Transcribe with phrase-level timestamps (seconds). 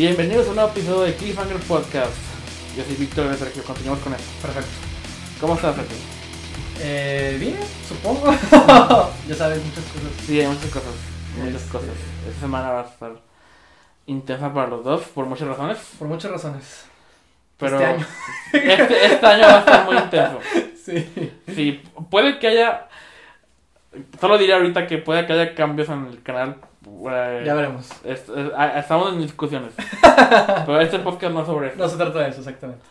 [0.00, 2.16] Bienvenidos a un nuevo episodio de Cliffhanger Podcast.
[2.74, 4.30] Yo soy Víctor de Sergio, continuamos con esto.
[4.40, 4.70] Perfecto.
[5.38, 5.96] ¿Cómo estás, Sergio?
[6.80, 7.56] Eh, bien,
[7.86, 8.32] supongo.
[9.28, 10.10] ya sabes, muchas cosas.
[10.24, 10.94] Sí, hay muchas cosas.
[11.36, 11.90] Muchas Este- cosas.
[12.26, 13.12] Esta semana va a estar
[14.06, 15.76] intensa para los dos, por muchas razones.
[15.98, 16.86] Por muchas razones.
[17.58, 18.06] Pero Este año.
[18.54, 20.38] este, este año va a estar muy intenso.
[20.82, 21.30] Sí.
[21.54, 22.88] Sí, puede que haya.
[24.18, 26.56] Solo diré ahorita que puede que haya cambios en el canal.
[27.44, 27.88] Ya veremos.
[28.04, 29.72] es- es- ah, estamos en discusiones.
[30.66, 31.76] Pero este podcast no es sobre eso.
[31.78, 32.82] No se trata de eso, exactamente.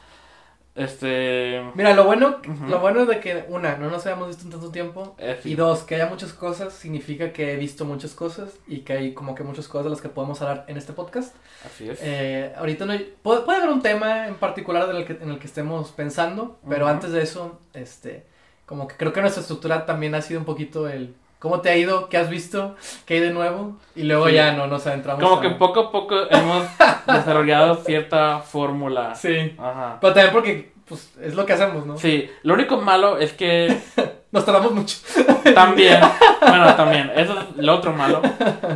[0.75, 1.61] Este.
[1.75, 2.37] Mira, lo bueno,
[2.67, 5.15] lo bueno de que, una, no nos hayamos visto en tanto tiempo.
[5.17, 5.51] eh, sí.
[5.51, 9.13] Y dos, que haya muchas cosas significa que he visto muchas cosas y que hay
[9.13, 11.35] como que muchas cosas de las que podemos hablar en este podcast.
[11.65, 11.99] Así es.
[12.01, 15.29] Eh, ahorita no hay- puede, puede haber un tema en particular en el que, en
[15.31, 18.25] el que estemos pensando, pero antes de eso, este,
[18.65, 21.77] como que creo que nuestra estructura también ha sido un poquito el cómo te ha
[21.77, 22.75] ido, qué has visto,
[23.05, 24.33] qué hay de nuevo, y luego Sí.
[24.35, 25.23] ya no nos adentramos.
[25.23, 26.67] Como a- que poco a poco hemos
[27.07, 29.15] desarrollado cierta fórmula.
[29.15, 29.97] Sí, Ajá.
[30.01, 31.97] pero también porque pues es lo que hacemos, ¿no?
[31.97, 33.75] Sí, lo único malo es que
[34.31, 34.95] Nos tardamos mucho.
[35.55, 35.99] también,
[36.39, 38.21] bueno, también, eso es lo otro malo.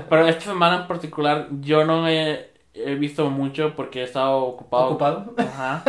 [0.09, 4.85] Pero esta semana en particular yo no he, he visto mucho porque he estado ocupado.
[4.87, 5.33] ¿Ocupado?
[5.37, 5.83] Ajá.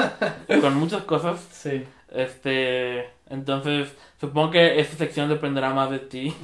[0.60, 1.40] Con muchas cosas.
[1.50, 3.94] Sí, Este, entonces
[4.26, 6.34] supongo que esta sección dependerá más de ti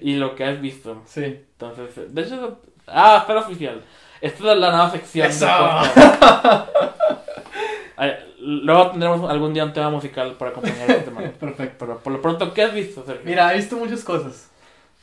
[0.00, 1.02] y lo que has visto.
[1.06, 1.44] sí.
[1.60, 3.82] Entonces, de hecho, ah, espera oficial.
[4.20, 5.26] Esta es la nueva sección.
[5.28, 5.46] Eso.
[8.42, 11.20] Luego tendremos algún día un tema musical para acompañar este tema.
[11.40, 11.76] Perfecto.
[11.86, 13.22] Pero por lo pronto, ¿qué has visto, Sergio?
[13.26, 14.48] Mira, he visto muchas cosas.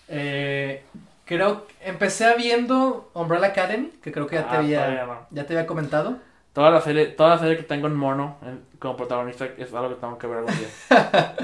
[0.09, 0.83] Eh,
[1.25, 5.27] creo que empecé viendo Umbrella Academy, que creo que ya te Ah, había, todavía no.
[5.29, 6.17] ya te había comentado.
[6.53, 9.89] Toda la serie, toda la serie que tengo en mono en- como protagonista es algo
[9.89, 10.67] que tengo que ver algún día.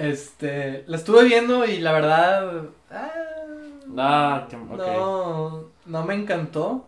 [0.00, 3.10] Este, la estuve viendo y la verdad, ah,
[3.98, 6.86] Ah, no, no me encantó.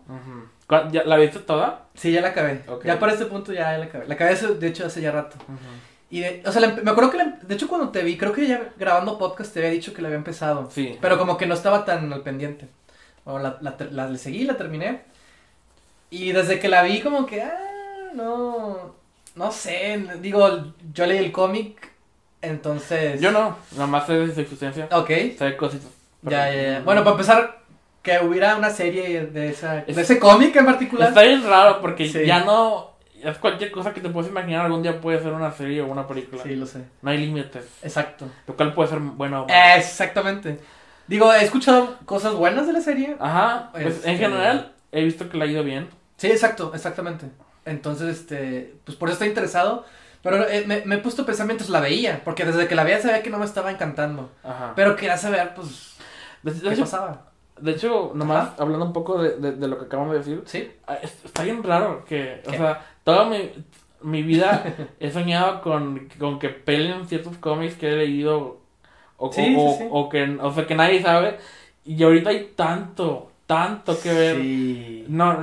[0.69, 1.87] ¿Cuál- ya- ¿La viste toda?
[1.95, 2.63] Sí, ya la acabé.
[2.69, 2.85] Ok.
[2.85, 4.07] Ya para este punto ya la acabé.
[4.07, 5.37] La acabé, de hecho, hace ya rato.
[5.49, 5.57] Ujú.
[6.11, 8.33] Y, de- o sea, la me acuerdo que, la- de hecho, cuando te vi, creo
[8.33, 10.71] que ya grabando podcast te había dicho que la había empezado.
[10.71, 10.97] Sí.
[11.01, 12.69] Pero como que no estaba tan al pendiente.
[13.25, 15.03] O la, la, la- seguí, la terminé.
[16.11, 18.95] Y desde que la vi, como que, ah, no,
[19.35, 20.05] no sé.
[20.21, 21.91] Digo, yo leí el cómic,
[22.43, 23.21] entonces.
[23.21, 24.89] Yo no, nomás sé de su existencia.
[24.93, 25.09] Ok,
[25.39, 25.89] Sé cositas.
[26.23, 26.81] ya, ya, ya.
[26.81, 27.59] Bueno, para empezar,
[28.03, 31.09] que hubiera una serie de, esa, de ese cómic en particular.
[31.09, 32.27] Está bien raro porque Sí.
[32.27, 32.91] ya no.
[33.23, 34.67] Es cualquier cosa que te puedes imaginar.
[34.67, 36.43] Algún día puede ser una serie o una película.
[36.43, 36.81] Sí, lo sé.
[37.03, 37.65] No hay límites.
[37.83, 38.27] Exacto.
[38.49, 39.61] Lo cual puede ser bueno o malo.
[39.77, 40.59] Exactamente.
[41.07, 43.17] Digo, he escuchado cosas buenas de la serie.
[43.21, 43.69] Ajá.
[43.73, 45.89] Pues Este- en general he visto que le ha ido bien.
[46.17, 47.27] Sí, exacto, exactamente.
[47.65, 49.85] Entonces, este, pues por eso estoy interesado.
[50.23, 52.85] Pero eh, me, me he puesto a pensar mientras la veía, porque desde que la
[52.85, 54.31] veía sabía que no me estaba encantando.
[54.45, 54.73] Ajá.
[54.77, 55.97] Pero quería saber, pues,
[56.43, 57.31] de, de qué hecho, pasaba.
[57.61, 58.55] de hecho, nomás Ajá.
[58.63, 60.43] hablando un poco de, de- de lo que acabamos de decir.
[60.47, 60.71] ¿Sí?
[60.87, 62.41] ah, es- Está bien raro que.
[62.47, 63.51] O sea, toda mi,
[64.03, 64.65] mi vida
[65.01, 68.61] he soñado con, con que peleen ciertos cómics que he leído.
[69.17, 69.89] O, Sí, o, sí, sí.
[69.91, 71.39] o que, o sea, que nadie sabe.
[71.85, 74.37] Y ahorita hay tanto, tanto que ver.
[74.37, 75.05] Sí.
[75.09, 75.37] No,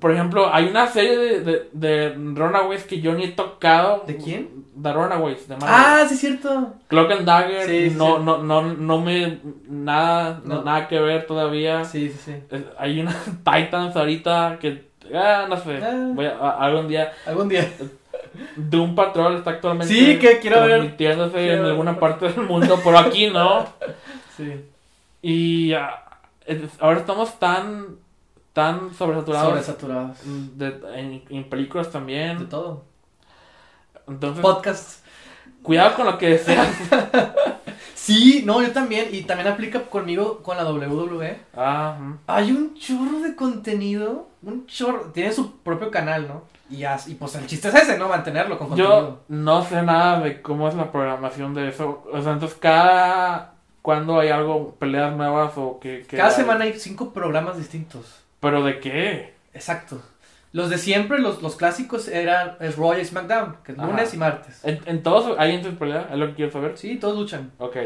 [0.00, 4.04] por ejemplo, hay una serie de, de, de Runaways que yo ni he tocado.
[4.06, 4.48] ¿De quién?
[4.74, 5.70] De Runaways, de Marvel.
[5.72, 6.74] Ah, sí, cierto.
[6.88, 9.38] Cloak and Dagger, Sí, sí, no, no, no, no me,
[9.68, 11.84] nada, no- nada que ver todavía.
[11.84, 12.18] Sí, sí,
[12.50, 12.56] sí.
[12.78, 13.14] Hay una
[13.44, 16.10] Titans ahorita que, ah, no sé, Ah.
[16.12, 17.12] voy a, a- algún día.
[17.26, 17.66] Algún día.
[18.56, 20.96] Doom Patrol está actualmente Sí, que quiero ver.
[20.96, 21.64] Quiero en ver.
[21.64, 23.66] alguna parte del mundo, pero aquí no.
[24.36, 24.52] Sí.
[25.22, 26.02] Y ah,
[26.80, 27.96] ahora estamos tan,
[28.52, 30.18] tan sobresaturados Sobresaturados.
[30.24, 32.48] de- en, en películas De también.
[32.48, 32.84] todo.
[34.06, 35.04] Entonces, Podcast.
[35.62, 36.68] cuidado con lo que deseas.
[37.94, 39.08] Sí, no, yo también.
[39.12, 41.40] Y también aplica conmigo con la WWE.
[41.56, 42.18] ah, ujú.
[42.26, 44.28] Hay un chorro de contenido.
[44.42, 45.10] Un chorro.
[45.14, 46.42] Tiene su propio canal, ¿no?
[46.68, 48.08] Y, y pues el chiste es ese, ¿no?
[48.10, 49.00] Mantenerlo con contenido.
[49.00, 52.04] Yo no sé nada de cómo es la programación de eso.
[52.12, 53.53] O sea, entonces cada
[53.84, 56.06] cuando hay algo, peleas nuevas o que...
[56.08, 56.34] que Cada hay?
[56.36, 58.22] semana hay cinco programas distintos.
[58.40, 59.34] ¿Pero de qué?
[59.52, 60.00] Exacto.
[60.52, 63.86] Los de siempre, los, los clásicos eran es Raw y SmackDown, que es Ajá.
[63.88, 64.64] lunes y martes.
[64.64, 66.08] ¿En, en todos hay entre pelea?
[66.10, 66.78] ¿Es lo que quiero saber?
[66.78, 67.52] Sí, todos luchan.
[67.58, 67.76] Ok.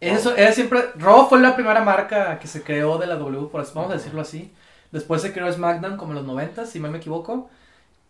[0.00, 0.84] Eso era siempre.
[0.96, 3.94] Raw fue la primera marca que se creó de la W, por así- vamos a
[3.94, 4.52] decirlo así.
[4.92, 7.50] Después se creó SmackDown como en los 90, si mal me equivoco.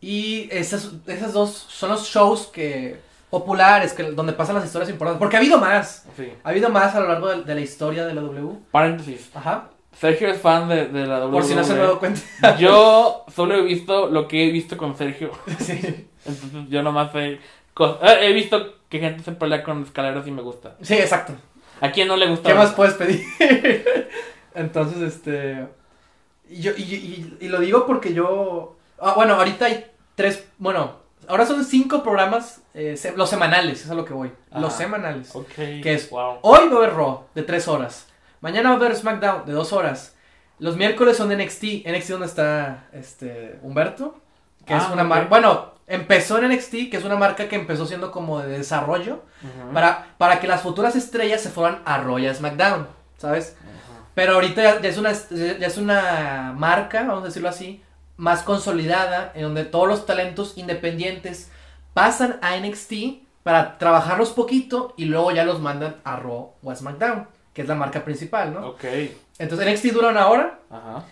[0.02, 3.00] Y esas, esas dos son los shows que
[3.32, 5.18] populares, que, donde pasan las historias importantes.
[5.18, 6.04] Porque ha habido más.
[6.18, 6.30] Sí.
[6.44, 8.58] Ha habido más a lo largo de, de la historia de la W.
[8.70, 9.30] Paréntesis.
[9.34, 9.70] Ajá.
[9.98, 11.32] Sergio es fan de, de la WWE.
[11.32, 12.20] Por si no se han dado cuenta.
[12.58, 15.30] Yo solo he visto lo que he visto con Sergio.
[15.58, 16.08] sí.
[16.26, 17.10] Entonces yo nomás
[17.74, 20.76] cos- eh, he visto que gente se pelea con escaleras y me gusta.
[20.82, 21.32] Sí, exacto.
[21.80, 22.50] ¿A quién no le gusta?
[22.50, 23.22] ¿Qué más puedes pedir?
[24.54, 25.66] Entonces, este.
[26.50, 28.76] Y, yo, y, y- y lo digo porque yo.
[29.00, 33.90] Ah, bueno, ahorita hay tres, bueno, ahora son cinco programas, eh, se- los semanales, es
[33.90, 34.32] a lo que voy.
[34.52, 34.82] Los Ajá.
[34.84, 35.34] semanales.
[35.34, 35.46] Ok.
[35.54, 36.10] ¿Qué es?
[36.10, 36.38] Wow.
[36.42, 38.06] Hoy va a haber Raw de tres horas.
[38.40, 40.14] Mañana va a haber SmackDown de dos horas.
[40.58, 41.84] Los miércoles son NXT.
[41.86, 44.16] NXT donde está este Humberto.
[44.66, 45.08] Que es Ah, una ok.
[45.08, 45.28] marca.
[45.28, 49.22] Bueno, empezó en NXT, que es una marca que empezó siendo como de desarrollo.
[49.74, 52.86] Para, para que las futuras estrellas se fueran a Raw y a SmackDown.
[53.18, 53.56] ¿Sabes?
[54.14, 57.82] Pero ahorita ya, ya es una, ya es una marca, vamos a decirlo así,
[58.22, 61.50] más consolidada, en donde todos los talentos independientes
[61.92, 62.92] pasan a NXT
[63.42, 67.68] para trabajarlos poquito y luego ya los mandan a Raw o a SmackDown, que es
[67.68, 68.68] la marca principal, ¿no?
[68.68, 68.84] Ok.
[69.40, 71.04] Entonces NXT dura una hora Ajá.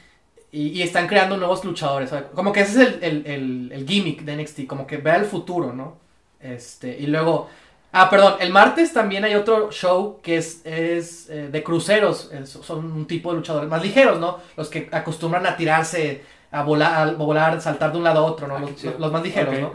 [0.52, 2.26] y, y están creando nuevos luchadores, ¿sabes?
[2.32, 5.24] Como que ese es el, el, el, el gimmick de NXT, como que vea el
[5.24, 5.96] futuro, ¿no?
[6.40, 7.50] Este, y luego...
[7.92, 12.50] Ah, perdón, el martes también hay otro show que es, es eh, de cruceros, es-
[12.50, 14.38] son un tipo de luchadores más ligeros, ¿no?
[14.56, 18.46] Los que acostumbran a tirarse, a volar, a volar saltar de un lado a otro,
[18.46, 18.56] ¿no?
[18.56, 19.72] Ah, Los, los más ligeros, ¿no?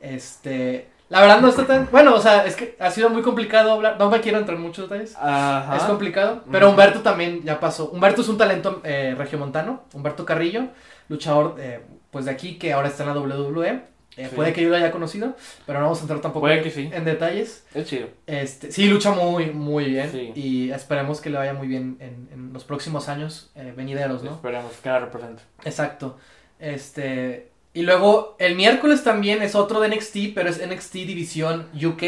[0.00, 1.88] Este, la verdad no está tan...
[1.90, 4.62] Bueno, o sea, es que ha sido muy complicado hablar, no me quiero entrar en
[4.62, 5.16] muchos detalles.
[5.16, 5.76] Ajá.
[5.76, 6.70] Es complicado, pero.
[6.70, 7.90] Humberto también ya pasó.
[7.90, 10.68] Humberto es un talento eh, regiomontano, Humberto Carrillo,
[11.08, 13.82] luchador eh, pues de aquí que ahora está en la WWE.
[14.16, 14.36] Eh, Sí.
[14.36, 15.36] Puede que yo lo haya conocido,
[15.66, 16.90] pero no vamos a entrar tampoco sí.
[16.92, 17.64] en detalles.
[17.74, 18.08] Es chido.
[18.26, 20.32] Este, sí, lucha muy, muy bien Sí.
[20.34, 24.32] y esperemos que le vaya muy bien en, en los próximos años eh, venideros, ¿no?
[24.32, 25.42] Esperemos que la represente.
[25.64, 26.18] Exacto.
[26.58, 32.02] Este, y luego el miércoles también es otro de NXT, pero es NXT División UK,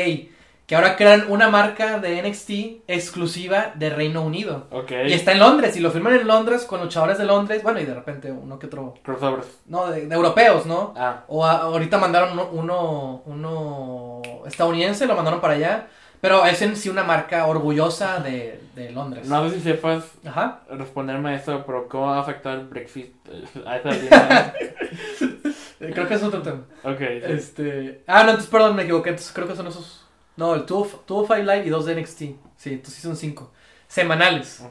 [0.73, 2.51] que ahora crean una marca de NXT
[2.89, 4.69] exclusiva de Reino Unido.
[4.71, 4.91] Ok.
[5.07, 7.85] Y está en Londres, y lo firman en Londres con luchadores de Londres, bueno, y
[7.85, 9.47] de repente uno que otro, Crossovers.
[9.67, 10.95] no, de, de europeos, ¿no?
[10.97, 11.25] Ah.
[11.29, 15.89] O a- ahorita mandaron uno, uno, uno estadounidense, lo mandaron para allá,
[16.23, 19.29] pero es en sí una marca orgullosa de, de Londres.
[19.29, 20.61] No sé si sepas Ajá.
[20.71, 24.55] responderme a eso, pero ¿cómo va a afectar el Brexit eh, a esa línea?
[25.79, 26.61] Creo que es otro tema.
[26.85, 27.01] ok.
[27.01, 28.05] Este.
[28.07, 29.11] Ah, no, entonces perdón, me equivoqué.
[29.11, 30.02] Entonces creo que son esos.
[30.37, 32.19] No, el 205 Live y dos de NXT.
[32.57, 33.51] Sí, entonces son cinco.
[33.89, 34.63] Semanales.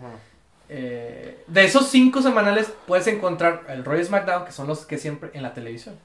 [0.70, 5.30] Eh, de esos cinco semanales puedes encontrar el Royal SmackDown, que son los que siempre
[5.34, 6.00] en la televisión.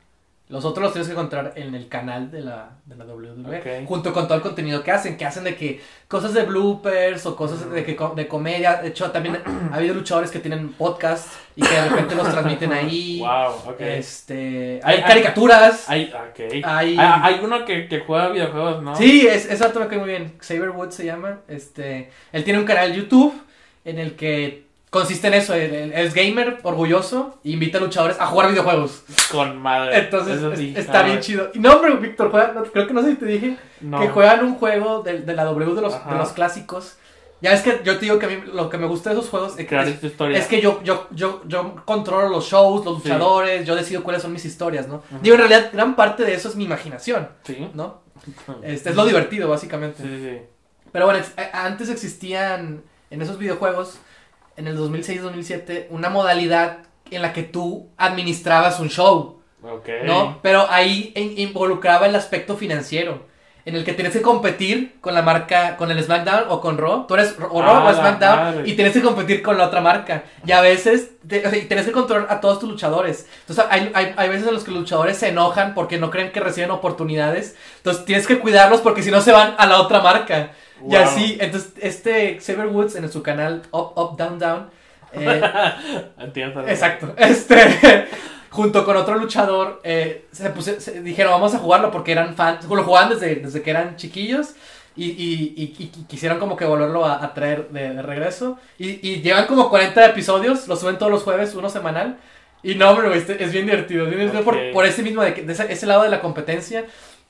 [0.49, 3.85] Los otros los tienes que encontrar en el canal de la, de la WWE.
[3.85, 5.17] Junto con todo el contenido que hacen.
[5.17, 8.77] Que hacen de que cosas de bloopers o cosas de, que, de comedia.
[8.81, 9.39] De hecho, también
[9.73, 13.19] ha habido luchadores que tienen podcast y que de repente los transmiten ahí.
[13.27, 13.81] Wow, ok.
[13.81, 15.89] Este, Hay- hay caricaturas.
[15.91, 16.13] Hay.
[16.65, 18.95] Hay- Hay, uno que, que juega videojuegos, ¿no?
[18.95, 20.35] Sí, es, vato me cae muy bien.
[20.39, 21.41] Xavier Woods se llama.
[21.49, 23.35] Este, él tiene un canal YouTube
[23.85, 24.66] en el que
[25.01, 25.55] consiste en eso.
[25.55, 29.03] es gamer, orgulloso, e invita a luchadores a jugar videojuegos.
[29.31, 29.99] Con madre.
[29.99, 31.51] Entonces Eso es- sí, está bien chido.
[31.55, 34.01] Y no, hombre, Víctor, juega, no, creo que no sé si te dije No.
[34.01, 36.13] que juegan un juego de, de la W de los, Ajá.
[36.13, 36.97] de los clásicos.
[37.43, 39.29] Ya es que yo te digo que a mí lo que me gusta de esos
[39.29, 43.09] juegos es, Crear es- es que yo, yo, yo, yo controlo los shows, los Sí.
[43.11, 44.97] luchadores, yo decido cuáles son mis historias, ¿no?
[44.97, 45.19] Ujú.
[45.21, 47.69] Digo, en realidad, gran parte de eso es mi imaginación, Sí.
[47.75, 48.01] ¿no?
[48.63, 50.03] Este, es lo divertido, básicamente.
[50.03, 50.39] Sí, sí.
[50.93, 53.99] Pero bueno, eh, antes existían en esos videojuegos,
[54.57, 56.79] en el 2006-2007, una modalidad
[57.11, 59.89] en la que tú administrabas un show, Ok.
[60.05, 60.39] ¿no?
[60.43, 63.25] Pero ahí in- involucraba el aspecto financiero,
[63.65, 67.07] en el que tienes que competir con la marca, con el SmackDown o con Raw.
[67.09, 68.63] Tú eres o Raw Ah, o SmackDown madre.
[68.65, 70.23] y tienes que competir con la otra marca.
[70.47, 73.27] Y a veces te- o sea, que controlar a todos tus luchadores.
[73.41, 76.31] Entonces hay, hay, hay veces en los que los luchadores se enojan porque no creen
[76.31, 77.57] que reciben oportunidades.
[77.79, 80.53] Entonces tienes que cuidarlos porque si no se van a la otra marca.
[80.89, 84.71] Y así, entonces este Xavier Woods en su canal Up, Up, Down, Down.
[85.13, 85.41] eh,
[86.69, 87.15] exacto.
[87.17, 88.07] Este,
[88.51, 92.65] junto con otro luchador, eh, se, puse- se dijeron vamos a jugarlo porque eran fans.
[92.69, 94.55] Lo jugaban desde, desde que eran chiquillos.
[94.99, 98.59] Y, y, y- y quisieron como que volverlo a, a traer de, de regreso.
[98.79, 102.17] Y, llevan como 40 episodios, lo suben todos los jueves, uno semanal.
[102.63, 104.05] Y no, güey, este- es bien divertido.
[104.05, 104.57] Es bien divertido por,
[104.87, 106.85] ese mismo, de, que- de ese, ese lado de la competencia.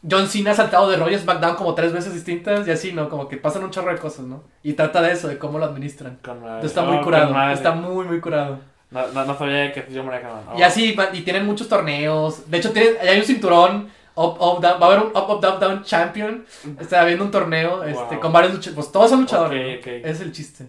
[0.08, 3.08] John Cena ha saltado de Royal SmackDown como tres veces distintas y así, ¿no?
[3.08, 4.44] Como que pasan un chorro de cosas, ¿no?
[4.62, 6.18] Y trata de eso, de cómo lo administran.
[6.22, 8.60] Entonces está muy curado, está muy, muy curado.
[8.90, 10.16] No, no, no sabía que yo me.
[10.18, 10.56] Oh.
[10.58, 12.48] Y así, y tienen muchos torneos.
[12.48, 13.88] De hecho, tienen, hay un cinturón.
[14.14, 16.46] Up, up, down, va a haber un Up, Up, Down, Down Champion.
[16.80, 18.20] Está habiendo un torneo este, Wow.
[18.20, 18.74] con varios luchadores.
[18.76, 19.84] Pues todos son luchadores.
[19.86, 20.68] Es el chiste.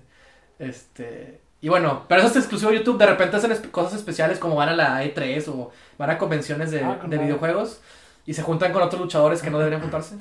[0.59, 1.41] Este.
[1.61, 2.97] Y bueno, pero eso es exclusivo de YouTube.
[2.97, 6.81] De repente hacen cosas especiales como van a la E3 o van a convenciones de,
[6.83, 7.29] Ah, de madre.
[8.27, 10.15] Y se juntan con otros luchadores que no deberían juntarse.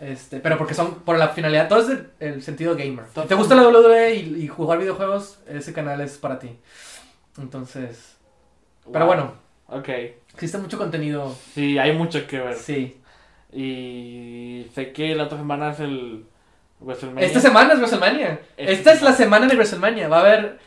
[0.00, 3.04] Este, pero porque son por la finalidad, todo es el, el sentido gamer.
[3.14, 6.58] Si te gusta la WWE y, y jugar videojuegos, ese canal es para ti.
[7.38, 8.16] Entonces,
[8.92, 9.32] pero bueno,
[9.68, 9.88] Ok.
[10.34, 11.34] existe mucho contenido.
[11.54, 12.56] Sí, hay mucho que ver.
[12.56, 13.00] Sí.
[13.52, 16.24] Y sé que la otra semana es el
[16.80, 17.26] WrestleMania.
[17.26, 18.40] Esta semana es WrestleMania.
[18.56, 19.16] Esta Esta es la semana.
[19.16, 20.08] semana de WrestleMania.
[20.08, 20.58] Va a haber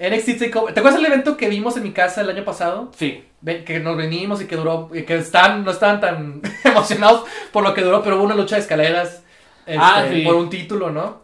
[0.00, 0.74] NXT Takeover.
[0.74, 2.90] ¿Te acuerdas del evento que vimos en mi casa el año pasado?
[2.96, 3.24] Sí.
[3.66, 7.82] Que nos venimos y que duró, que estaban, no estaban tan emocionados por lo que
[7.82, 9.22] duró, pero hubo una lucha de escaleras
[9.66, 10.22] este, Ah, sí.
[10.22, 11.22] por un título, ¿no?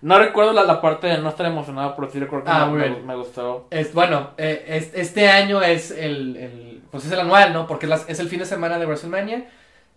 [0.00, 3.14] No recuerdo la, la parte de no estar emocionado, pero sí recuerdo que Ah, me,
[3.14, 3.66] gustó.
[3.70, 7.66] Es, bueno, eh, es- este año es el, el- pues es el anual, ¿no?
[7.68, 9.46] Porque es, las- es el fin de semana de WrestleMania.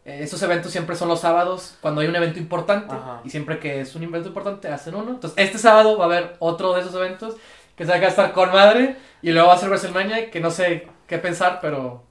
[0.06, 2.94] Eh, estos eventos siempre son los sábados, cuando hay un evento importante.
[2.94, 3.22] Ajá.
[3.24, 5.10] Y siempre que es un evento importante, hacen uno.
[5.12, 7.36] Entonces, este sábado va a haber otro de esos eventos
[7.76, 8.96] que se va a estar con madre.
[9.22, 12.04] Y luego va a ser WrestleMania, que no sé qué pensar, pero...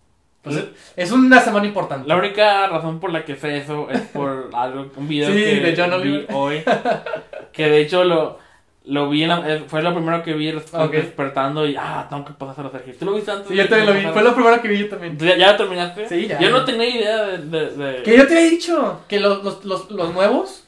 [0.42, 0.62] Pues,
[0.96, 2.06] es una semana importante.
[2.06, 5.60] La única razón por la que sé eso es por algo, un video Sí, que
[5.60, 6.62] de John vi hoy.
[7.52, 8.38] Que de hecho lo,
[8.84, 10.90] lo vi, en la- eh, fue lo primero que vi des- Ok.
[10.90, 12.98] despertando y ah, tengo que pasar a ejercicio.
[12.98, 13.48] ¿Tú lo viste antes?
[13.48, 14.12] Sí, yo también lo vi.
[14.12, 15.16] Fue lo primero que vi yo también.
[15.16, 16.08] ¿Ya, ya lo terminaste?
[16.08, 16.40] Sí, ya.
[16.40, 17.38] Yo no tenía idea de...
[17.38, 20.63] de, de- Que yo te había dicho que los, los, los, los nuevos,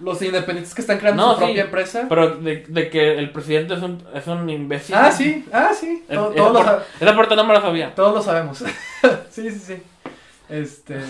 [0.00, 1.44] los independientes que están creando No, su sí.
[1.46, 2.06] propia empresa.
[2.08, 4.94] Pero de, de que el presidente es un, es un imbécil.
[4.94, 6.04] Ah, sí, ah, sí.
[6.08, 6.32] Es- To-
[7.00, 7.94] esa, parte no me la sabía.
[7.94, 8.58] todos lo sabemos.
[9.30, 9.82] sí, sí, sí.
[10.48, 10.96] Este.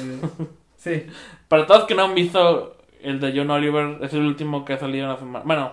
[0.78, 1.06] Sí.
[1.48, 4.78] Para todos que no han visto el de John Oliver, es el último que ha
[4.78, 5.44] salido en la semana.
[5.44, 5.72] Bueno,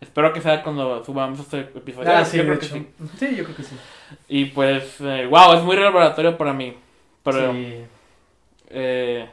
[0.00, 2.10] espero que sea cuando subamos este episodio.
[2.10, 2.86] Ah, Yo sí, creo de que sí.
[3.18, 3.76] Sí, yo creo que sí.
[4.26, 6.74] Y pues, eh, wow, es muy revelatorio para mí.
[7.22, 7.74] Pero, Sí.
[8.70, 9.28] eh,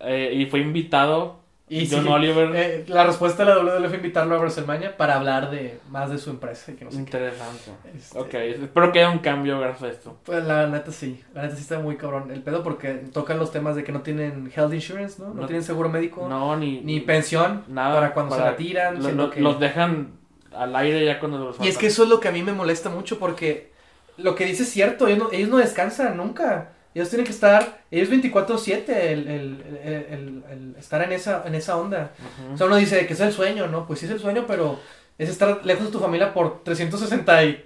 [0.00, 1.37] eh, y fue invitado
[1.70, 2.50] Y John sí, Oliver.
[2.56, 6.16] eh, la respuesta de la WWE fue invitarlo a WrestleMania para hablar de más de
[6.18, 6.96] su empresa y que no sé.
[6.98, 7.70] Interesante.
[7.94, 10.16] Este, Ok, espero que haya un cambio gracias a esto.
[10.24, 13.52] Pues la neta sí, la neta sí está muy cabrón el pedo porque tocan los
[13.52, 15.28] temas de que no tienen health insurance, ¿no?
[15.28, 17.94] No, No- tienen seguro médico, No, ni, ni pensión nada.
[17.94, 18.94] para cuando se retiran.
[18.96, 20.12] lo- siendo lo- que- Los dejan
[20.56, 22.52] al aire ya cuando los Y es que eso es lo que a mí me
[22.52, 23.70] molesta mucho porque
[24.16, 26.72] lo que dice es cierto, ellos no, ellos no descansan nunca.
[26.94, 31.76] Ellos tienen que estar, ellos 24/7 el, el, el, el- estar en esa, en esa
[31.76, 32.12] onda.
[32.42, 32.54] Ujú.
[32.54, 33.86] O sea, uno dice que es el sueño, ¿no?
[33.86, 34.78] Pues sí es el sueño, pero
[35.18, 37.64] es estar lejos de tu familia por 360 y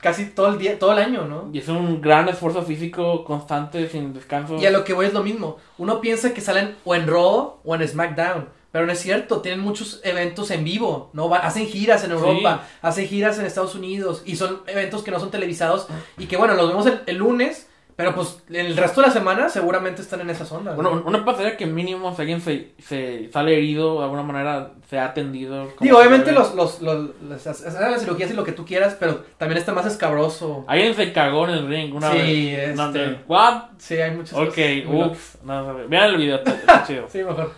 [0.00, 1.48] casi todo el día, todo el año, ¿no?
[1.52, 4.56] Y es un gran esfuerzo físico constante, sin descanso.
[4.56, 5.56] Y a lo que voy es lo mismo.
[5.78, 8.48] Uno piensa que salen o en Raw o en SmackDown.
[8.72, 11.30] Pero no es cierto, tienen muchos eventos en vivo, ¿no?
[11.30, 15.18] Va- hacen giras en Europa, hacen giras en Estados Unidos y son eventos que no
[15.18, 15.86] son televisados
[16.18, 19.48] y que bueno, los vemos el, el lunes, pero pues el resto de la semana
[19.48, 20.76] seguramente están en esas ondas.
[20.76, 20.82] ¿no?
[20.82, 24.98] Bueno, uno pasaría que mínimo si alguien se, se sale herido de alguna manera, se
[24.98, 25.72] ha atendido.
[25.80, 27.60] Digo, obviamente los, los, los, las,
[28.00, 30.64] cirugías y lo que tú quieras, pero también está más escabroso.
[30.68, 32.76] Alguien se cagó en el ring una Sí, vez.
[32.76, 33.62] No, este- de- ¿What?
[33.78, 34.54] Sí, hay muchas Ok,
[34.86, 35.34] cosas uff.
[35.44, 37.06] No, no, vean el video, está, chido.
[37.10, 37.52] Sí, mejor.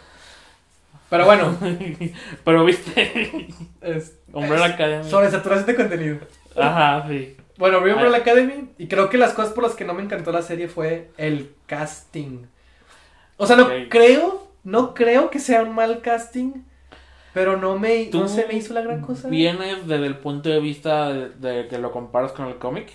[1.10, 1.56] Pero bueno,
[2.44, 3.48] Pero viste,
[3.80, 5.10] es, Umbrella es- Academy.
[5.10, 6.18] sobre saturación de contenido.
[6.54, 7.34] Ajá, sí.
[7.58, 7.90] Bueno, vi.
[7.90, 10.68] Umbrella Academy y creo que las cosas por las que no me encantó la serie
[10.68, 12.46] fue el casting.
[13.36, 16.62] O sea, no creo, no creo que sea un mal casting,
[17.34, 19.28] pero no me, ¿Tú no se me hizo la gran cosa.
[19.28, 22.90] Vienes desde el punto de vista de, de que lo comparas con el cómic.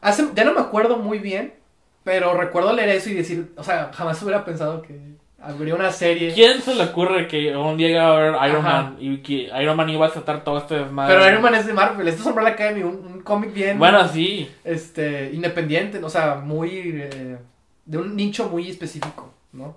[0.00, 1.54] Hace, ya no me acuerdo muy bien,
[2.04, 4.98] pero recuerdo leer eso y decir, o sea, jamás hubiera pensado que
[5.42, 6.32] habría una serie.
[6.34, 8.82] ¿Quién se le ocurre que un día iba a ver Iron Ajá.
[8.82, 11.14] Man y que Iron Man iba a tratar todo este desmadre?
[11.14, 14.06] Pero Iron Man es de Marvel, esto es Umbrella Academy, un, un cómic bien Bueno,
[14.08, 14.48] sí.
[14.64, 17.38] este, independiente, o sea, muy eh,
[17.86, 19.76] de un nicho muy específico, ¿no?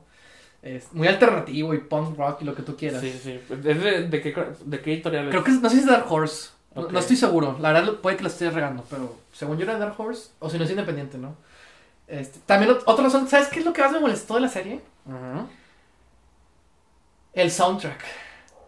[0.61, 3.01] Es muy alternativo y punk rock y lo que tú quieras.
[3.01, 3.39] Sí, sí.
[3.49, 5.31] ¿Es de, de qué, de qué editorial es?
[5.31, 6.51] Creo que no sé si es Dark Horse.
[6.75, 7.57] No, estoy seguro.
[7.59, 10.57] La verdad puede que la esté regando, pero según yo era Dark Horse o si
[10.57, 11.35] no es independiente, ¿no?
[12.07, 14.47] Este, también ot- otra razón, ¿sabes qué es lo que más me molestó de la
[14.47, 14.79] serie?
[17.33, 18.03] El soundtrack.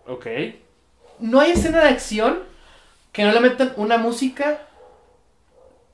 [0.08, 0.28] Ok.
[1.20, 2.40] No hay escena de acción
[3.12, 4.62] que no le metan una música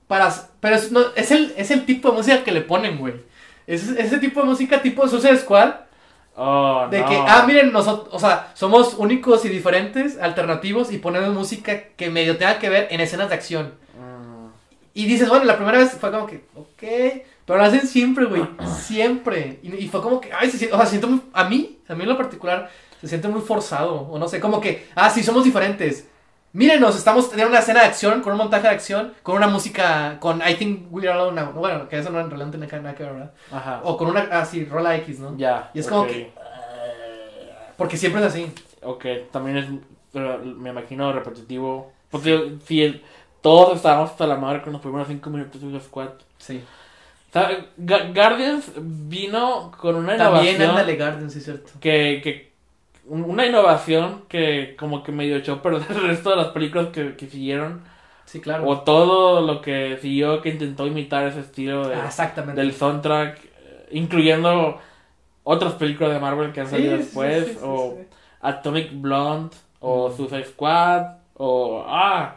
[0.08, 3.14] para pero es, no, es el es el tipo de música que le ponen, güey.
[3.68, 5.74] Es ese tipo de música tipo Suicide Squad
[6.34, 7.10] Oh, De no.
[7.10, 12.10] que, ah, miren, nosotros, o sea, somos únicos y diferentes, alternativos, y ponemos música que
[12.10, 13.74] medio tenga que ver en escenas de acción.
[14.00, 14.48] Mm,
[14.94, 16.84] Y dices, bueno, la primera vez fue como que, ok,
[17.52, 19.60] pero lo hacen siempre, güey, siempre.
[19.62, 21.80] Y, y fue como que, ay, se siente, o sea, se siente muy, a mí,
[21.86, 22.70] a mí en lo particular,
[23.02, 26.08] se siente muy forzado, o no sé, como que, ah, sí, somos diferentes.
[26.54, 30.18] Mírenos, estamos teniendo una escena de acción, con un montaje de acción, con una música,
[30.22, 31.52] con I think we're alone now.
[31.52, 33.34] Bueno, que eso no en realidad no tiene nada que ver, ¿verdad?
[33.52, 33.82] Ajá.
[33.84, 35.36] O con una, así, rola X, ¿no?
[35.36, 35.72] Ya.
[35.74, 36.08] Y es como ok.
[36.08, 36.32] que,
[37.76, 38.50] porque siempre es así.
[38.82, 39.68] Ok, también es,
[40.56, 41.92] me imagino, repetitivo.
[42.10, 43.04] Porque si el-
[43.42, 46.10] todos estábamos hasta la madre con los primeros cinco minutos de Suicide Squad.
[46.38, 46.64] Sí.
[47.78, 51.72] Guardians vino con una También innovación ándale Garden, sí cierto.
[51.80, 52.52] que, que
[53.08, 57.16] un- una innovación que como que medio echó perder el resto de las películas que,
[57.16, 57.84] que siguieron
[58.26, 58.66] Sí, claro.
[58.68, 62.60] o todo lo que siguió que intentó imitar ese estilo de- Ah, exactamente.
[62.62, 64.80] del soundtrack eh, incluyendo
[65.44, 67.98] otras películas de Marvel que han salido sí, después sí, sí, o.
[68.42, 70.16] Atomic Blonde o Mm.
[70.18, 72.36] Suicide Squad o ah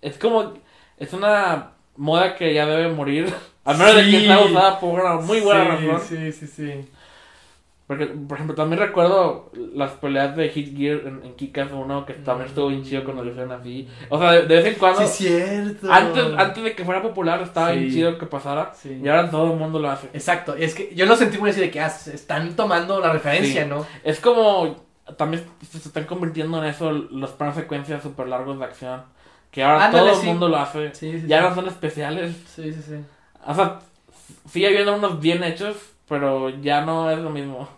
[0.00, 0.54] es como
[0.98, 3.32] Es una moda que ya debe morir.
[3.66, 4.26] A menos de que Sí.
[4.26, 6.00] sea usada por una muy buena sí, razón.
[6.08, 6.88] Sí, sí, sí.
[7.86, 12.14] Porque, por ejemplo, también recuerdo las peleas de Hit Gear en, en Kick-Ass 1 que
[12.14, 13.88] también estuvo bien chido cuando lo hicieron así.
[14.08, 15.92] O sea, de, de vez en cuando, Sí, cierto.
[15.92, 17.94] antes, antes de que fuera popular, estaba bien Sí.
[17.96, 18.72] chido que pasara.
[18.74, 19.00] Sí.
[19.04, 20.08] Y ahora todo el mundo lo hace.
[20.12, 23.12] Exacto, y es que yo lo sentí muy así de que ah, están tomando la
[23.12, 23.68] referencia, Sí.
[23.70, 23.86] ¿no?
[24.02, 24.84] Es como,
[25.16, 29.02] también se están convirtiendo en eso los planos secuencias super largos de acción.
[29.52, 30.26] Que ahora Ándale, todo el sí.
[30.26, 30.92] mundo lo hace.
[30.92, 31.44] Sí, sí, Ya sí.
[31.48, 32.34] no son especiales.
[32.52, 32.94] Sí, sí, sí.
[33.46, 33.80] O sea,
[34.50, 35.76] sigue habiendo unos bien hechos,
[36.08, 37.68] pero ya no es lo mismo.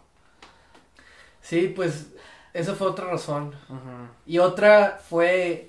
[1.43, 2.13] Sí, pues
[2.53, 3.55] esa fue otra razón.
[3.69, 4.09] Ujú.
[4.27, 5.69] Y otra fue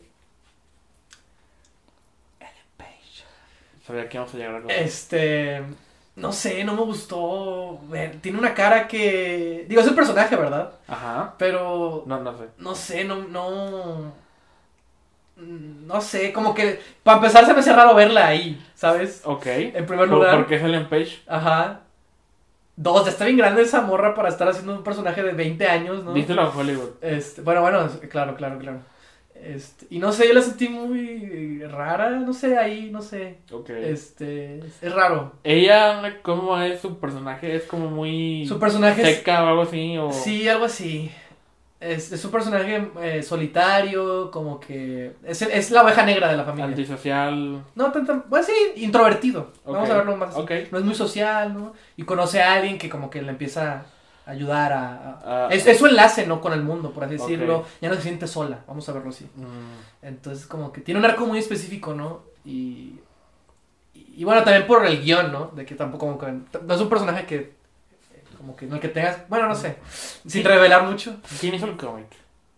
[3.90, 4.70] Sabía que íbamos a llegar a algo.
[4.70, 5.64] Este.
[6.16, 7.80] No sé, no me gustó.
[7.88, 9.66] ver, Tiene una cara que.
[9.68, 10.74] Digo, es el personaje, ¿verdad?
[10.88, 11.34] Ajá.
[11.40, 12.04] Pero.
[12.06, 12.44] No, no sé.
[12.60, 13.16] No sé, no.
[13.16, 14.14] No,
[15.40, 16.80] no sé, como que.
[17.04, 19.22] Para empezar, se me hace raro verla ahí, ¿sabes?
[19.26, 19.46] Ok.
[19.46, 20.36] En primer ¿Por, lugar.
[20.38, 21.22] por qué es Ellen Page?
[21.28, 21.82] Ajá.
[22.76, 26.04] Dos, ya está bien grande esa morra para estar haciendo un personaje de 20 años,
[26.04, 26.14] ¿no?
[26.14, 26.92] Díselo a Hollywood.
[27.02, 28.80] Este, bueno, bueno, claro, claro, claro.
[29.36, 33.38] Este, y no sé, yo la sentí muy rara, no sé, ahí, no sé.
[33.52, 33.70] Ok.
[33.70, 35.34] Este, es raro.
[35.44, 37.56] Ella, ¿cómo es su personaje?
[37.56, 39.98] Es como muy Su personaje es, seca o algo así.
[39.98, 40.12] O...
[40.12, 41.12] sí, algo así.
[41.80, 46.36] Es, es un personaje eh, solitario, como que es, el- es la oveja negra de
[46.36, 46.66] la familia.
[46.66, 47.64] Antisocial.
[47.76, 49.52] No tanto, bueno, sí, introvertido.
[49.66, 50.36] Vamos a verlo más.
[50.72, 51.74] No es muy social, ¿no?
[51.96, 53.86] Y conoce a alguien que como que le empieza
[54.26, 54.94] a ayudar a...
[54.94, 56.42] a- Ah, es, es su enlace, ¿no?
[56.42, 57.66] Con el mundo, por así decirlo.
[57.82, 59.26] Ya no se siente sola, vamos a verlo así.
[59.38, 62.24] mm, Entonces, como que tiene un arco muy específico, ¿no?
[62.44, 63.00] Y,
[63.94, 65.52] y, y bueno, también por el guion, ¿no?
[65.56, 67.54] De que tampoco, como que, no es un personaje que,
[68.40, 69.76] como que, no el que tengas, bueno, no sé,
[70.26, 71.18] sin revelar mucho.
[71.40, 72.08] ¿Quién hizo el cómic?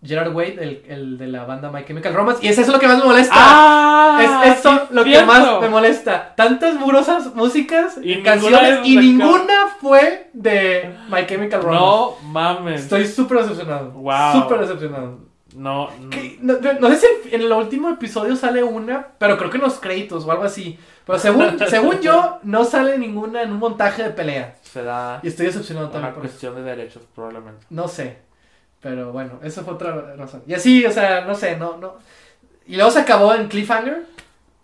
[0.04, 2.88] Gerard Wade, el, el de la banda My Chemical Romance, y es eso lo que
[2.88, 3.36] más me molesta.
[3.38, 4.42] ¡Ah!
[4.46, 6.34] es eso lo que más me molesta.
[6.36, 11.86] Tantas murosas músicas, Y canciones, es y ninguna fue de My Chemical Romance.
[11.86, 12.82] No mames.
[12.84, 13.92] Estoy súper decepcionado.
[13.92, 14.42] Wow.
[14.42, 15.20] Súper decepcionado.
[15.54, 16.10] No, no.
[16.40, 19.64] No, no- no sé si en el último episodio sale una, pero creo que en
[19.64, 20.80] los créditos o algo así.
[21.06, 24.56] Pero según, según yo, no sale ninguna en un montaje de pelea.
[24.72, 26.32] Será Y estoy decepcionado una también por eso.
[26.34, 27.66] cuestión de derechos, probablemente.
[27.70, 28.18] No sé.
[28.80, 30.44] Pero bueno, esa fue otra razón.
[30.48, 31.96] Y así, o sea, no sé, no, no.
[32.66, 34.06] Y luego se acabó en Cliffhanger.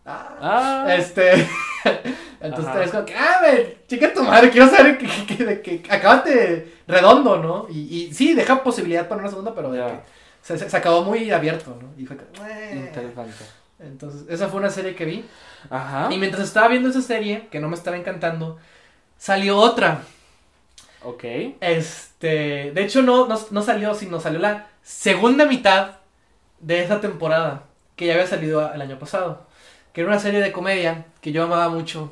[0.05, 0.37] Ah,
[0.85, 1.47] Ah, Este.
[2.39, 2.83] Entonces Ajá.
[2.83, 6.75] es como que, ah, me, chica tu madre, quiero saber que, que, que, que acabate
[6.87, 7.67] redondo, ¿no?
[7.69, 9.83] Y, y sí, deja posibilidad para una segunda, pero que
[10.41, 11.89] se, se- se acabó muy abierto, ¿no?
[12.01, 12.15] Y fue
[12.73, 13.43] interesante.
[13.79, 15.25] Entonces, esa fue una serie que vi.
[15.69, 16.09] Ajá.
[16.11, 18.57] Y mientras estaba viendo esa serie, que no me estaba encantando,
[19.17, 20.01] salió otra.
[21.03, 21.23] Ok.
[21.61, 25.91] Este, de hecho no, no, no salió, sino salió la segunda mitad
[26.59, 27.63] de esa temporada,
[27.95, 29.45] que ya había salido el año pasado.
[29.93, 32.11] Que era una serie de comedia que yo amaba mucho.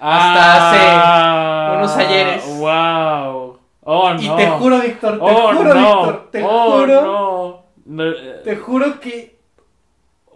[0.00, 2.46] Hasta hace unos ayeres.
[2.46, 3.58] Wow.
[3.82, 4.20] Oh, no.
[4.20, 6.02] Y te juro, Víctor, te oh, juro, no.
[6.02, 7.68] Víctor, te oh, juro, No.
[7.86, 9.37] No, eh, te juro que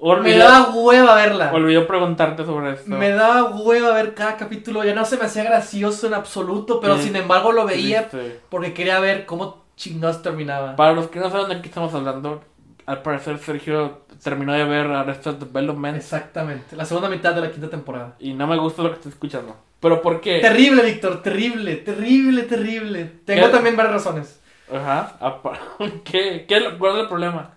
[0.03, 1.53] me olvidé, daba hueva verla.
[1.53, 2.91] olvidé preguntarte sobre esto.
[2.91, 6.97] Me daba hueva ver cada capítulo, ya no se me hacía gracioso en absoluto, pero
[6.97, 7.05] Sí.
[7.05, 8.41] sin embargo lo veía Triste.
[8.49, 10.77] porque quería ver cómo chingados terminaba.
[10.77, 12.43] Para los que no saben de qué estamos hablando,
[12.87, 17.71] al parecer Sergio terminó de ver Arrested Development Exactamente, la segunda mitad de la quinta
[17.71, 18.15] temporada.
[18.19, 19.57] y no me gusta lo que estoy escuchando.
[19.81, 20.39] ¿Pero por qué?
[20.41, 23.05] Terrible, Víctor, terrible, terrible, terrible.
[23.25, 23.53] Tengo ¿Qué?
[23.53, 24.41] también varias razones.
[24.73, 25.17] Ajá.
[26.05, 26.45] ¿Qué?
[26.49, 27.51] ¿Qué ¿Cuál es el problema?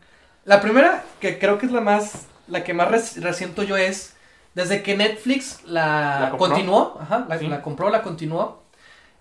[0.44, 4.16] La primera, que creo que es la más, la que más res- resiento yo es,
[4.54, 7.48] desde que Netflix la, continuó, ajá, la, Sí.
[7.48, 8.64] la compró, la continuó,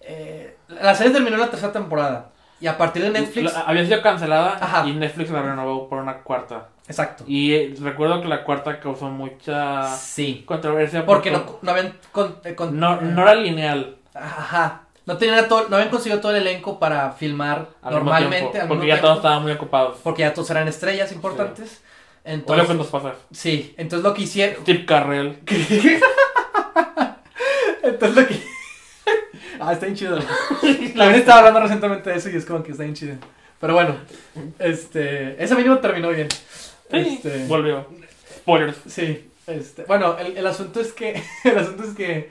[0.00, 2.30] eh, la serie terminó en la tercera temporada.
[2.60, 4.86] Y a partir de Netflix, La- había sido cancelada Ajá.
[4.86, 6.68] y Netflix la renovó por una cuarta.
[6.86, 7.24] exacto.
[7.26, 10.44] Y eh, recuerdo que la cuarta causó mucha Sí.
[10.46, 11.98] controversia Porque por- no, no habían...
[12.12, 13.96] con- eh, con- no, eh, no era lineal.
[14.14, 14.82] Ajá.
[15.06, 18.38] No, tenían todo, no habían conseguido todo el elenco para filmar al mismo normalmente.
[18.38, 19.98] tiempo, al porque mismo ya tiempo, todos estaban muy ocupados.
[20.02, 21.70] Porque ya todos eran estrellas importantes.
[21.82, 21.83] Oye,
[22.24, 23.14] Entonces, ¿qué nos pasa?
[23.32, 24.62] sí, entonces lo que hicieron...
[24.62, 25.38] Steve Carrell.
[27.82, 28.40] Entonces lo que...
[29.60, 30.18] ah, está bien chido.
[30.60, 33.16] También estaba hablando recientemente de eso y es como que está bien chido.
[33.60, 33.96] Pero bueno,
[34.58, 35.42] este...
[35.42, 36.28] Ese mínimo terminó bien.
[36.30, 37.86] Sí, Este, volvió.
[38.38, 38.76] Spoilers.
[38.88, 42.30] Sí, este, bueno, el, el asunto es que, el asunto es que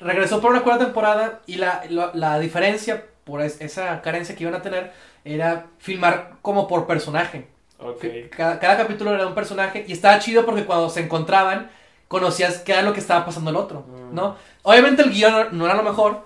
[0.00, 4.44] regresó por una cuarta temporada y la, la, la diferencia por es- esa carencia que
[4.44, 4.92] iban a tener
[5.24, 7.46] era filmar como por personaje.
[7.78, 8.04] Ok.
[8.36, 11.70] Cada, cada capítulo era un personaje y estaba chido porque cuando se encontraban
[12.08, 14.14] conocías qué era lo que estaba pasando el otro, Mm.
[14.14, 14.36] ¿no?
[14.62, 16.22] Obviamente el guion no, era lo mejor,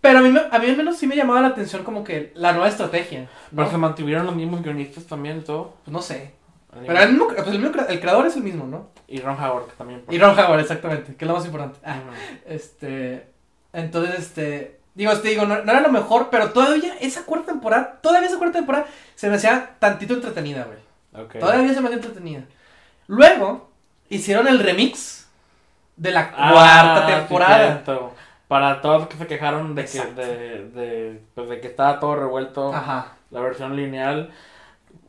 [0.00, 2.32] pero a mí, me- a mí al menos sí me llamaba la atención como que
[2.34, 3.56] la nueva estrategia, ¿no?
[3.56, 5.74] Pero se mantuvieron los mismos guionistas también y todo.
[5.84, 6.32] Pues no sé.
[6.86, 8.88] Pero el, mismo, pues el, mismo el creador es el mismo, ¿no?
[9.08, 10.02] Y Ron Howard también.
[10.10, 11.78] Y Ron Howard, exactamente, que es lo más importante.
[11.84, 12.00] Ah,
[12.46, 13.26] este.
[13.72, 14.78] Entonces, este.
[14.94, 18.38] Digo, te digo, no, no era lo mejor, pero todavía esa cuarta temporada, todavía esa
[18.38, 20.78] cuarta temporada se me hacía tantito entretenida, güey.
[21.40, 22.42] Todavía se me hacía entretenida.
[23.06, 23.70] Luego,
[24.08, 25.28] hicieron el remix
[25.96, 27.82] de la Ah, cuarta temporada.
[28.48, 32.14] Para todos los que se quejaron de que, de, de, pues de que estaba todo
[32.14, 33.14] revuelto, Ajá.
[33.32, 34.30] la versión lineal.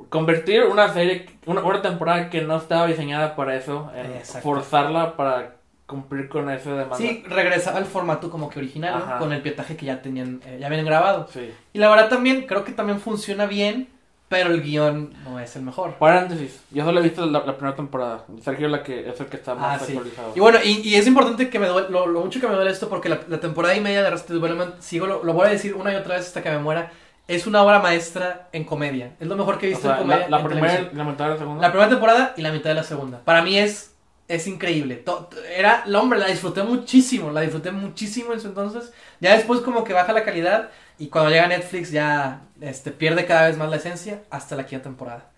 [0.09, 5.55] Convertir una serie, una, una temporada que no estaba diseñada para eso, en forzarla para
[5.85, 6.97] cumplir con ese demanda.
[6.97, 10.67] Sí, regresaba al formato como que original, con el pietaje que ya tenían, eh, ya
[10.67, 11.27] habían grabado.
[11.31, 11.53] Sí.
[11.73, 13.87] Y la verdad también, creo que también funciona bien,
[14.29, 15.93] pero el guion no es el mejor.
[15.95, 18.25] Paréntesis, yo solo he visto la, la primera temporada.
[18.43, 19.93] Sergio la que, es el que está más Ah, sí.
[19.93, 20.33] actualizado.
[20.35, 22.71] Y bueno, y, y es importante que me duele, lo, lo mucho que me duele
[22.71, 25.49] esto, porque la, la temporada y media de Arrested Development, sigo, lo, lo voy a
[25.49, 26.91] decir una y otra vez hasta que me muera,
[27.27, 29.15] es una obra maestra en comedia.
[29.19, 30.29] Es lo mejor que he O visto sea, en comedia.
[30.29, 31.61] la, la en primera y la mitad de la segunda.
[31.61, 33.19] La primera temporada y la mitad de la segunda.
[33.23, 33.93] Para mí es,
[34.27, 34.95] es increíble.
[34.97, 38.91] To- Era, la hombre, la disfruté muchísimo, la disfruté muchísimo en su entonces.
[39.19, 43.47] Ya después como que baja la calidad y cuando llega Netflix ya este, pierde cada
[43.47, 45.29] vez más la esencia hasta la quinta temporada.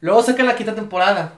[0.00, 1.34] Luego saca la quinta temporada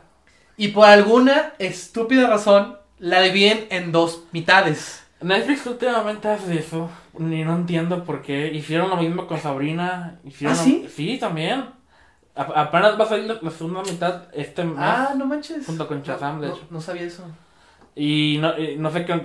[0.57, 5.05] y por alguna estúpida razón la dividen en dos mitades.
[5.21, 6.91] Netflix últimamente hace eso.
[7.19, 8.49] Ni no entiendo por qué.
[8.53, 10.19] Hicieron lo mismo con Sabrina.
[10.25, 10.89] Hicieron ¿Ah, sí?
[10.95, 11.65] Sí, también.
[12.37, 14.77] A- apenas va a salir la, segunda mitad este mes.
[14.79, 15.67] Ah, no manches.
[15.67, 16.67] Junto con Shazam, de No- hecho.
[16.71, 17.25] No, sabía eso.
[17.97, 19.21] Y no, y no sé qué,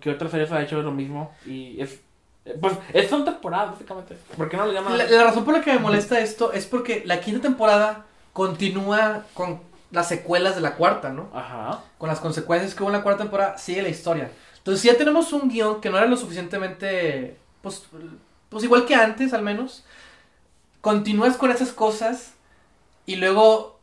[0.00, 1.32] qué otra serie se ha hecho lo mismo.
[1.46, 2.00] Y es.
[2.44, 4.16] Eh, Pues es son temporadas, básicamente.
[4.36, 4.98] ¿Por qué no le llaman?
[4.98, 9.24] La, la razón por la que me molesta esto es porque la quinta temporada continúa
[9.34, 11.28] con las secuelas de la cuarta, ¿no?
[11.34, 11.82] Ajá.
[11.98, 14.30] Con las consecuencias que hubo en la cuarta temporada, sigue la historia.
[14.58, 17.82] Entonces, si ya tenemos un guion que no era lo suficientemente, pues,
[18.48, 19.84] pues igual que antes, al menos,
[20.80, 22.32] continúas con esas cosas
[23.06, 23.80] y luego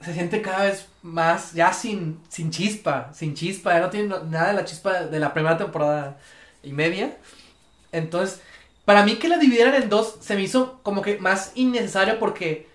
[0.00, 4.48] se siente cada vez más, ya sin, sin chispa, sin chispa, ya no tiene nada
[4.48, 6.18] de la chispa de la primera temporada
[6.62, 7.16] y media.
[7.92, 8.40] Entonces,
[8.84, 12.66] para mí que la dividieran en dos se me hizo como que más innecesario porque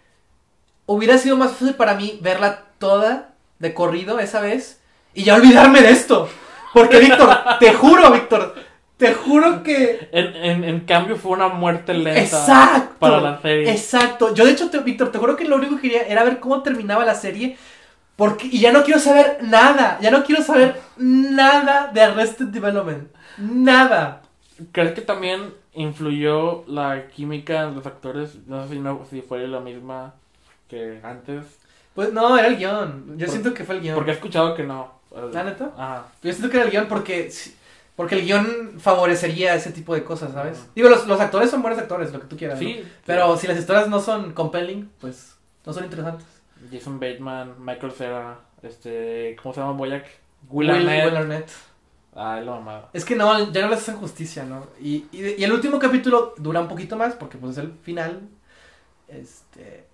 [0.85, 4.79] hubiera sido más fácil para mí verla toda de corrido esa vez
[5.13, 6.29] y ya olvidarme de esto.
[6.73, 8.55] Porque, Víctor, te juro, Víctor,
[8.97, 10.09] te juro que...
[10.11, 12.19] En, en, en cambio, fue una muerte lenta.
[12.19, 12.95] Exacto.
[12.99, 13.71] para la serie.
[13.71, 14.33] Exacto.
[14.33, 16.63] Yo, de hecho, te- Víctor, te juro que lo único que quería era ver cómo
[16.63, 17.57] terminaba la serie.
[18.15, 19.99] Porque, y ya no quiero saber nada.
[20.01, 23.07] Ya no quiero saber nada de Arrested Development.
[23.37, 24.22] Nada.
[24.71, 28.35] ¿Crees que también influyó la química de los actores?
[28.47, 30.13] No sé si, no, si fue la misma
[30.67, 31.43] que antes.
[31.95, 33.17] Pues no, era el guion.
[33.17, 33.95] Yo Por- siento que fue el guion.
[33.95, 34.91] Porque he escuchado que no.
[35.31, 35.71] ¿La neta?
[35.77, 36.05] Ajá.
[36.23, 37.31] Yo siento que era el guion porque,
[37.95, 40.65] porque el guion favorecería ese tipo de cosas, ¿sabes?
[40.75, 42.59] Digo, los, los actores son buenos actores, lo que tú quieras.
[42.59, 42.67] ¿no?
[42.67, 42.83] Sí.
[43.05, 45.35] Pero si las historias no son compelling, pues
[45.65, 46.25] no son interesantes.
[46.71, 50.05] Jason Bateman, Michael Cera, este, ¿cómo se llama Boyack?
[50.49, 51.05] Will, Will Arnett.
[51.05, 51.51] Will Arnett.
[52.15, 52.89] Ah, lo mamaba.
[52.93, 54.67] Es que no, ya no les hacen justicia, ¿no?
[54.79, 58.21] Y, y, y el último capítulo dura un poquito más porque pues es el final.
[59.07, 59.87] Este...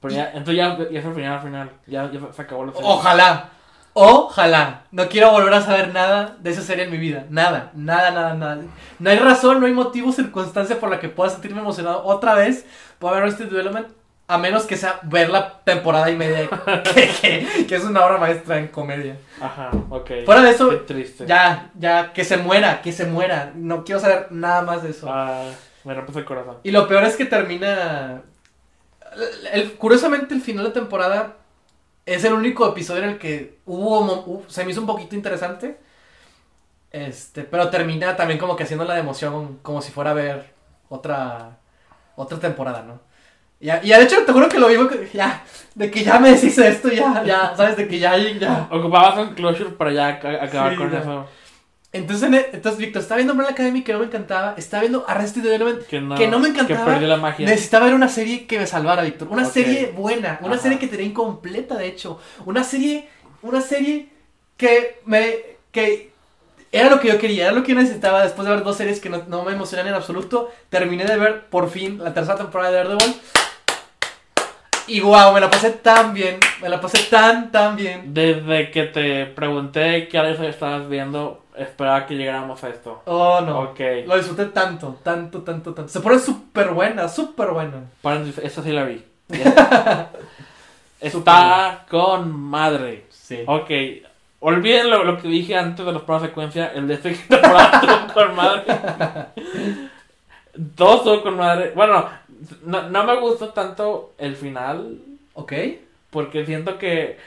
[0.00, 1.70] Pero ya, entonces ya, ya es el final, al final.
[1.86, 2.88] Ya, ya se acabó la serie.
[2.88, 3.50] Ojalá.
[3.92, 4.84] Ojalá.
[4.92, 7.26] No quiero volver a saber nada de esa serie en mi vida.
[7.30, 8.62] Nada, nada, nada, nada.
[9.00, 12.64] No hay razón, no hay motivo, circunstancia por la que pueda sentirme emocionado otra vez
[13.00, 13.88] por ver este Development.
[14.30, 16.48] A menos que sea ver la temporada y media
[16.94, 19.16] que, que- que es una obra maestra en comedia.
[19.40, 20.10] Ajá, ok.
[20.26, 21.26] Fuera de eso, Qué triste.
[21.26, 23.52] Ya, ya, que se muera, que se muera.
[23.54, 25.06] No quiero saber nada más de eso.
[25.10, 25.44] Ah,
[25.84, 26.58] me rompes el corazón.
[26.62, 28.20] Y lo peor es que termina.
[29.52, 31.36] el- curiosamente, el final de temporada
[32.04, 35.78] es el único episodio en el que hubo, se me hizo un poquito interesante.
[36.90, 40.52] Este, pero termina también como que haciendo la de emoción, como si fuera a ver
[40.88, 41.58] otra,
[42.16, 43.00] otra temporada, ¿no?
[43.60, 45.42] Ya, y ya, de hecho, te juro que lo vivo, que ya,
[45.74, 47.76] de que ya me deshice de esto, ya, ya, ¿sabes?
[47.76, 48.68] De que ya, ya.
[48.70, 50.98] Ocupabas un closure para ya ac- acabar Sí, con ya.
[51.00, 51.26] eso.
[51.90, 55.04] Entonces, en e- entonces, Víctor, estaba viendo Umbrella Academy que no me encantaba, estaba viendo
[55.08, 56.84] Arrested Development Que no, Que no me encantaba.
[56.84, 57.46] Que perdió la magia.
[57.46, 59.26] Necesitaba ver una serie que me salvara, Víctor.
[59.28, 60.38] Una serie buena.
[60.42, 60.62] Una Ajá.
[60.64, 62.20] serie que tenía incompleta, de hecho.
[62.44, 63.08] Una serie.
[63.42, 64.08] Una serie
[64.56, 65.36] que me.
[65.72, 66.10] que
[66.70, 69.00] era lo que yo quería, era lo que yo necesitaba después de ver dos series
[69.00, 70.50] que no, no me emocionan en absoluto.
[70.68, 73.16] Terminé de ver por fin la tercera temporada de Daredevil.
[74.88, 76.38] Y wow, me la pasé tan bien.
[76.62, 78.14] Me la pasé tan, tan bien.
[78.14, 83.02] Desde que te pregunté qué áreas estabas viendo, esperaba que llegáramos a esto.
[83.04, 83.60] Oh, no.
[83.60, 83.80] Ok.
[84.06, 85.92] Lo disfruté tanto, tanto, tanto, tanto.
[85.92, 87.84] Se pone súper buena, súper buena.
[88.42, 89.04] Esa sí la vi.
[91.00, 93.04] Está con madre.
[93.10, 93.42] Sí.
[93.46, 93.70] Ok.
[94.40, 96.72] Olviden lo, lo que dije antes de los planos de secuencia.
[96.74, 98.64] El de esta temporada con madre.
[100.54, 101.72] Dos estuvo con madre.
[101.74, 102.08] Bueno,
[102.64, 104.98] no, no me gustó tanto el final.
[105.34, 105.52] Ok.
[106.10, 107.18] Porque siento que.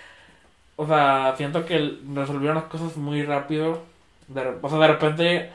[0.76, 3.82] O sea, siento que resolvieron las cosas muy rápido.
[4.28, 5.50] De, o sea, de repente.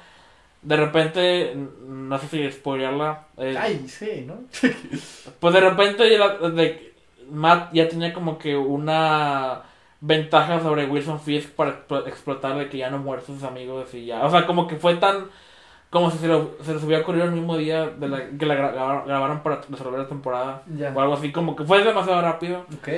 [0.62, 1.57] De repente.
[1.87, 3.25] No sé si spoilearla.
[3.38, 4.35] eh, Ay, sí, ¿no?
[5.40, 6.92] Pues de repente ya la- de,
[7.31, 9.62] Matt ya tenía como que una
[10.01, 14.07] ventaja sobre Wilson Fisk para explo- explotar de que ya no muerto sus amigos y
[14.07, 14.25] ya.
[14.25, 15.27] O sea, como que fue tan.
[15.90, 18.55] Como si se, lo- se les hubiera ocurrido el mismo día de la, que la
[18.57, 20.62] gra- grabaron, para resolver la temporada.
[20.77, 20.92] Ya.
[20.94, 22.66] O algo así, como que fue demasiado rápido.
[22.79, 22.88] Ok.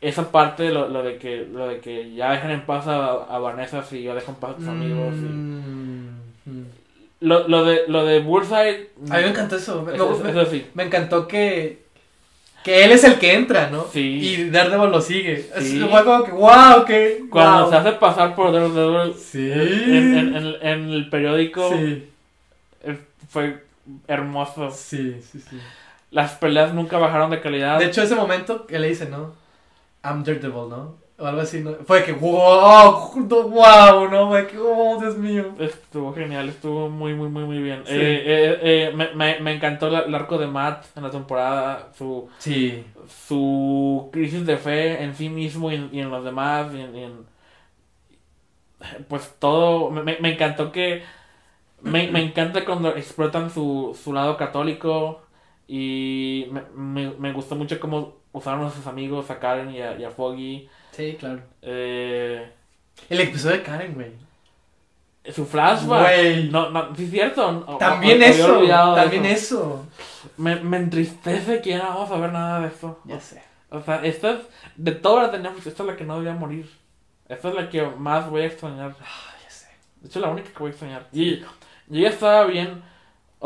[0.00, 3.38] Esa parte, lo, lo de que lo de que ya dejan en paz a, a
[3.38, 5.14] Vanessa y ya dejan en paz a tus amigos.
[5.14, 6.08] y- Mm,
[6.46, 6.64] mm.
[7.20, 8.90] Lo, lo de lo de Bullseye.
[9.10, 9.82] A mí me encantó eso.
[9.82, 10.66] Me, me- eso sí.
[10.74, 11.83] me encantó que.
[12.64, 13.84] Que él es el que entra, ¿no?
[13.92, 14.00] Sí.
[14.00, 15.48] Y Daredevil lo sigue.
[15.60, 15.78] Sí.
[15.82, 17.24] Es como que, wow, que.
[17.30, 17.70] Cuando wow.
[17.70, 19.52] se hace pasar por Daredevil Sí.
[19.52, 22.08] en, en, en- en el periódico Sí.
[22.84, 22.98] eh,
[23.28, 23.62] fue
[24.08, 24.70] hermoso.
[24.70, 25.58] Sí, sí, sí.
[26.10, 27.78] Las peleas nunca bajaron de calidad.
[27.78, 29.34] De hecho, ese momento que le dice, ¿no?
[30.02, 30.94] I'm Daredevil, ¿no?
[31.16, 31.74] O algo así, ¿no?
[31.86, 34.28] Fue que, wow, wow, ¿no?
[34.30, 35.54] Fue que, oh, Dios mío.
[35.60, 37.82] Estuvo genial, estuvo muy, muy, muy, muy bien.
[37.86, 37.92] Sí.
[37.94, 42.28] Eh, eh, eh, me, me, me encantó el arco de Matt en la temporada, su,
[42.38, 42.84] Sí.
[43.28, 46.74] su crisis de fe en sí mismo y en, y en los demás.
[46.74, 47.26] y en- y en-
[49.08, 51.02] pues todo, me, me- me encantó que...
[51.82, 55.22] Me, me encanta cuando explotan su, su lado católico
[55.68, 59.98] y me, me, me gustó mucho cómo usaron a sus amigos, a Karen y a,
[59.98, 60.68] y a Foggy.
[60.96, 61.40] Sí, claro.
[61.62, 62.50] Eh,
[63.10, 64.12] El episodio de Karen, güey.
[65.32, 66.02] su flashback.
[66.16, 66.48] Güey.
[66.50, 67.64] No, no, sí es cierto.
[67.66, 68.62] O- También o- eso.
[68.94, 69.86] También eso.
[69.86, 69.86] eso.
[70.36, 73.00] Me, me entristece que ya no vamos a ver nada de eso.
[73.04, 73.42] Ya sé.
[73.70, 74.38] O sea, esta es,
[74.76, 76.70] de todas las de Netflix, esta es la que no debería morir.
[77.28, 78.94] Esta es la que más voy a extrañar.
[79.00, 79.66] Ah, ya sé.
[80.00, 81.08] De hecho, la única que voy a extrañar.
[81.12, 81.46] Y yo
[81.88, 82.82] ya estaba bien.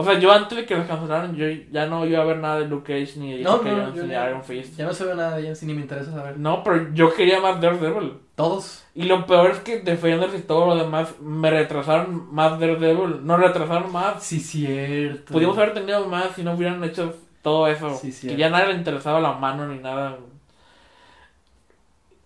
[0.01, 2.61] O sea, yo antes de que los cancelaran, yo ya no iba a ver nada
[2.61, 4.77] de Luke Cage ni de No, Jessica no, Jones yo ni ya- Iron Fist.
[4.77, 6.39] Ya no se ve nada de ella, si ni me interesa saber.
[6.39, 8.13] No, pero yo quería más Daredevil.
[8.37, 8.85] Todos.
[8.95, 13.27] Y lo peor es que Defenders y todo lo demás me retrasaron más Daredevil.
[13.27, 14.23] No retrasaron más.
[14.23, 15.33] Sí, cierto.
[15.33, 17.91] Pudimos haber tenido más si no hubieran hecho todo eso.
[17.97, 18.39] Sí, que cierto.
[18.39, 20.17] ya a nadie le interesaba la mano ni nada.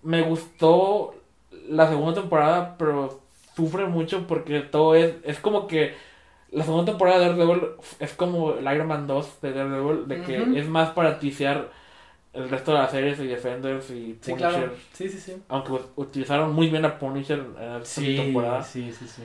[0.03, 1.15] Me gustó
[1.69, 3.21] la segunda temporada, pero
[3.55, 5.15] sufre mucho porque todo es.
[5.25, 5.95] Es como que.
[6.53, 7.63] La segunda temporada de Daredevil
[7.99, 10.57] es como el Iron Man 2 de Daredevil, de que Ujú.
[10.57, 11.69] es más para ticiar
[12.35, 14.51] el resto de las series y Defenders y Sí, Punisher.
[14.51, 14.73] claro.
[14.93, 15.37] Sí, sí, sí.
[15.49, 18.63] Aunque ut- utilizaron muy bien a Punisher en esta Sí, temporada.
[18.63, 19.23] sí, sí, sí.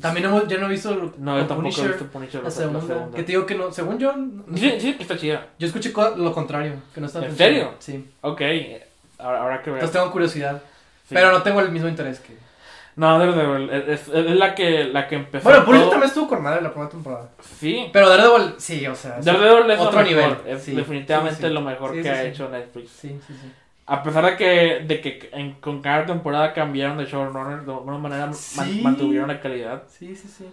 [0.00, 2.50] También hemos, yo no he visto No, yo tampoco he Punisher, visto Punisher la la,
[2.50, 3.16] segunda, la segunda.
[3.16, 5.46] Que te digo que no, según yo, no- Sí, sí, que está chida.
[5.58, 7.74] yo escuché lo contrario, que no está ¿En serio?
[7.78, 8.08] Sí.
[8.20, 8.40] Ok,
[9.18, 9.78] ahora, ahora que ver.
[9.80, 10.60] Entonces tengo curiosidad,
[11.08, 11.14] Sí.
[11.14, 12.36] pero no tengo el mismo interés que.
[12.94, 15.44] No, Daredevil, es, es, es la que la que empezó.
[15.48, 17.30] Bueno, Punisher también estuvo con madre la primera temporada.
[17.40, 17.88] Sí.
[17.92, 19.18] Pero Daredevil, sí, o sea.
[19.20, 20.36] Daredevil es otro lo nivel.
[20.46, 21.52] Es Sí, definitivamente sí, sí.
[21.54, 22.90] lo mejor Sí, que sí, ha hecho Netflix.
[22.90, 23.52] Sí, sí, sí.
[23.86, 27.98] A pesar de que, de que en- con cada temporada cambiaron de showrunner, de alguna
[27.98, 29.84] manera man- mantuvieron la calidad.
[29.88, 30.46] Sí, sí, sí.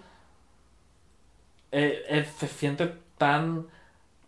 [1.72, 3.68] Eh, eh, se siente tan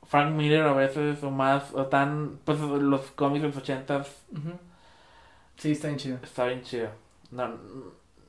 [0.05, 4.51] Frank Miller a veces, o más, o tan, pues los cómics de los ochentas, Ujú.
[5.57, 6.17] Sí, está bien chido.
[6.21, 6.89] está bien chido.
[7.31, 7.49] No,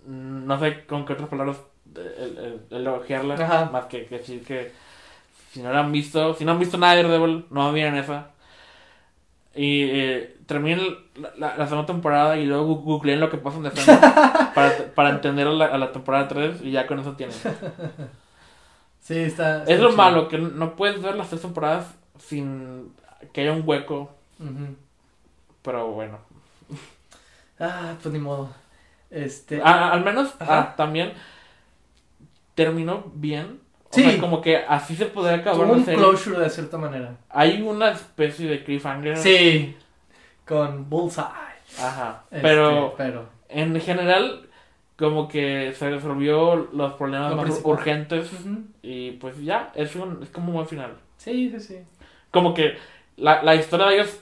[0.06, 1.58] no sé con qué otras palabras
[1.96, 3.70] eh, el- el- elogiarla, Ajá.
[3.72, 4.72] más que, que decir que
[5.52, 8.28] si no la han visto, si no han visto nada de Daredevil, no miren esa.
[9.54, 10.80] Y eh, terminen
[11.16, 14.00] la, la, la segunda temporada y luego googleen lo que pasa en Defenders
[14.54, 17.36] para, para entender a la, a la temporada 3 y ya con eso tienen.
[19.00, 19.64] Sí, está.
[19.64, 19.96] Es lo chido.
[19.96, 22.92] malo, que no puedes ver las tres temporadas sin
[23.32, 24.12] que haya un hueco,
[25.62, 26.18] pero bueno.
[27.58, 28.48] Ah, pues ni modo.
[29.12, 29.60] Este.
[29.62, 31.12] A- al menos ah, también
[32.54, 33.60] terminó bien.
[33.90, 34.02] O Sí.
[34.04, 37.16] sea, como que así se podría acabar Tuvo la un closure de cierta manera.
[37.28, 39.18] Hay una especie de cliffhanger.
[39.18, 39.76] Sí.
[40.46, 41.24] Con Bullseye.
[41.78, 42.24] Ajá.
[42.30, 43.28] Este, Pero Pero.
[43.50, 44.48] en general,
[44.96, 47.72] como que se resolvió los problemas Lo más principal.
[47.72, 48.30] urgentes.
[48.82, 50.94] Y pues ya, es, un, es como un buen final.
[51.18, 51.78] Sí, sí, sí.
[52.30, 52.76] Como que
[53.16, 54.20] la, la historia de ellos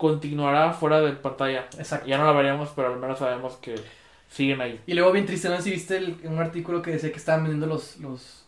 [0.00, 1.66] continuará fuera de pantalla.
[1.78, 2.06] Exacto.
[2.08, 3.74] Ya no la veremos, pero al menos sabemos que
[4.28, 4.80] siguen ahí.
[4.86, 7.66] Y luego bien triste, no si viste el- un artículo que decía que estaban vendiendo
[7.66, 8.46] los, los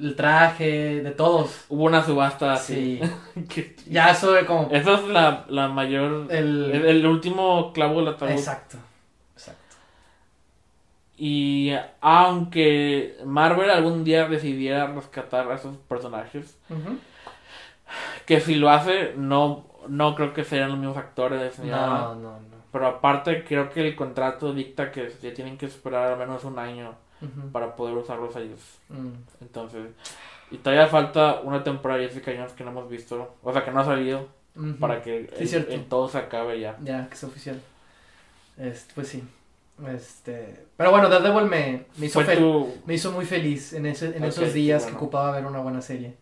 [0.00, 1.64] el traje de todos.
[1.68, 3.00] Hubo una subasta así.
[3.54, 3.74] Sí.
[3.90, 6.26] Ya eso de como Esa es la, la mayor.
[6.32, 8.30] El, el, el último clavo del ataúd.
[8.30, 8.78] exacto.
[9.34, 9.76] Exacto.
[11.16, 16.56] Y aunque Marvel algún día decidiera rescatar a esos personajes,
[18.24, 21.86] que si lo hace, no, no creo que sean los mismos actores ni nada.
[21.88, 22.58] No, no, no.
[22.72, 26.58] Pero aparte, creo que el contrato dicta que se tienen que esperar al menos un
[26.58, 26.94] año
[27.52, 28.60] para poder usarlos ellos.
[28.90, 29.08] Mm.
[29.40, 29.88] Entonces,
[30.50, 33.70] y todavía falta una temporada de Jessica Jones que no hemos visto, o sea, que
[33.70, 34.28] no ha salido.
[34.80, 35.72] Para que Sí, el- cierto.
[35.72, 36.76] el todo se acabe ya.
[36.82, 37.60] Ya, que es oficial.
[38.58, 39.22] Este, pues sí.
[39.88, 42.74] Este, pero bueno, Daredevil me, me hizo Fue fel- tu...
[42.84, 44.98] me hizo muy feliz en, ese, en esos días bueno.
[44.98, 46.16] que ocupaba ver una buena serie.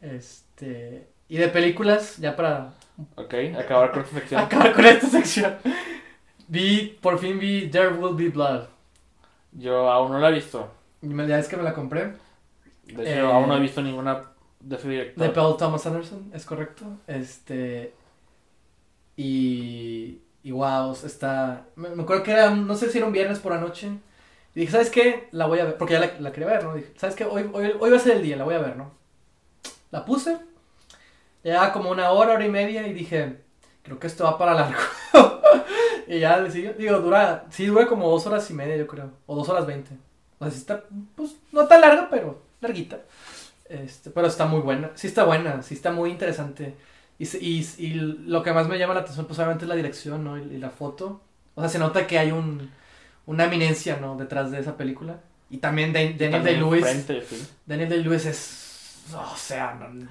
[0.00, 2.72] Este, y de películas, ya para
[3.16, 4.40] Ok, acabar con esta sección.
[4.44, 5.56] acabar con esta sección.
[6.48, 8.68] Vi, por fin vi There Will Be Blood.
[9.52, 10.70] Yo aún no la he visto.
[11.02, 12.14] Ya es que me la compré.
[12.86, 14.30] De hecho, Eh, aún no he visto ninguna
[14.60, 15.24] de ese director.
[15.24, 16.84] De Paul Thomas Anderson, es correcto.
[17.06, 17.92] Este.
[19.16, 20.20] Y.
[20.42, 21.66] Y wow, está.
[21.74, 23.88] Me, me acuerdo que era, no sé si era un viernes por la noche.
[24.54, 25.28] Y dije, ¿sabes qué?
[25.32, 25.76] La voy a ver.
[25.76, 26.74] Porque ya la, la quería ver, ¿no?
[26.74, 27.24] Dije, ¿sabes qué?
[27.24, 28.92] Hoy, hoy, hoy va a ser el día, la voy a ver, ¿no?
[29.90, 30.38] La puse.
[31.46, 32.86] Ya como una hora, hora y media.
[32.86, 33.36] Y dije,
[33.82, 34.78] creo que esto va para largo.
[36.08, 36.72] y ya le sigo.
[36.72, 37.44] Digo, dura.
[37.50, 39.10] Sí, dura como dos horas y media, yo creo.
[39.26, 39.90] O dos horas veinte.
[40.38, 40.82] O sea, sí está.
[41.14, 42.98] Pues no tan larga, pero larguita.
[43.68, 44.90] Este, pero está muy buena.
[44.94, 46.74] Sí está buena, sí está muy interesante.
[47.18, 50.22] Y, y, y lo que más me llama la atención, pues obviamente es la dirección,
[50.24, 50.38] ¿no?
[50.38, 51.20] Y, y la foto.
[51.54, 52.70] O sea, se nota que hay un,
[53.24, 54.16] una eminencia, ¿no?
[54.16, 55.20] Detrás de esa película.
[55.48, 56.82] Y también Dan- Daniel Day-Lewis.
[56.82, 57.46] frente, sí.
[57.64, 58.62] Daniel Day-Lewis es...
[59.14, 60.08] O sea, no-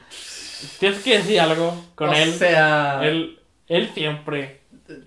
[0.79, 2.31] Tienes que decir algo con o él.
[2.33, 4.61] sea, Él, él siempre.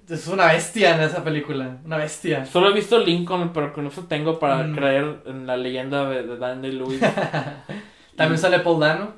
[0.09, 1.79] es una bestia en esa película.
[1.85, 2.45] Una bestia.
[2.47, 4.75] Solo he visto Lincoln, pero con eso tengo para Mm.
[4.75, 7.01] creer en la leyenda de, de Daniel Lewis.
[8.17, 9.13] También sale Paul Dano.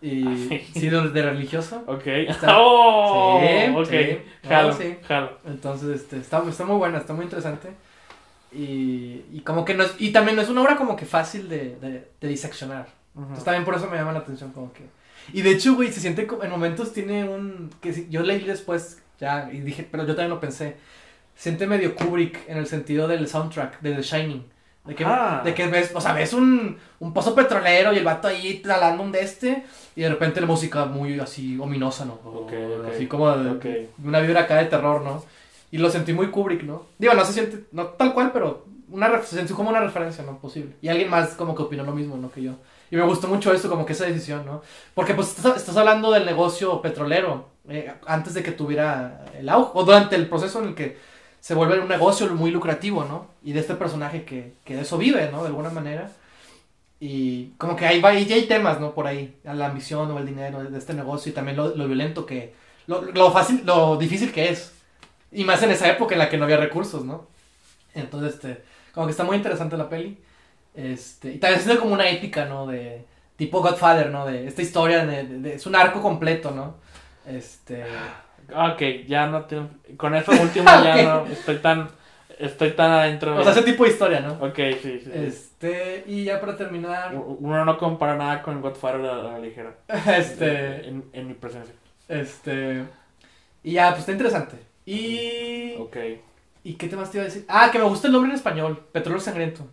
[0.00, 0.58] Y Sí.
[0.74, 1.84] sí, de, de religioso.
[1.86, 2.06] Ok.
[2.06, 3.86] Está- Oh, Sí, ok.
[3.88, 4.18] sí.
[4.48, 4.96] Jalo, sí.
[5.06, 5.38] jalo.
[5.46, 7.68] Entonces, este, está, está muy buena, está muy interesante.
[8.52, 11.48] Y, y como que no es, y también no es una obra como que fácil
[11.48, 12.86] de, de, de diseccionar.
[13.16, 14.82] Entonces también por eso me llama la atención como que...
[15.32, 17.70] Y de hecho, güey, se siente como, en momentos tiene un...
[17.80, 20.76] que Yo leí después ya y dije, pero yo también lo pensé.
[21.34, 24.44] Siente medio Kubrick en el sentido del soundtrack, de The Shining.
[24.84, 25.42] De que, Ah.
[25.44, 29.02] de que ves, o sea, ves un, un pozo petrolero y el vato ahí talando
[29.04, 29.62] un de este
[29.94, 32.14] y de repente la música muy así ominosa, ¿no?
[32.24, 32.88] Ok, ok.
[32.92, 33.62] Así como de, Ok.
[33.62, 35.24] de una vibra acá de terror, ¿no?
[35.70, 36.86] Y lo sentí muy Kubrick, ¿no?
[36.98, 40.38] Digo, no se siente, no tal cual, pero una se sentí como una referencia, ¿no?
[40.38, 40.72] Posible.
[40.82, 42.30] Y alguien más como que opinó lo mismo, ¿no?
[42.32, 42.56] Que yo.
[42.92, 44.60] Y me gustó mucho eso, como que esa decisión, ¿no?
[44.92, 49.70] Porque pues estás, estás hablando del negocio petrolero eh, antes de que tuviera el auge,
[49.72, 50.98] o durante el proceso en el que
[51.40, 53.28] se vuelve un negocio muy lucrativo, ¿no?
[53.42, 55.40] Y de este personaje que, que de eso vive, ¿no?
[55.40, 56.10] De alguna manera.
[57.00, 58.92] Y como que ahí va, y hay temas, ¿no?
[58.92, 62.26] Por ahí, la ambición o el dinero de este negocio y también lo, lo violento
[62.26, 62.52] que,
[62.86, 64.74] lo, lo fácil, lo difícil que es.
[65.30, 67.26] Y más en esa época en la que no había recursos, ¿no?
[67.94, 70.18] Entonces, este, como que está muy interesante la peli.
[70.74, 72.66] Este, y también es como una épica, ¿no?
[72.66, 73.04] De
[73.36, 74.26] tipo Godfather, ¿no?
[74.26, 76.76] De esta historia, de, de- de- es un arco completo, ¿no?
[77.26, 77.84] Este,
[78.54, 79.68] Ok, ya no tengo.
[79.96, 81.26] Con eso último ya no.
[81.26, 81.88] Estoy tan.
[82.38, 83.36] Estoy tan adentro.
[83.36, 84.32] o sea, ese tipo de historia, ¿no?
[84.44, 85.10] Ok, sí, sí.
[85.14, 89.74] Este, y ya para terminar, Uno no compara nada con Godfather a la ligera.
[90.16, 91.74] este, En, en mi presencia.
[92.08, 92.82] este,
[93.62, 94.56] y ya, pues está interesante.
[94.84, 95.96] Y, Ok.
[96.64, 97.44] ¿y qué temas te iba a decir?
[97.48, 99.64] Ah, que me gusta el nombre en español, Petróleo Sangriento.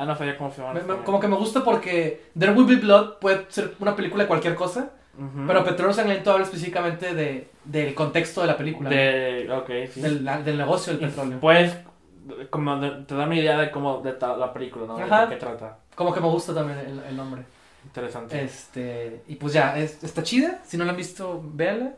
[0.00, 0.72] Ah, no sabía cómo se llama.
[0.74, 4.24] Me- me- como que me gusta porque There Will Be Blood puede ser una película
[4.24, 5.44] de cualquier cosa, Ujú.
[5.46, 9.46] pero Petróleo Sangriento habla específicamente de, del contexto de la película, De.
[9.52, 10.00] Ok, sí.
[10.00, 11.38] del, la- del negocio del petróleo.
[11.40, 11.76] Pues,
[12.48, 14.00] como de- te da una idea de cómo.
[14.00, 14.96] de ta- la película, ¿no?
[14.96, 15.78] De qué trata.
[15.94, 17.42] Como que me gusta también el, el nombre.
[17.84, 18.42] Interesante.
[18.42, 20.60] Este, y pues ya, es- está chida.
[20.64, 21.92] Si no la han visto, véanla.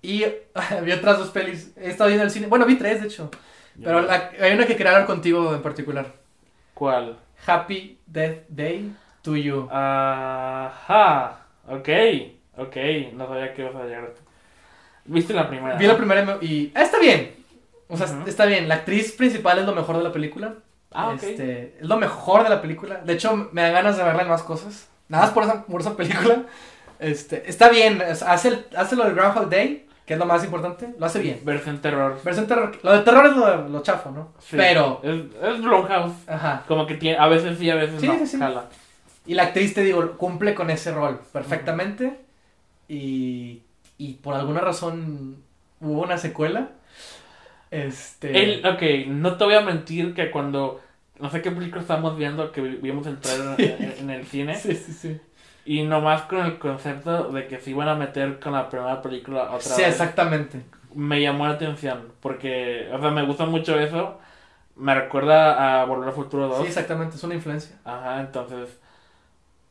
[0.00, 0.24] Y
[0.82, 1.72] vi otras dos pelis.
[1.76, 2.46] He estado viendo el cine.
[2.46, 3.30] Bueno, vi tres, de hecho.
[3.82, 6.06] Pero la- hay una que quería hablar contigo en particular.
[6.72, 7.18] ¿Cuál?
[7.46, 9.68] Happy Death Day to You.
[9.70, 11.38] Ajá.
[11.68, 11.88] Ok.
[12.56, 12.76] Ok.
[13.14, 14.12] No sabía que ibas a llegar.
[15.06, 15.76] ¿Viste la primera?
[15.76, 17.34] Vi la primera y ah, está bien.
[17.88, 18.68] O sea, está bien.
[18.68, 20.54] La actriz principal es lo mejor de la película.
[20.92, 21.22] Ah, ok.
[21.22, 22.96] Este, es lo mejor de la película.
[23.04, 24.88] De hecho, me da ganas de verla en más cosas.
[25.08, 26.42] Nada más por esa, por esa película.
[26.98, 28.00] Este, está bien.
[28.00, 30.94] o sea, hace, el- hace lo del Groundhog Day, que es lo más importante.
[30.98, 31.40] Lo hace bien.
[31.44, 32.20] Versión terror.
[32.24, 32.78] Versión terror.
[32.82, 34.32] Lo de terror es lo, lo chafo, ¿no?
[34.38, 34.56] Sí.
[34.56, 36.12] Pero, Es, es Blumhouse.
[36.28, 36.62] ajá.
[36.68, 37.18] Como que tiene.
[37.18, 38.18] A veces sí, a veces Sí, no.
[38.18, 38.38] sí, sí.
[38.38, 38.66] Jala.
[39.26, 42.18] Y la actriz, te digo, cumple con ese rol perfectamente.
[42.88, 43.62] Y,
[43.96, 45.36] y por alguna razón
[45.80, 46.68] hubo una secuela.
[47.70, 48.42] Este.
[48.42, 50.80] El, ok, no te voy a mentir que cuando.
[51.18, 54.54] No sé qué película estábamos viendo, que vi- vimos el trailer en, en el cine.
[54.58, 55.20] Sí, sí, sí.
[55.66, 59.44] Y nomás con el concepto de que se iban a meter con la primera película
[59.44, 59.90] otra Sí, vez.
[59.92, 60.60] exactamente.
[60.94, 62.12] Me llamó la atención.
[62.20, 64.18] Porque, o sea, me gusta mucho eso.
[64.76, 66.58] Me recuerda a Volver al Futuro 2.
[66.62, 67.16] Sí, exactamente.
[67.16, 67.76] Es una influencia.
[67.84, 68.78] Ajá, entonces.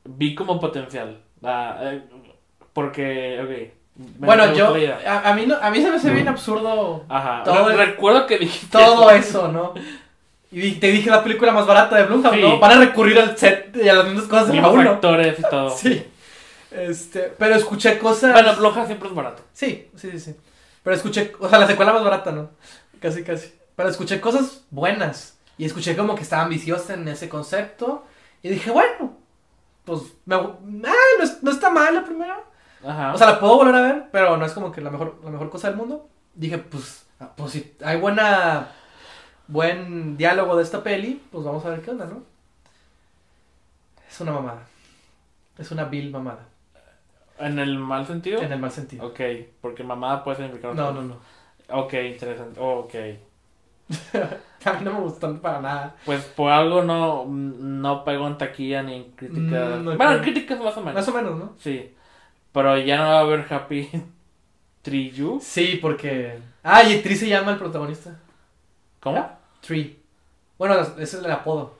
[0.05, 1.19] Vi como potencial.
[1.43, 2.01] Ah, eh,
[2.73, 3.99] porque, ok.
[4.19, 4.73] me- bueno, me yo.
[5.07, 7.43] A, a mí no, a mí se me hace bien absurdo Ajá.
[7.43, 8.75] todo el- Recuerdo que dijiste.
[8.77, 9.73] todo eso, ¿no?
[10.53, 12.41] Y te dije la película más barata de Blumhouse, Sí.
[12.41, 12.59] ¿no?
[12.59, 14.89] Van a recurrir al set y a las mismas cosas de la uno.
[14.91, 15.69] actores y todo.
[15.71, 16.05] Sí.
[16.71, 18.33] Este, pero escuché cosas.
[18.33, 19.43] Bueno, Loja siempre es barato.
[19.53, 20.35] Sí, sí, sí, sí.
[20.83, 22.49] Pero escuché, o sea, la secuela más barata, ¿no?
[22.99, 23.53] Casi, casi.
[23.75, 25.37] Pero escuché cosas buenas.
[25.57, 28.05] Y escuché como que estaba ambiciosa en ese concepto.
[28.41, 29.17] Y dije, bueno,
[29.85, 30.53] pues, me, ah,
[31.41, 32.39] no está mal la primera.
[32.85, 33.13] Ajá.
[33.13, 35.29] O sea, la puedo volver a ver, pero no es como que la mejor, la
[35.29, 36.09] mejor cosa del mundo.
[36.35, 38.71] Dije, pues, ah, pues si hay buena,
[39.47, 42.23] buen diálogo de esta peli, pues vamos a ver qué onda, ¿no?
[44.09, 44.63] Es una mamada.
[45.57, 46.45] Es una vil mamada.
[47.39, 48.41] ¿En el mal sentido?
[48.41, 49.07] En el mal sentido.
[49.07, 49.19] Ok,
[49.61, 51.17] porque mamada puede significar No, no, no.
[51.69, 52.59] Ok, interesante.
[52.59, 52.95] Oh, ok.
[54.65, 55.95] A mí no me gustó para nada.
[56.05, 59.79] Pues por algo no, no pegó en taquilla ni en críticas.
[59.79, 60.95] Mm, no bueno, en críticas más o menos.
[60.95, 61.53] Más o menos, ¿no?
[61.59, 61.93] Sí.
[62.51, 63.89] Pero ya no va a haber Happy
[64.81, 65.39] Tree You.
[65.41, 66.37] Sí, porque...
[66.63, 68.19] Ah, y Tree se llama el protagonista.
[69.03, 69.29] ¿Cómo?
[69.61, 69.99] Tree.
[70.57, 71.75] Bueno, ese es el apodo.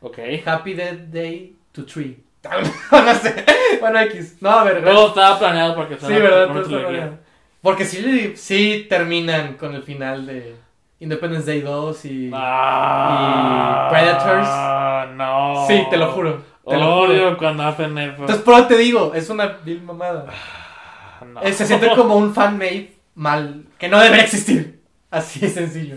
[0.00, 0.18] Ok.
[0.46, 2.16] Happy Dead Day to Tree.
[2.92, 3.44] no sé.
[3.80, 4.36] Bueno, X.
[4.40, 4.82] No, a ver.
[4.84, 6.46] Todo estaba planeado porque Sí, ¿verdad?
[6.62, 7.18] Todo bien.
[7.60, 10.56] Porque sí, sí terminan con el final de
[11.00, 12.30] Independence Day 2 y...
[12.32, 15.16] Ah, Y Predators.
[15.16, 15.66] No.
[15.66, 16.42] Sí, te lo juro.
[16.66, 17.38] Te lo Odio juro.
[17.38, 18.12] cuando hacen eso.
[18.20, 20.26] Entonces, por eso te digo, es una vil mamada.
[20.28, 21.42] Ah, no.
[21.42, 24.80] Eh, Se siente como un fan-made mal, que no debería existir.
[25.10, 25.96] Así de sencillo.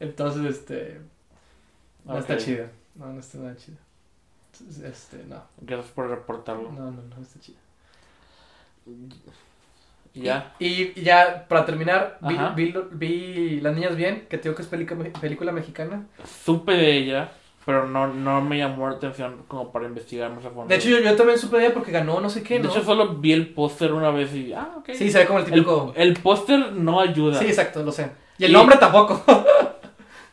[0.00, 1.00] Entonces, este...
[2.04, 2.40] No está Ok.
[2.40, 2.70] chida.
[2.94, 3.76] No, no está nada chida.
[4.88, 5.42] Este, no.
[5.60, 6.70] Gracias por reportarlo.
[6.72, 7.58] No, no, no está chida.
[10.14, 10.54] Y ya.
[10.58, 12.18] Y, y ya, para terminar,
[12.54, 16.06] vi, vi, Las Niñas Bien, que te digo que es película, película mexicana.
[16.44, 17.32] Supe de ella,
[17.66, 20.68] pero no, no me llamó la atención como para investigar más a fondo.
[20.68, 22.70] De hecho, yo, yo también supe de ella porque ganó no sé qué, De ¿no?
[22.70, 24.54] hecho, solo vi el póster una vez y.
[24.54, 24.90] Ah, ok.
[24.94, 25.92] Sí, se ve como el el, típico...
[25.94, 27.38] el póster no ayuda.
[27.38, 28.10] Sí, exacto, lo sé.
[28.38, 29.22] Y el Y- nombre tampoco.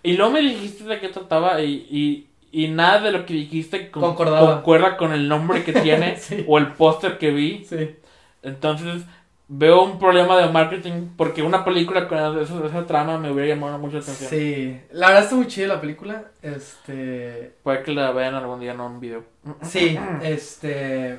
[0.03, 3.89] Y luego me dijiste de qué trataba y, y, y nada de lo que dijiste
[3.89, 4.55] con- Concordaba.
[4.55, 6.43] concuerda con el nombre que tiene Sí.
[6.47, 7.65] o el póster que vi.
[7.65, 7.95] sí.
[8.43, 9.03] Entonces
[9.47, 13.77] veo un problema de marketing porque una película con esa, esa trama me hubiera llamado
[13.79, 14.29] mucho la atención.
[14.29, 14.81] Sí.
[14.91, 16.25] La verdad está muy chida la película.
[16.41, 17.53] Este...
[17.63, 19.23] Puede que la vean algún día en un video.
[19.61, 21.17] Sí, este...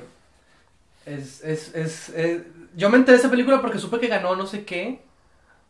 [1.05, 2.41] Es, es, es, es-
[2.75, 5.01] Yo me enteré de esa película porque supe que ganó no sé qué.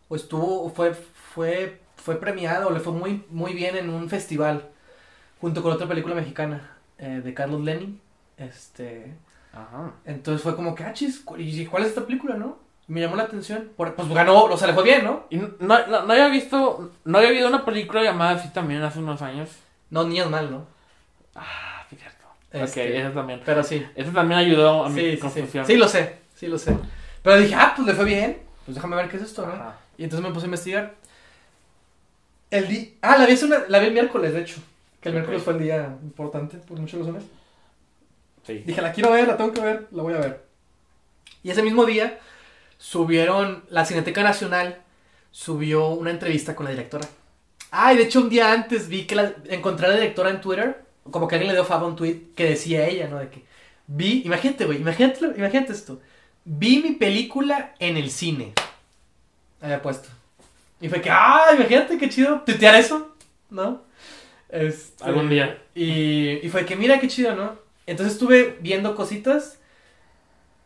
[0.07, 4.69] O estuvo, fue, fue, fue premiado, le fue muy, muy bien en un festival.
[5.41, 7.99] Junto con otra película mexicana eh, de Carlos Lenin.
[8.37, 9.13] Este...
[9.51, 9.91] Ajá.
[10.05, 12.57] Entonces fue como que, ah, chis, ¿cu- ¿y cuál es esta película, no?
[12.87, 13.69] Me llamó la atención.
[13.75, 15.25] Por- pues ganó, o sea, le fue bien, ¿no?
[15.31, 18.99] Y no, no, no había visto, no había habido una película llamada así también hace
[18.99, 19.49] unos años.
[19.89, 20.65] No, niñas mal, ¿no?
[21.35, 22.25] Ah, sí, cierto.
[22.51, 23.41] Este, Ok, eso también.
[23.45, 23.85] Pero sí.
[23.95, 25.65] Eso también ayudó a mi Sí, confusión.
[25.65, 26.77] Sí, lo sé, sí, lo sé.
[27.23, 28.37] Pero dije, ah, pues le fue bien.
[28.65, 29.53] Pues déjame ver qué es esto, ¿no?
[29.53, 29.77] Ajá.
[29.97, 30.93] Y entonces me puse a investigar.
[32.51, 32.87] El día...
[33.01, 33.65] Ah, la vi, hace una...
[33.67, 34.57] la vi el miércoles, de hecho.
[35.01, 37.23] Que el miércoles fue el día importante, por muchas razones.
[38.45, 38.63] Sí.
[38.65, 40.45] Dije, la quiero ver, la tengo que ver, la voy a ver.
[41.43, 42.19] Y ese mismo día
[42.77, 44.81] subieron, la Cineteca Nacional
[45.31, 47.07] subió una entrevista con la directora.
[47.71, 50.41] Ah, y de hecho un día antes vi que la, encontré a la directora en
[50.41, 53.19] Twitter, como que alguien le dio fava a un tweet que decía ella, ¿no?
[53.19, 53.43] De que
[53.87, 55.99] vi, imagínate, güey, imagínate, imagínate esto.
[56.45, 58.53] Vi mi película en el cine.
[59.61, 60.09] Había puesto.
[60.81, 63.15] Y fue que, ah, imagínate qué chido tuitear eso,
[63.49, 63.83] ¿no?
[64.49, 65.57] Este, Algún día.
[65.73, 67.55] Y, y fue que, mira qué chido, ¿no?
[67.87, 69.57] Entonces estuve viendo cositas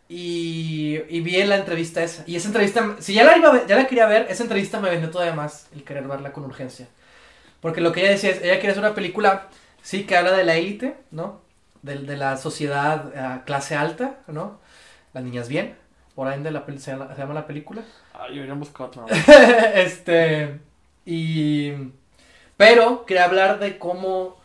[0.08, 2.24] y, y vi la entrevista esa.
[2.26, 4.80] Y esa entrevista, si ya la, iba a ver- ya la quería ver, esa entrevista
[4.80, 6.88] me vendió todavía más el querer verla con urgencia.
[7.62, 9.48] Porque lo que ella decía es, ella quería hacer una película,
[9.84, 11.42] sí, que habla de la élite, ¿no?
[11.84, 14.60] De, de la sociedad eh, clase alta, ¿no?
[15.14, 15.76] Las niñas bien,
[16.16, 17.84] por ende la, pel- se, se llama la película.
[18.20, 19.06] Ah, yo habría buscado otro.
[19.76, 20.60] este.
[21.06, 21.72] Y.
[22.58, 24.38] Pero quería hablar de cómo.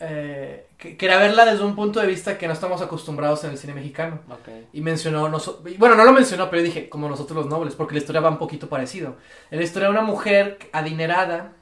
[0.00, 3.58] Eh, que- quería verla desde un punto de vista que no estamos acostumbrados en el
[3.58, 4.20] cine mexicano.
[4.30, 4.48] Ok.
[4.72, 5.28] Y mencionó.
[5.28, 8.20] noso- Bueno, no lo mencionó, pero yo dije, como nosotros los nobles, porque la historia
[8.20, 9.16] va un poquito parecido.
[9.50, 11.52] La historia de una mujer adinerada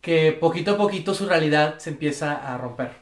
[0.00, 2.92] que poquito a poquito su realidad se empieza a romper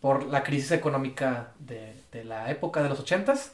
[0.00, 3.52] por la crisis económica de, de la época de los ochentas.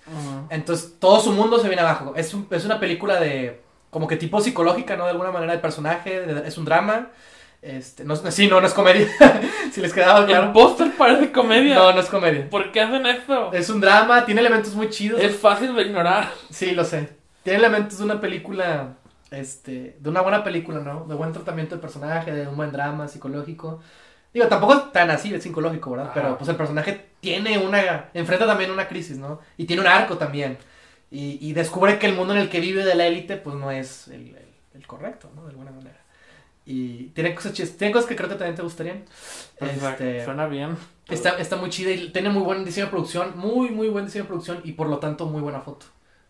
[0.50, 2.14] Entonces todo su mundo se viene abajo.
[2.16, 5.04] Es, un- es una película de como que tipo psicológica, ¿no?
[5.04, 7.08] De alguna manera el personaje, de- es un drama.
[7.62, 9.08] Este, no, es- sí, no, no es comedia.
[9.72, 10.52] si les quedaba El claro.
[10.52, 11.74] póster parece comedia.
[11.74, 12.48] No, no es comedia.
[12.48, 13.52] ¿Por qué hacen esto?
[13.52, 15.20] Es un drama, tiene elementos muy chidos.
[15.20, 16.30] Es fácil de ignorar.
[16.50, 17.10] Sí, lo sé.
[17.42, 18.94] Tiene elementos de una película,
[19.30, 21.04] este, de una buena película, ¿no?
[21.06, 23.80] De buen tratamiento de personaje, de un buen drama psicológico.
[24.36, 26.06] Digo, tampoco es tan así, es psicológico, ¿verdad?
[26.12, 26.14] Ajá.
[26.14, 29.40] Pero pues el personaje tiene una, enfrenta también una crisis, ¿no?
[29.56, 30.58] Y tiene un arco también.
[31.10, 33.70] Y, y descubre que el mundo en el que vive de la élite, pues no
[33.70, 35.44] es el, el- el correcto, ¿no?
[35.44, 35.96] De alguna manera.
[36.66, 37.72] Y tiene cosas chidas.
[37.76, 39.04] Tiene cosas que creo que también te gustarían.
[39.58, 40.76] Perfecto, Este, Suena bien.
[41.08, 44.24] Está, está muy chida y tiene muy buen diseño de producción, muy, muy buen diseño
[44.24, 45.86] de producción y por lo tanto muy buena foto.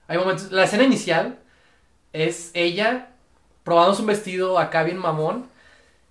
[0.09, 1.39] Hay momentos, la escena inicial
[2.13, 3.11] es ella
[3.65, 5.49] probándose un vestido acá bien mamón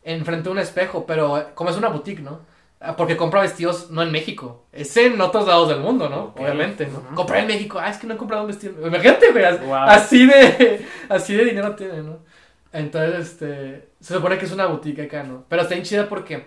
[0.06, 2.40] enfrente de un espejo, pero como es una boutique, ¿no?
[2.80, 6.34] Ah, Porque compra vestidos no en México, es en otros lados del mundo, ¿no?
[6.38, 7.16] Obviamente, ¿no?
[7.16, 8.86] Compré en México, ah, es que no he comprado un vestido.
[8.88, 9.76] Imagínate, güey, Wow.
[9.76, 12.20] así de así de dinero tiene, ¿no?
[12.72, 15.46] Entonces, este, se supone que es una boutique acá, ¿no?
[15.50, 16.46] Pero está bien chida porque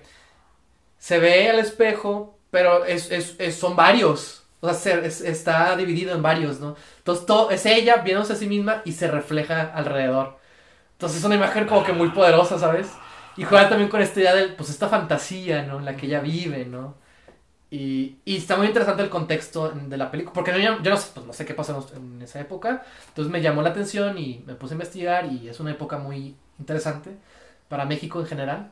[0.99, 4.45] se ve al espejo, pero es, es, es- son varios.
[4.61, 6.77] O sea, se- es- está dividido en varios, ¿no?
[6.99, 10.39] Entonces, todo, es ella viéndose a sí misma y se refleja alrededor.
[10.93, 12.89] Entonces, es una imagen como que muy poderosa, ¿sabes?
[13.39, 15.79] Y juega también con esta idea de, pues, esta fantasía, ¿no?
[15.79, 16.97] En la que ella vive, ¿no?
[17.71, 21.11] Y, y está muy interesante el contexto de la película, porque no, yo no sé,
[21.15, 24.55] pues, no sé qué pasó en esa época, entonces me llamó la atención y me
[24.55, 27.13] puse a investigar y es una época muy interesante
[27.69, 28.71] para México en general.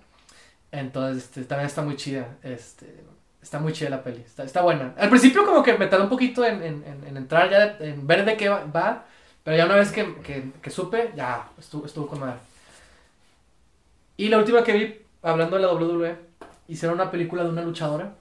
[0.73, 2.37] Entonces, este, también está muy chida.
[2.43, 3.05] Este,
[3.43, 4.23] está muy chida la peli.
[4.23, 4.95] Está, está buena.
[4.99, 8.07] Al principio como que me tardó un poquito en, en- en- en entrar ya, en
[8.07, 9.07] ver de qué va, va,
[9.45, 12.39] pero ya una vez que, que- que supe, ya estuvo, estuvo con madre.
[14.17, 16.17] Y la última que vi, hablando de la WWE,
[16.69, 18.14] hicieron una película de una luchadora.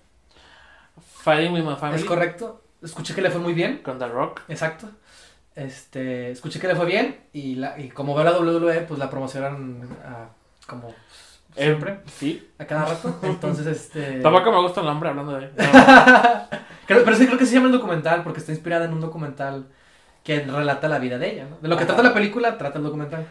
[1.24, 2.00] Fighting with my family.
[2.02, 2.62] ¿Es correcto?
[2.82, 3.80] Escuché que le fue muy bien.
[3.84, 4.41] Con The Rock.
[4.48, 4.89] Exacto.
[5.56, 9.10] Este, escuché que le fue bien y, la, y como veo la WWE, pues la
[9.10, 10.28] promocionan ah,
[10.68, 10.93] como
[11.56, 12.50] siempre, Eh, sí.
[12.60, 13.18] a cada rato.
[13.24, 14.20] Entonces, este...
[14.22, 15.50] Tampoco me gusta el nombre hablando de.
[15.58, 16.48] No.
[16.88, 19.66] Creo- pero sí creo que se llama el documental porque está inspirada en un documental
[20.24, 21.58] que relata la vida de ella, ¿no?
[21.62, 21.93] De lo que Ajá.
[21.93, 23.26] trata la película, trata el documental.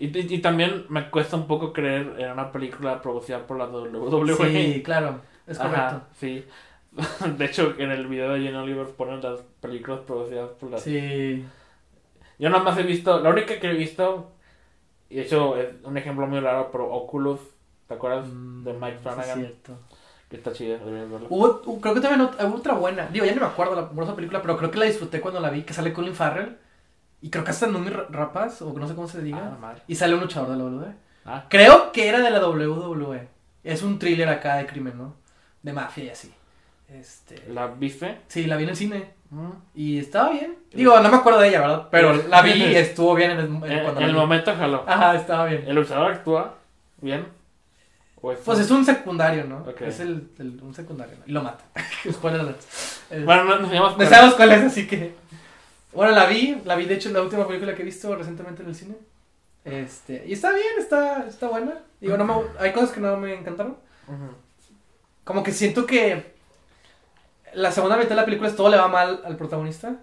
[0.00, 3.66] Y, y, y también me cuesta un poco creer en una película producida por la
[3.66, 4.74] WWE.
[4.74, 6.06] Sí, claro, es Ajá, correcto.
[6.18, 6.44] sí.
[7.38, 10.82] De hecho, en el video de Jenny Oliver ponen las películas producidas por las.
[10.82, 11.44] Sí.
[12.38, 13.20] Yo nada más he visto.
[13.20, 14.32] La única que he visto.
[15.10, 17.40] Y de hecho, es un ejemplo muy raro, pero Oculus.
[17.86, 18.26] ¿Te acuerdas?
[18.26, 19.40] Mm, de Mike Flanagan.
[19.40, 19.78] es cierto.
[20.30, 21.26] Que está chida, deberías verla.
[21.28, 23.08] Hubo, creo que también hubo otra buena.
[23.08, 25.50] Digo, ya no me acuerdo la esa película, pero creo que la disfruté cuando la
[25.50, 26.56] vi, que sale Colin Farrell.
[27.22, 29.56] Y creo que hasta Numi Ra- Rapaz, o no sé cómo se Ah, diga.
[29.60, 29.82] madre.
[29.86, 30.94] Y sale un luchador de la WWE.
[31.26, 33.28] Ah, Creo que era de la WWE.
[33.62, 35.14] Es un thriller acá de crimen, ¿no?
[35.62, 36.32] De mafia y así.
[36.88, 37.44] Este...
[37.50, 38.18] ¿la viste?
[38.28, 39.10] Sí, la vi en el cine.
[39.30, 39.50] Mm.
[39.74, 40.56] Y estaba bien.
[40.72, 41.88] Digo, no me acuerdo de ella, ¿verdad?
[41.90, 44.54] Pero la vi y estuvo bien en el, en- En, cuando en la el momento
[44.56, 44.84] jaló.
[44.88, 45.64] Ajá, estaba bien.
[45.66, 46.54] ¿El luchador actúa
[47.00, 47.26] bien?
[48.22, 49.64] ¿O es- Pues es un secundario, ¿no?
[49.80, 51.24] Es el, el- un secundario, ¿no?
[51.26, 51.64] Y lo mata.
[52.10, 52.60] Spoiler alert.
[53.24, 55.14] Bueno, no, nos llamamos No sabemos cuál es, así que.
[55.92, 58.62] Bueno, la vi, la vi de hecho en la última película que he visto recientemente
[58.62, 58.94] en el cine.
[59.64, 61.80] Este, y está bien, está, está buena.
[62.00, 63.76] Digo, no me, hay cosas que no me encantaron.
[64.06, 64.34] Ujú.
[65.24, 66.34] Como que siento que
[67.54, 69.96] la segunda mitad de la película es todo le va mal al protagonista.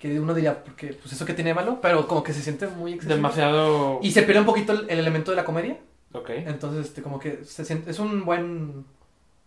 [0.00, 2.66] Que uno diría, porque, pues eso que tiene de malo, pero como que se siente
[2.66, 3.16] muy excesivo.
[3.16, 4.00] Demasiado.
[4.02, 5.76] Y se pierde un poquito el, el elemento de la comedia.
[6.12, 6.30] Ok.
[6.30, 8.84] Entonces, este, como que se siente, es un buen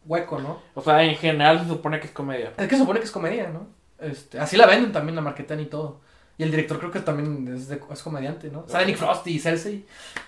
[0.06, 0.62] hueco, ¿no?
[0.74, 2.54] O sea, en general se supone que es comedia.
[2.58, 3.68] Es que se supone que es comedia, ¿no?
[4.00, 6.02] Este, así la venden también, la marketan y todo.
[6.38, 8.66] Y el director creo que también es, de- es comediante, ¿no?
[8.68, 9.86] Sale Nick Frost y Cersei.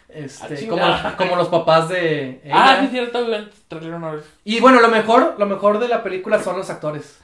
[0.07, 2.53] Este, Ah, como, como los papás de ella.
[2.55, 4.23] Ah, sí, cierto, una vez.
[4.45, 7.19] Y bueno, lo mejor, lo mejor de la película son los actores.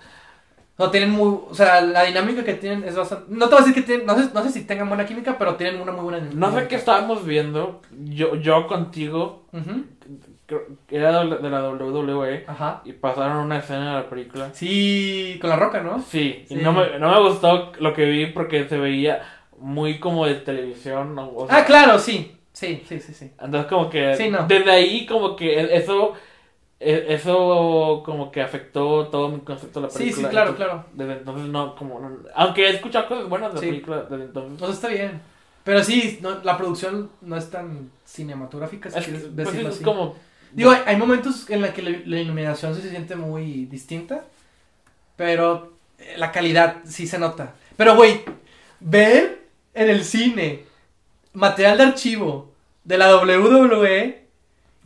[0.77, 3.25] No tienen muy, o sea, la dinámica que tienen es bastante.
[3.29, 5.37] No te voy a decir que tienen, no sé, no sé si tengan buena química,
[5.37, 6.39] pero tienen una muy buena dinámica.
[6.49, 7.81] No sé qué estábamos viendo.
[8.05, 9.59] Yo, yo contigo, que
[10.89, 12.81] era de la WWE, Ajá.
[12.85, 14.49] y pasaron una escena de la película.
[14.53, 15.99] Sí, con la roca, ¿no?
[16.01, 16.61] Sí, y Sí.
[16.61, 19.21] no me, no me gustó lo que vi porque se veía
[19.59, 21.15] muy como de televisión.
[21.15, 21.29] ¿no?
[21.35, 22.35] O sea, Ah, claro, sí.
[22.51, 23.31] Sí, sí, sí, sí.
[23.41, 24.45] Entonces como que Sí, no.
[24.47, 26.13] desde ahí como que e- eso
[26.79, 30.27] e- eso como que afectó todo mi concepto de la Sí, película.
[30.27, 30.85] sí, claro, Entonces, claro.
[30.93, 33.67] Desde entonces no, como no- aunque he escuchado cosas buenas de la Sí.
[33.69, 34.59] película desde entonces.
[34.59, 35.21] Pues está bien.
[35.63, 39.75] Pero sí, no, la producción no es tan cinematográfica, si Es, quieres pues, decirlo es
[39.75, 39.83] así.
[39.85, 40.15] como
[40.53, 44.23] Digo, hay, hay momentos en los que la, la iluminación se siente muy distinta,
[45.15, 47.55] pero eh, la calidad sí se nota.
[47.77, 48.21] Pero, güey,
[48.79, 50.65] ver en el cine
[51.33, 52.51] material de archivo
[52.83, 54.25] de la WWE,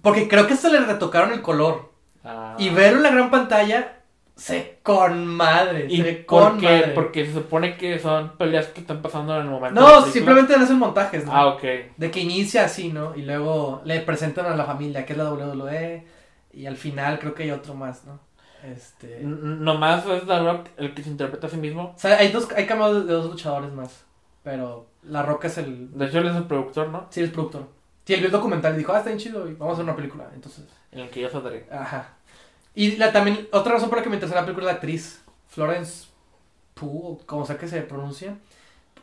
[0.01, 1.91] porque creo que se le retocaron el color,
[2.23, 3.96] ah, y verlo en la gran pantalla,
[4.37, 6.65] se con madre, ¿Y se por con qué?
[6.67, 6.91] madre.
[6.93, 9.81] Porque se supone que son peleas que están pasando en el momento.
[9.81, 11.31] No, simplemente hacen montajes, ¿no?
[11.33, 11.63] Ah, ok.
[11.97, 13.15] De que inicia así, ¿no?
[13.15, 16.05] Y luego le presentan a la familia que es la WWE.
[16.53, 18.19] Y al final creo que hay otro más, ¿no?
[18.63, 19.19] Este.
[19.21, 21.93] Nomás es The Rock el que se interpreta a sí mismo.
[21.95, 24.05] O sea, hay dos, hay cameos de dos luchadores más.
[24.43, 25.91] Pero La Roca es el.
[25.97, 27.07] De hecho, él es el productor, ¿no?
[27.09, 27.67] Sí, el productor.
[28.05, 29.83] Sí, él vio el documental y dijo, ah, está bien chido y vamos a hacer
[29.83, 30.29] una película.
[30.33, 31.67] Entonces, En el que yo saldré.
[31.71, 32.13] ajá.
[32.77, 35.21] Y la, también, otra razón por la que me interesó la película es la actriz,
[35.49, 36.05] Florence
[36.75, 38.35] Pugh, como sea que se pronuncia.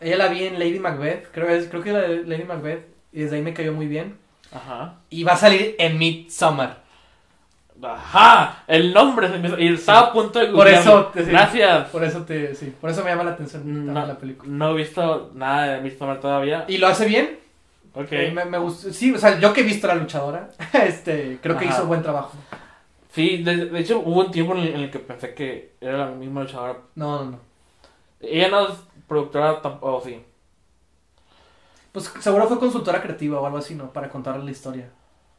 [0.01, 3.23] Ella la vi en Lady Macbeth, creo, es, creo que la de Lady Macbeth, y
[3.23, 4.17] desde ahí me cayó muy bien.
[4.53, 4.95] Ajá.
[5.11, 6.85] Y va a salir en Midsommar.
[7.83, 8.63] Ajá.
[8.69, 11.31] El nombre se me Y estaba a punto de Por eso te- sí.
[11.31, 11.89] Gracias.
[11.89, 14.51] Por eso te, sí, por eso me llama la atención No, la película.
[14.53, 16.65] no he visto nada de Midsommar todavía.
[16.69, 17.39] Y lo hace bien.
[17.95, 18.07] Ok.
[18.13, 18.93] Eh, Me, me gustó.
[18.93, 21.75] Sí, o sea, yo que he visto a la luchadora, este, creo que Ajá.
[21.79, 22.33] hizo buen trabajo.
[23.15, 25.99] Sí, de, de hecho hubo un tiempo en el, en el que pensé que era
[25.99, 26.79] la misma luchadora.
[26.97, 27.39] No, no, no.
[28.21, 28.75] Ella no es
[29.07, 30.21] productora tampoco, sí.
[31.93, 33.93] Pues seguro fue consultora creativa o algo así, ¿no?
[33.93, 34.91] Para contarle la historia.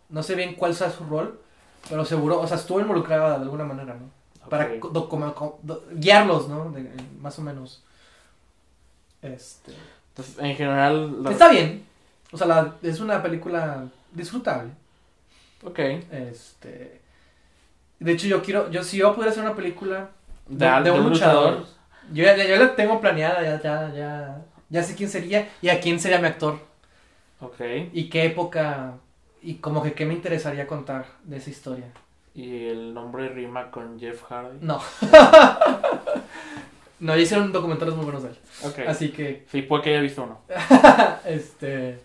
[0.09, 1.41] No sé bien cuál sea su rol,
[1.89, 4.09] pero seguro, o sea, estuvo involucrada de alguna manera, ¿no?
[4.49, 6.71] Para do- como- do- guiarlos, ¿no?
[6.71, 7.83] De- más o menos.
[9.21, 9.73] Este.
[10.09, 11.23] Entonces, en general...
[11.23, 11.85] la- Está bien.
[12.31, 14.71] O sea, la- es una película disfrutable.
[15.63, 15.79] Ok.
[16.11, 17.01] Este.
[17.99, 18.69] De hecho, yo quiero.
[18.71, 20.09] Yo, si yo pudiera hacer una película
[20.47, 21.67] De, de, de de un luchador, luchador.
[22.11, 24.41] yo ya, yo la tengo planeada, ya, ya, ya.
[24.69, 26.59] Ya sé quién sería y a quién sería mi actor.
[27.39, 27.59] Ok.
[27.93, 28.93] Y qué época.
[29.41, 31.85] Y como que qué me interesaría contar de esa historia.
[32.33, 34.57] Y el nombre rima con Jeff Hardy.
[34.61, 34.81] No.
[36.99, 38.37] no, ya hicieron documentales muy buenos de él.
[38.63, 38.79] Ok.
[38.87, 39.45] Así que.
[39.51, 40.39] Sí, puede que haya visto uno.
[41.25, 41.99] este.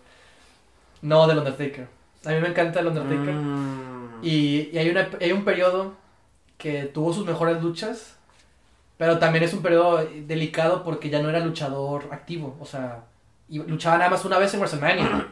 [1.01, 1.87] No, del Undertaker.
[2.25, 3.33] A mí me encanta el Undertaker.
[3.33, 4.19] Mm.
[4.21, 5.93] Y, y hay, una, hay un periodo
[6.57, 8.15] que tuvo sus mejores luchas,
[8.97, 13.03] pero también es un periodo delicado porque ya no era luchador activo, o sea,
[13.49, 15.27] y luchaba nada más una vez en WrestleMania.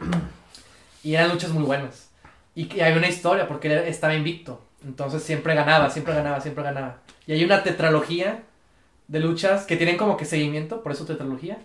[1.04, 2.10] y eran luchas muy buenas.
[2.54, 6.64] Y que hay una historia porque él estaba invicto, entonces siempre ganaba, siempre ganaba, siempre
[6.64, 6.98] ganaba.
[7.26, 8.42] Y hay una tetralogía
[9.06, 11.58] de luchas que tienen como que seguimiento, por eso tetralogía.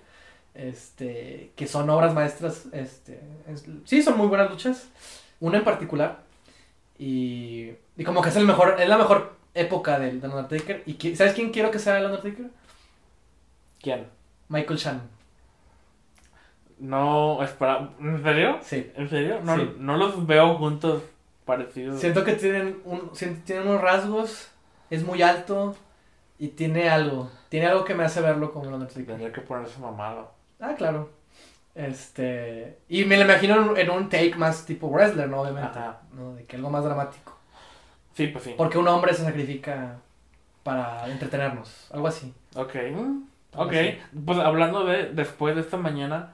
[0.55, 4.87] Este, que son obras maestras, este, es- sí, son muy buenas luchas.
[5.41, 6.19] Una en particular,
[6.97, 10.81] y, y como que es el mejor, es la mejor época del, del Undertaker.
[10.85, 12.47] ¿Y qui- sabes quién quiero que sea el Undertaker?
[13.81, 14.07] ¿Quién?
[14.47, 15.09] Michael Shannon.
[16.77, 17.89] No, espera.
[17.99, 18.59] ¿En serio?
[18.61, 18.91] Sí.
[18.95, 19.39] ¿En serio?
[19.43, 19.75] No, Sí.
[19.77, 21.03] no los veo juntos
[21.45, 21.99] parecidos.
[21.99, 23.11] Siento que tienen, un,
[23.45, 24.49] tienen unos rasgos,
[24.89, 25.75] es muy alto
[26.37, 27.29] y tiene algo.
[27.49, 29.05] Tiene algo que me hace verlo como el Undertaker.
[29.05, 30.33] Tendría que ponerse mamado.
[30.59, 31.09] Ah, claro.
[31.73, 32.79] Este.
[32.87, 35.41] Y me lo imagino en, un- take más tipo wrestler, ¿no?
[35.41, 35.69] Obviamente.
[35.77, 36.01] Ajá.
[36.13, 36.33] ¿no?
[36.35, 37.37] De que algo más dramático.
[38.13, 38.53] Sí, pues sí.
[38.57, 39.97] Porque un hombre se sacrifica
[40.63, 41.91] para entretenernos.
[41.91, 42.33] Algo así.
[42.55, 42.75] Ok.
[43.57, 43.73] Ok.
[44.25, 46.33] Pues hablando de después de esta mañana,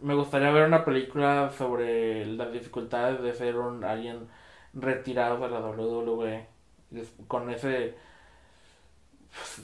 [0.00, 4.28] me gustaría ver una película sobre las dificultades de ser un alguien
[4.74, 6.46] retirado de la WWE.
[7.28, 7.94] Con ese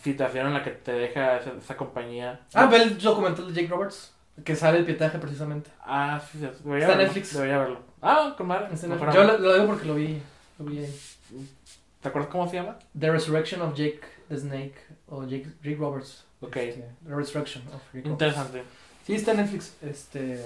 [0.02, 2.40] situación en la que te deja esa, esa compañía.
[2.54, 4.12] Ah, ve el documental de Jake Roberts.
[4.44, 5.70] Que sale el pietaje precisamente.
[5.80, 7.34] Ah, sí, sí, debería Está verlo, Netflix.
[7.34, 7.80] Debería verlo.
[8.02, 8.68] Ah, con madre.
[8.86, 10.20] No yo lo, lo digo porque lo vi,
[10.58, 11.00] lo vi ahí.
[12.02, 12.78] ¿Te acuerdas cómo se llama?
[12.98, 14.74] The Resurrection of Jake the Snake
[15.08, 16.24] o Jake, Jake Roberts.
[16.40, 16.56] Ok.
[16.56, 18.10] Este, the Resurrection of Jake Roberts.
[18.10, 18.62] Interesante.
[19.06, 19.76] Sí, está en Netflix.
[19.82, 20.44] Este.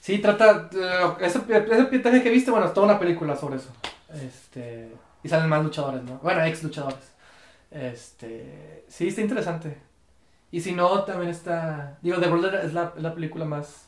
[0.00, 0.68] Sí, trata.
[0.72, 3.70] eh, ese, ese pietaje que viste, bueno, es toda una película sobre eso.
[4.12, 4.90] Este.
[5.22, 6.18] Y salen más luchadores, ¿no?
[6.18, 7.12] Bueno, ex luchadores.
[7.70, 8.84] Este.
[8.88, 9.78] Sí, está interesante.
[10.50, 11.98] Y si no, también está.
[12.02, 13.86] Digo, The Brother es la, la película más,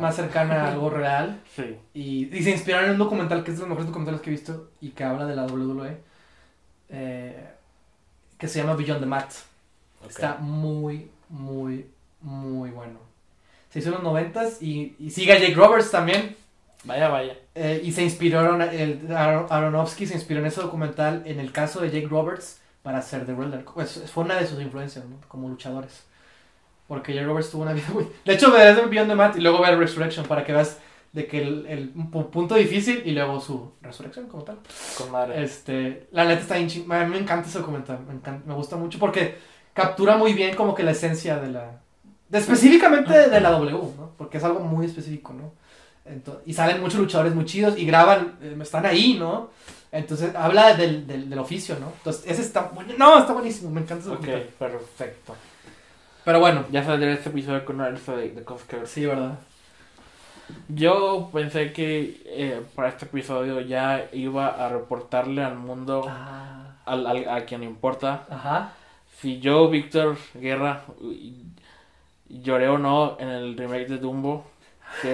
[0.00, 1.40] más cercana a algo real.
[1.56, 1.76] Sí.
[1.94, 4.32] Y, y se inspiraron en un documental que es de los mejores documentales que he
[4.32, 5.96] visto y que habla de la WWE.
[6.90, 7.48] eh,
[8.38, 9.30] que se llama Beyond the Mat.
[10.08, 11.86] Está muy, muy,
[12.20, 12.98] muy bueno.
[13.70, 16.36] Se hizo en los noventas y, y sigue a Jake Roberts también.
[16.84, 17.36] Vaya, vaya.
[17.54, 21.90] Eh, y se inspiraron, el, Aronofsky se inspiró en ese documental en el caso de
[21.90, 23.64] Jake Roberts para hacer The Welder.
[23.64, 25.16] Pues, fue una de sus influencias, ¿no?
[25.28, 26.04] Como luchadores.
[26.88, 28.08] Porque Jake Roberts tuvo una vida muy...
[28.24, 30.78] De hecho, verás el Beyond the Mat y luego ver Resurrection para que veas
[31.12, 34.58] de que el, el un pu- punto difícil y luego su resurrección como tal.
[34.96, 35.42] Con madre.
[35.44, 38.00] Este, la neta está bien A mí me encanta ese documental.
[38.06, 39.36] Me, encanta- me gusta mucho porque
[39.74, 41.80] captura muy bien como que la esencia de la.
[42.30, 44.12] de- específicamente de la W, ¿no?
[44.16, 45.52] Porque es algo muy específico, ¿no?
[46.44, 49.50] Y salen muchos luchadores muy chidos y graban, eh, están ahí, ¿no?
[49.92, 51.92] Entonces habla del, del, del oficio, ¿no?
[51.98, 52.62] Entonces, ese está.
[52.74, 55.34] buen- No, está buenísimo, me encanta ese Ok, perfecto.
[56.24, 58.86] Pero bueno, Ya saldrá este episodio con una lista de, de cosas que ver.
[58.86, 59.38] sí, ¿verdad?
[60.68, 67.06] Yo pensé que eh, para este episodio ya iba a reportarle al mundo, Ah, al,
[67.06, 68.72] al- a quien importa, ajá.
[69.20, 70.82] si yo, Víctor Guerra,
[72.28, 74.44] lloré o no en el remake de Dumbo.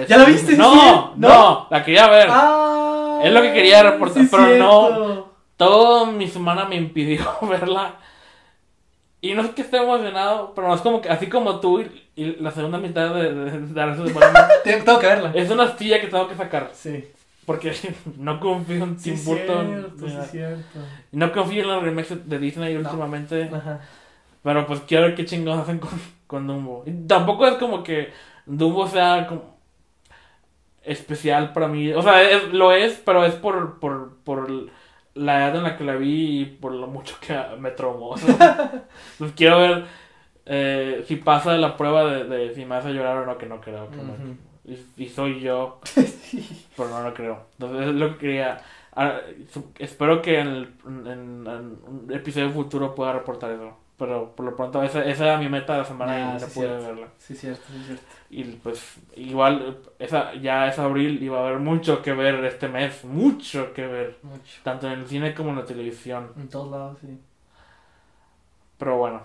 [0.07, 0.55] ¿Ya la viste?
[0.57, 0.79] No, ¿Sí?
[0.79, 1.67] no, ¿No?
[1.69, 2.27] la quería ver.
[2.29, 5.29] Ah, Es lo que quería reportar, sí, pero no.
[5.57, 7.95] Toda mi semana me impidió verla.
[9.21, 12.35] Y no es que esté emocionado, pero es como que, así como tú y, y
[12.39, 15.31] la segunda mitad de, de, de Batman, Tengo que verla.
[15.35, 16.71] es una astilla que tengo que sacar.
[16.73, 17.05] Sí.
[17.45, 17.73] Porque
[18.17, 19.67] no confío en Sí, Tim es Burton.
[19.99, 20.79] cierto, sí, cierto.
[21.11, 22.79] No confío en los remakes de Disney No.
[22.81, 23.49] últimamente.
[23.53, 23.81] Ajá.
[24.41, 25.89] Pero pues quiero ver qué chingados hacen con,
[26.25, 26.83] con Dumbo.
[26.85, 28.13] Y tampoco es como que
[28.45, 29.58] Dumbo sea como...
[30.91, 31.91] especial para mí.
[31.93, 34.49] O sea, es- lo es, pero es por, por, por
[35.15, 38.15] la edad en la que la vi y por lo mucho que me traumó.
[39.17, 39.85] Pues quiero ver
[40.45, 43.61] eh, si pasa la prueba de, de si me hace llorar o no, que no
[43.61, 43.89] creo.
[43.89, 44.13] que no.
[44.65, 45.79] Y, y soy yo,
[46.77, 47.45] pero no lo creo.
[47.53, 48.61] Entonces es lo que quería.
[48.95, 49.19] Ah,
[49.77, 51.47] espero que en, el- en- en
[51.87, 53.77] un episodio futuro pueda reportar eso.
[53.97, 56.39] Pero por lo pronto esa, esa era mi meta de la semana Ah, y no
[56.39, 56.85] sí, pude cierto.
[56.87, 57.07] verla.
[57.17, 58.03] Sí, cierto, sí, cierto.
[58.31, 62.67] Y pues igual esa ya es abril y va a haber mucho que ver este
[62.67, 64.43] mes, mucho que ver, Mucho.
[64.63, 66.31] tanto en el cine como en la televisión.
[66.37, 67.17] En todos lados, sí.
[68.77, 69.21] Pero bueno,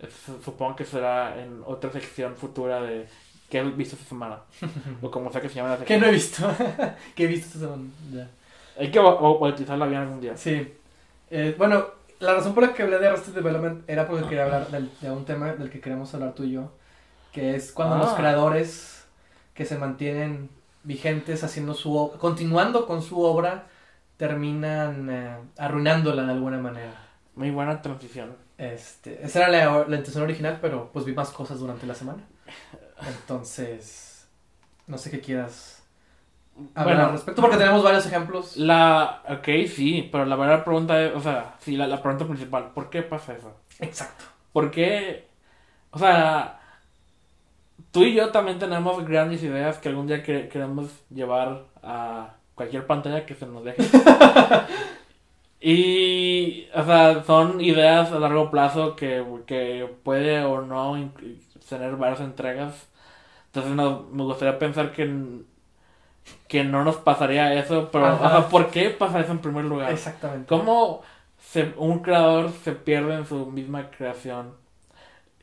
[0.00, 3.06] es- supongo que será en otra sección futura de
[3.48, 4.38] qué he visto esta semana.
[5.02, 6.00] o como sea que se llame la ¿Qué sección.
[6.00, 6.50] no he visto?
[7.14, 7.84] ¿Qué he visto esta semana?
[8.12, 8.28] Ya.
[8.80, 10.36] Hay que bautizarla bien algún día.
[10.36, 10.72] Sí.
[11.30, 11.86] Eh, bueno,
[12.20, 15.10] la razón por la que hablé de Arrested Development era porque quería hablar del- de
[15.10, 16.72] un tema del que queremos hablar tú y yo,
[17.32, 17.98] que es cuando Ah.
[17.98, 19.06] los creadores
[19.54, 20.50] que se mantienen
[20.84, 23.66] vigentes haciendo su continuando con su obra
[24.16, 26.92] terminan eh, arruinándola de alguna manera.
[27.34, 28.36] Muy buena transición.
[28.56, 32.24] Este, esa era la, la intención original, pero pues vi más cosas durante la semana.
[33.06, 34.28] Entonces,
[34.86, 35.82] no sé qué quieras
[36.74, 37.06] hablar Bueno.
[37.08, 38.56] al respecto, porque tenemos varios ejemplos.
[38.56, 39.22] La.
[39.28, 41.14] Ok, sí, pero la verdadera pregunta es.
[41.14, 43.54] O sea, sí, la, la pregunta principal: ¿por qué pasa eso?
[43.78, 44.24] Exacto.
[44.52, 45.28] ¿Por qué?
[45.90, 46.60] O sea,
[47.92, 52.86] tú y yo también tenemos grandes ideas que algún día que- queremos llevar a cualquier
[52.86, 53.82] pantalla que se nos deje.
[55.60, 60.96] y, o sea, son ideas a largo plazo que, que puede o no
[61.68, 62.88] tener varias entregas.
[63.46, 65.42] Entonces no, me gustaría pensar que,
[66.46, 69.90] que no nos pasaría eso, pero, o sea, ¿por qué pasa eso en primer lugar?
[69.92, 70.46] Exactamente.
[70.46, 71.02] ¿Cómo
[71.38, 74.52] se- un creador se pierde en su misma creación?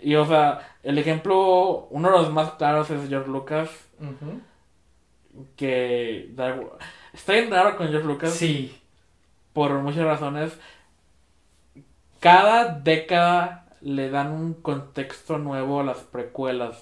[0.05, 3.69] Y o sea, el ejemplo, uno de los más claros es George Lucas,
[5.55, 6.55] que da
[7.11, 8.79] está bien raro con George Lucas Sí.
[9.53, 10.57] por muchas razones.
[12.19, 16.77] Cada década le dan un contexto nuevo a las precuelas.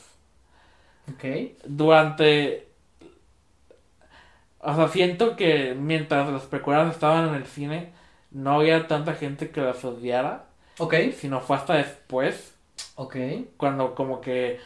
[1.14, 1.24] Ok.
[1.66, 2.68] Durante...
[4.60, 7.94] O sea, siento que mientras las precuelas estaban en el cine,
[8.32, 10.46] no había tanta gente que las odiara.
[10.80, 10.96] Ok.
[11.18, 12.53] sino fue hasta después,
[12.96, 13.16] Ok.
[13.58, 14.60] cuando como que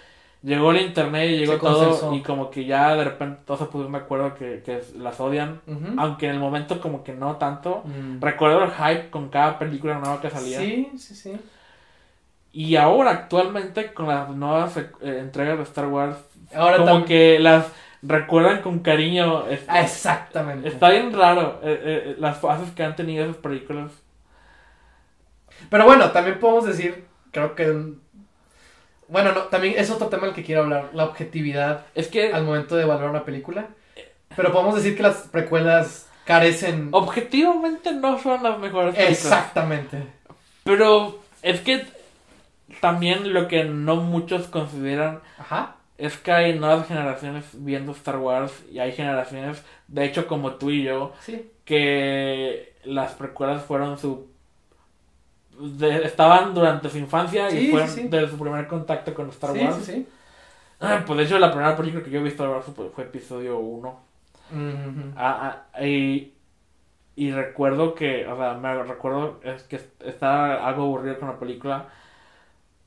[0.43, 3.65] llegó el internet y llegó Se todo y como que ya de repente todos se
[3.67, 5.61] pusieron de acuerdo que, que las odian,
[5.97, 7.83] aunque en el momento como que no tanto.
[7.85, 8.21] Mm.
[8.21, 10.59] Recuerdo el hype con cada película nueva que salía.
[10.59, 11.37] Sí, sí, sí.
[12.51, 16.17] Y ahora actualmente con las nuevas eh, entregas de Star Wars,
[16.55, 17.67] Ahora como que las
[18.01, 19.47] recuerdan con cariño.
[19.47, 20.67] Es- Ah, exactamente.
[20.69, 23.91] está bien raro eh, eh, las fases que han tenido esas películas.
[25.69, 27.93] Pero bueno, también podemos decir, creo que...
[29.07, 32.43] Bueno, no, también es otro tema del que quiero hablar, la objetividad Es que al
[32.43, 33.67] momento de evaluar una película.
[34.35, 36.89] Pero podemos decir que las precuelas carecen...
[36.91, 39.23] objetivamente no son las mejores películas.
[39.23, 40.03] Exactamente.
[40.63, 41.85] Pero es que
[42.81, 45.75] también lo que no muchos consideran Ajá.
[45.97, 50.69] es que hay nuevas generaciones viendo Star Wars y hay generaciones, de hecho como tú
[50.69, 51.49] y yo, Sí.
[51.65, 54.27] que las precuelas fueron su...
[55.59, 58.07] de- estaban durante su infancia Sí, y fueron sí, sí.
[58.07, 59.77] de su primer contacto con Star sí, Wars.
[59.77, 60.07] sí, sí.
[60.79, 63.57] Ah, Pues de hecho la primera película que yo vi Star Wars fue, fue episodio
[63.59, 63.99] 1.
[64.51, 65.11] Ujú.
[65.15, 66.33] Ah, ah, y,
[67.15, 71.87] y recuerdo que, o sea, me recuerdo es que estaba algo aburrido con la película.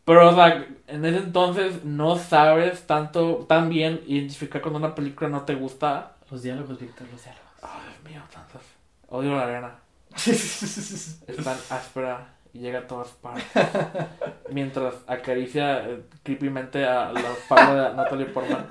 [0.05, 5.29] Pero, o sea, en ese entonces no sabes tanto, tan bien identificar cuando una película
[5.31, 6.13] no te gusta.
[6.31, 7.49] Los diálogos, Víctor, los diálogos.
[7.63, 8.63] Ay, Dios mío, tantos.
[9.09, 9.75] Odio la arena.
[10.17, 13.45] Es tan áspera y llega a todas partes.
[14.51, 18.67] Mientras acaricia eh, creepymente a los palos de Natalie Portman.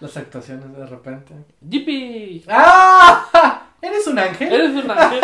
[0.00, 1.34] Las actuaciones de repente.
[1.60, 2.44] ¡Yippee!
[2.48, 3.66] ¡Ah!
[3.80, 4.52] ¿Eres un ángel?
[4.52, 5.20] ¡Eres un ángel!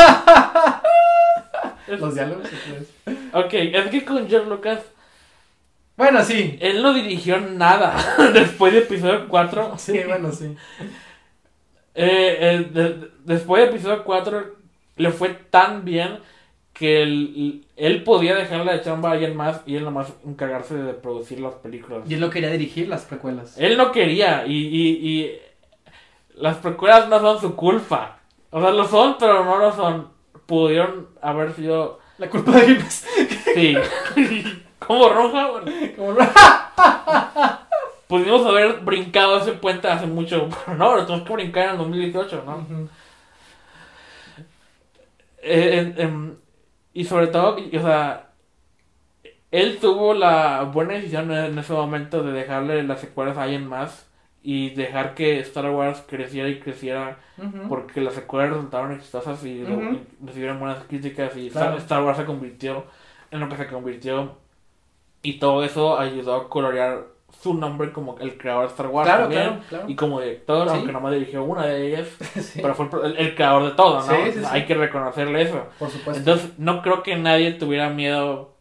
[1.99, 2.49] Los diálogos.
[3.33, 4.81] Ok, es que con George Lucas,
[5.97, 6.59] Bueno, sí.
[6.61, 7.97] él no dirigió nada
[8.35, 9.75] después de episodio 4.
[9.79, 10.55] Sí, bueno, sí.
[11.95, 14.55] Eh, eh, de- de- después de episodio 4
[14.97, 16.19] le fue tan bien
[16.79, 20.95] que él, él podía dejarle de chamba a alguien más y él nomás encargarse de
[20.95, 22.03] producir las películas.
[22.09, 23.59] Y él no quería dirigir las precuelas.
[23.59, 25.39] Él no quería y, y, y
[26.37, 28.19] las precuelas no son su culpa.
[28.51, 30.09] O sea, lo son, pero no lo son.
[30.47, 31.99] Pudieron haber sido...
[32.19, 33.07] La culpa de Grimes.
[33.55, 33.77] Sí.
[34.79, 35.49] Como roja,
[35.97, 36.19] Como lo-
[38.09, 41.79] Pudimos haber brincado ese puente hace mucho, pero no, lo tenemos que brincar en el
[41.79, 42.57] 2018, ¿no?
[42.57, 42.89] Ujú.
[45.43, 46.39] Eh, en-
[46.99, 48.31] y sobre todo, o sea,
[49.51, 54.09] él tuvo la buena decisión en ese momento de dejarle las secuelas a alguien más
[54.43, 57.19] y dejar que Star Wars creciera y creciera
[57.69, 60.01] porque las secuelas resultaron exitosas y Ujú.
[60.25, 61.77] recibieron buenas críticas y Claro.
[61.77, 62.85] Star Wars se convirtió
[63.31, 64.37] en lo que se convirtió
[65.23, 67.07] y todo eso ayudó a colorear
[67.43, 69.85] su nombre como el creador de Star Wars Claro, también claro, claro.
[69.89, 70.75] y como director, Sí.
[70.75, 74.03] aunque nomás dirigió una de ellas, Sí, pero fue el, el creador de todo, ¿no?
[74.03, 74.49] Sí, sí, O sea, sí.
[74.53, 75.67] Hay que reconocerle eso.
[75.79, 76.19] por supuesto.
[76.19, 78.55] Entonces, no creo que nadie tuviera miedo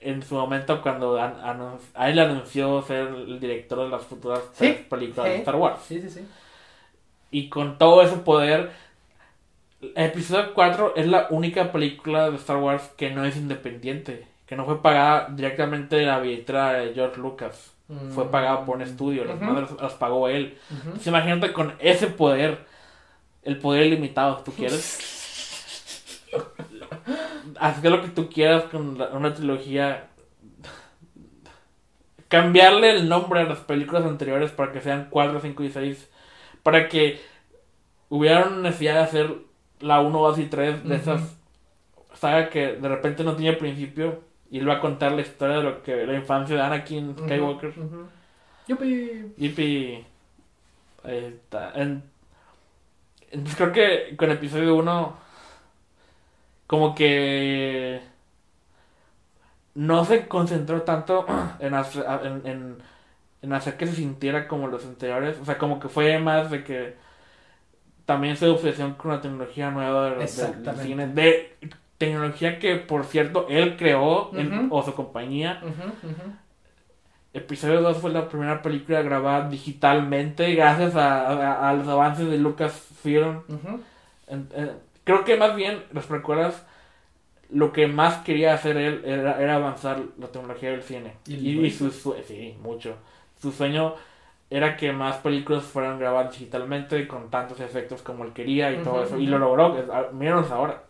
[0.00, 5.26] en su momento cuando a él anunció ser el director de las futuras tres películas
[5.26, 5.36] de.
[5.36, 5.80] Star Wars.
[5.86, 6.26] Sí, sí, sí.
[7.30, 8.70] Y con todo ese poder,
[9.82, 14.56] el episodio 4 es la única película de Star Wars que no es independiente, que
[14.56, 17.74] no fue pagada directamente de la billetera de George Lucas.
[18.14, 20.56] Fue pagada por un estudio, las madres las pagó él.
[20.70, 22.64] Entonces, imagínate con ese poder,
[23.42, 26.26] el poder ilimitado, si tú quieres.
[27.58, 30.06] Haz lo que tú quieras con la- una trilogía.
[32.28, 36.08] Cambiarle el nombre a las películas anteriores para que sean 4, 5 y 6.
[36.62, 37.20] Para que
[38.08, 39.36] hubiera una necesidad de hacer
[39.80, 41.36] la 1, 2 y 3 de esas
[42.14, 44.20] saga que de repente no tiene principio.
[44.50, 47.70] Y él va a contar la historia de lo que la infancia de Anakin Skywalker.
[47.70, 48.08] Ujú, ujú.
[48.68, 49.32] Yupi.
[49.36, 50.04] Yipi.
[51.04, 51.72] Ahí está.
[51.74, 52.02] En-
[53.30, 55.16] Entonces creo que con episodio 1
[56.66, 58.00] como que
[59.74, 61.26] no se concentró tanto
[61.60, 62.78] en hacer, en, en,
[63.42, 65.38] en hacer que se sintiera como los anteriores.
[65.40, 66.96] O sea, como que fue más de que
[68.04, 70.22] también su obsesión con la tecnología nueva de, de-
[70.62, 71.06] del cine.
[71.08, 71.56] De
[72.04, 75.60] tecnología que, por cierto, él creó en- o su compañía.
[75.62, 76.32] Ujú.
[77.34, 82.38] Episodio 2 fue la primera película grabada digitalmente gracias a, a- a los avances de
[82.38, 83.42] Lucasfilm.
[84.26, 84.72] En- en-
[85.04, 86.64] creo que más bien, los recuerdas,
[87.50, 91.14] lo que más quería hacer él era, era avanzar la tecnología del cine.
[91.66, 91.90] Y su
[92.26, 92.94] sí, mucho.
[93.42, 93.94] Su sueño
[94.48, 99.04] era que más películas fueran grabadas digitalmente con tantos efectos como él quería y todo
[99.04, 99.18] eso.
[99.18, 99.76] Y lo logró,
[100.14, 100.82] míranos ahora.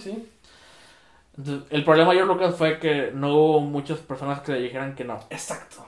[0.00, 0.28] Sí.
[1.38, 4.94] Entonces, el problema yo creo que fue que no hubo muchas personas que le dijeran
[4.94, 5.18] que no.
[5.30, 5.86] Exacto.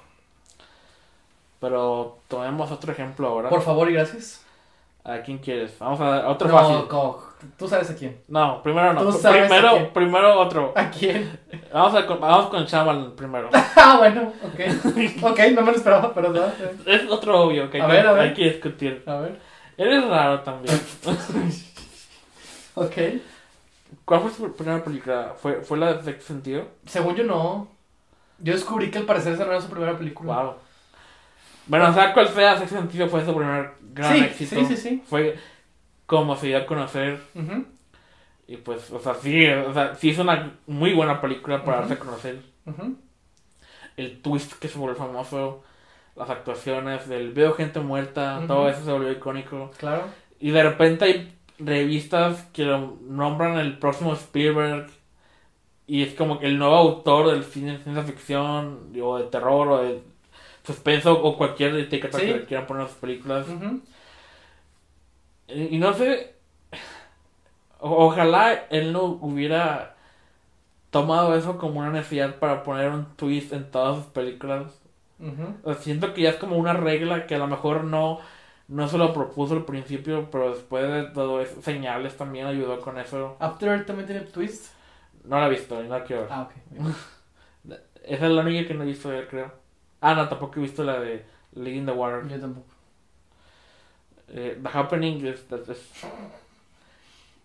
[1.60, 3.48] Pero tomemos otro ejemplo ahora.
[3.48, 4.44] Por favor y gracias.
[5.04, 5.76] ¿A quién quieres?
[5.80, 6.88] Vamos a a otro No, fácil.
[6.88, 7.24] co-
[7.58, 8.20] tú sabes a quién.
[8.28, 9.02] No, primero no.
[9.02, 9.90] Tú sabes a Primero, quién.
[9.92, 10.72] primero otro.
[10.76, 11.38] ¿A quién?
[11.72, 13.50] Vamos, a, con- vamos con Shyamalan primero.
[13.76, 14.60] ah, bueno, ok.
[15.32, 16.44] Ok, no me lo esperaba, pero no.
[16.86, 18.22] es otro obvio que hay, A que, ver, a ver.
[18.28, 19.02] hay que discutir.
[19.06, 19.40] A ver.
[19.76, 20.80] Eres raro también.
[22.74, 22.96] Ok.
[24.12, 25.34] ¿Cuál fue su primera película?
[25.40, 26.66] ¿Fue, fue la de Sexto Sentido?
[26.84, 27.66] Según yo, no.
[28.40, 30.34] Yo descubrí que al parecer esa no era su primera película.
[30.34, 30.54] Wow.
[31.66, 34.56] Bueno, o sea, cuál sea Sexto Sentido fue su primer gran Sí, éxito.
[34.56, 35.02] sí, sí, sí.
[35.06, 35.38] Fue
[36.04, 37.22] como se dio a conocer.
[37.34, 37.64] Ujú,
[38.48, 41.94] Y pues, o sea, sí, o sea, sí es una muy buena película para darse
[41.94, 42.42] a conocer.
[42.66, 42.94] ujú.
[43.96, 45.62] el twist que se volvió famoso,
[46.16, 49.70] las actuaciones, del veo gente muerta, todo eso se volvió icónico.
[49.78, 50.04] Claro.
[50.38, 54.88] Y de repente hay revistas que lo nombran el próximo Spielberg
[55.86, 59.68] y es como que el nuevo autor del cine de ciencia ficción o de terror
[59.68, 60.02] o de
[60.66, 62.26] suspenso o cualquier etiqueta Sí.
[62.26, 63.46] que le quieran poner a sus películas.
[65.48, 66.34] Y, y no sé,
[67.80, 69.96] o- ojalá él no hubiera
[70.90, 74.80] tomado eso como una necesidad para poner un twist en todas sus películas.
[75.18, 75.54] Ujú.
[75.64, 78.20] O sea, Siento que ya es como una regla que a lo mejor no,
[78.72, 82.98] no se lo propuso al principio, pero después de todo eso, señales también ayudó con
[82.98, 83.36] eso.
[83.40, 84.72] After Earth también tiene twist.
[85.24, 86.30] No la he visto no la quiero ver.
[86.32, 86.86] Ah, ok.
[88.04, 89.52] Esa es la única que no he visto, yo creo.
[90.00, 92.26] Ah, no, tampoco he visto la de Leading the Water.
[92.28, 92.66] Yo tampoco.
[94.28, 95.90] Eh, the Happening es, es- es-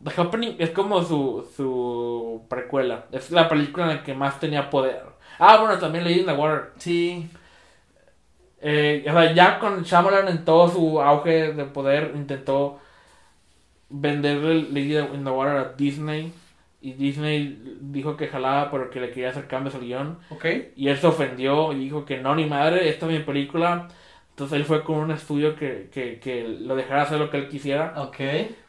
[0.04, 3.06] The Happening es como su, su precuela.
[3.12, 5.04] Es la película en la que más tenía poder.
[5.40, 6.72] Ah, bueno, también Leading the Water.
[6.78, 7.30] Sí.
[8.62, 12.80] Eh, o sea, ya con Shyamalan en todo su auge de poder intentó
[13.90, 16.34] venderle Lady in the Water a Disney
[16.82, 20.46] y Disney dijo que jalaba pero que le quería hacer cambios al guion Ok.
[20.76, 23.88] y él se ofendió y dijo que no ni madre, esta es mi película
[24.32, 27.48] entonces él fue con un estudio que, que, que lo dejara hacer lo que él
[27.50, 28.20] quisiera Ok.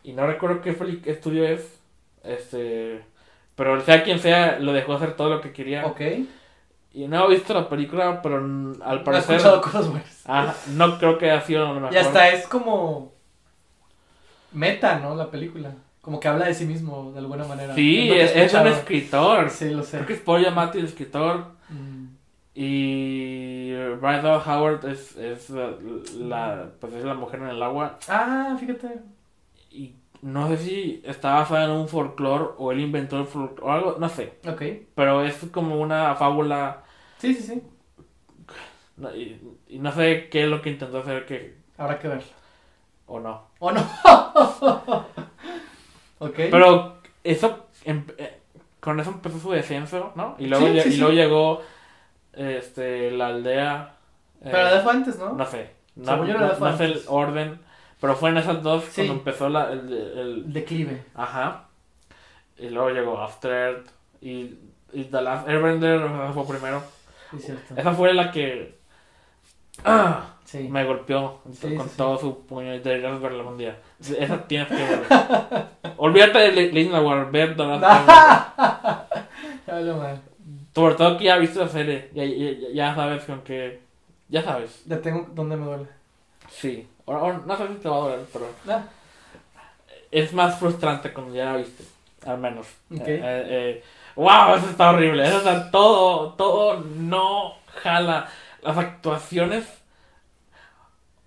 [0.05, 0.77] y no recuerdo qué
[1.07, 1.81] estudio es
[2.25, 3.01] este
[3.57, 5.85] pero sea quien sea lo dejó hacer todo lo que quería.
[7.05, 10.23] Y no he visto la película pero al He parecer escuchado cosas buenas.
[10.27, 11.93] Ah, no creo que haya sido lo mejor.
[11.93, 13.13] Y hasta es como
[14.53, 15.15] meta, ¿no?
[15.15, 15.73] La película.
[16.03, 17.75] Como que habla de sí mismo, de alguna manera.
[17.75, 19.51] Sí, he es, es un escritor.
[19.51, 19.99] Sí, lo sé.
[19.99, 21.47] Creo que es Paul Giamatti el escritor.
[21.69, 22.07] Mm.
[22.55, 25.71] Y Dallas Howard es, es la,
[26.19, 27.99] la- pues es la mujer en el agua.
[28.09, 29.01] Ah, fíjate.
[29.71, 33.73] Y no sé si está basada en un folclore o él inventó el folclore o
[33.73, 34.35] algo, no sé.
[34.49, 34.63] Ok.
[34.95, 36.83] Pero es como una fábula
[37.19, 37.63] Sí, sí, sí.
[38.97, 42.25] No, y, y no sé qué es lo que intentó hacer que Habrá que verlo.
[43.07, 43.49] o no.
[43.61, 43.81] ¿O no?
[46.19, 46.35] ok.
[46.51, 48.41] Pero eso em- eh,
[48.81, 50.35] con eso empezó su descenso, ¿no?
[50.39, 51.63] Y luego, Sí, lle- sí, y luego llegó
[52.33, 53.95] este la aldea
[54.43, 55.33] eh, Pero de fue antes, ¿no?
[55.33, 55.71] no sé.
[55.97, 57.61] No, no- la no sé el orden,
[58.01, 61.03] pero fue en esas dos cuando empezó la, el, el- Declive.
[61.15, 61.65] ajá.
[62.57, 63.89] Y luego llegó After Earth
[64.21, 64.57] y,
[64.93, 66.01] y The Last Airbender
[66.35, 66.83] fue primero.
[67.31, 67.75] Sí, es cierto.
[67.77, 68.79] Esa fue la que
[69.85, 70.67] ah, Sí.
[70.69, 73.77] me golpeó Sí, con sí, todo su puño y deberías verla algún día.
[74.01, 75.69] Esa tienes que verla.
[75.99, 79.07] Olvídate de Le- Legend of War, ver The Last Airbender.
[79.67, 80.21] Ya habló mal.
[80.75, 83.81] Sobre todo que ya viste la serie, ya, ya, ya sabes con qué...
[84.31, 85.87] Ya sabes, Ya tengo donde me duele.
[86.51, 86.87] sí.
[87.05, 88.47] O, o no sé si te va a doler, pero
[90.11, 91.85] es más frustrante cuando ya la viste,
[92.27, 92.67] al menos.
[92.91, 93.01] Ok.
[93.01, 93.85] Eh, eh, eh,
[94.19, 95.27] wow, eso está horrible.
[95.27, 98.29] Eso está todo, todo no jala.
[98.63, 99.67] Las actuaciones.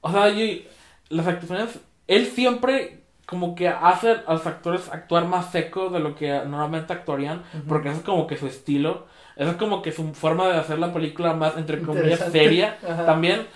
[0.02, 0.62] O sea, yo-
[1.10, 1.80] las actuaciones.
[2.08, 6.92] Él siempre como que hace a los actores actuar más secos de lo que normalmente
[6.94, 7.44] actuarían.
[7.68, 9.08] Porque eso es como que su estilo.
[9.38, 13.06] Eso es como que su forma de hacer la película más, entre comillas, seria Ajá.
[13.06, 13.48] también.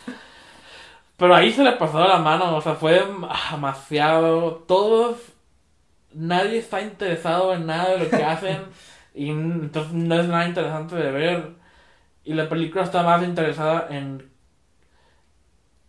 [1.17, 3.03] Pero ahí se le pasó la mano, o sea, fue
[3.51, 4.63] demasiado.
[4.67, 5.17] Todos.
[6.13, 8.61] Nadie está interesado en nada de lo que hacen.
[9.15, 11.49] y entonces no es nada interesante de ver.
[12.23, 14.29] Y la película está más interesada en.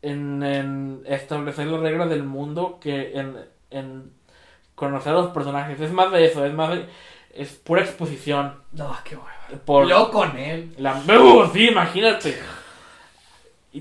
[0.03, 3.37] En, en establecer las reglas del mundo que en,
[3.71, 4.13] en
[4.77, 5.81] conocer a los personajes.
[5.81, 6.87] Es más de eso, es más de.
[7.35, 8.55] Es pura exposición.
[8.73, 9.63] No, qué hueva.
[9.65, 10.75] Por, Luego con él.
[10.79, 10.95] la...
[10.95, 11.51] ¡Uh!
[11.53, 12.37] sí, imagínate.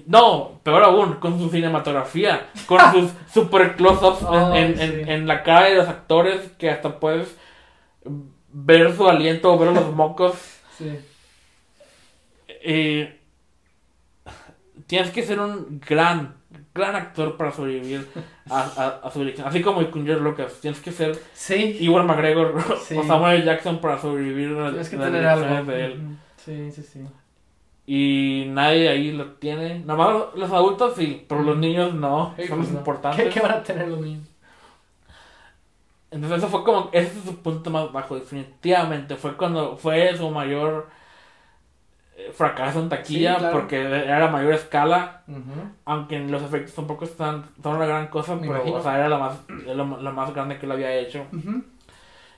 [0.08, 4.26] No, peor aún, con su cinematografía, con sus super close-ups
[4.56, 7.38] en, en- en la cara de los actores que hasta puedes
[8.58, 10.34] ver su aliento ver los mocos.
[10.78, 10.90] Sí.
[12.48, 13.20] Eh,
[14.88, 16.36] tienes que ser un gran,
[16.74, 18.08] gran actor para sobrevivir
[18.50, 19.48] a, a- a su dirección.
[19.48, 21.78] Así como con George Lucas, tienes que ser Sí.
[21.82, 22.96] Iwan McGregor Sí.
[22.98, 25.72] o Samuel Jackson para sobrevivir a Tienes que las tener algo.
[25.72, 26.18] de él.
[26.38, 27.02] Sí, sí, sí.
[27.88, 29.80] Y nadie ahí lo tiene.
[29.80, 32.28] Nada más los adultos sí, pero los niños no.
[32.28, 32.80] Son pues los no.
[32.80, 33.24] importantes.
[33.26, 34.28] ¿Qué, ¿Qué van a tener los niños?
[36.12, 39.16] Entonces eso fue como, ese es su punto más bajo, definitivamente.
[39.16, 40.88] Fue cuando fue su mayor
[42.16, 43.58] eh, fracaso en taquilla, Sí, claro.
[43.60, 45.24] porque era a mayor escala.
[45.28, 45.42] Ujú.
[45.86, 48.78] Aunque los efectos tampoco están, son una gran cosa, Me pero imagino.
[48.78, 51.26] o sea, era lo más, lo más grande que lo había hecho.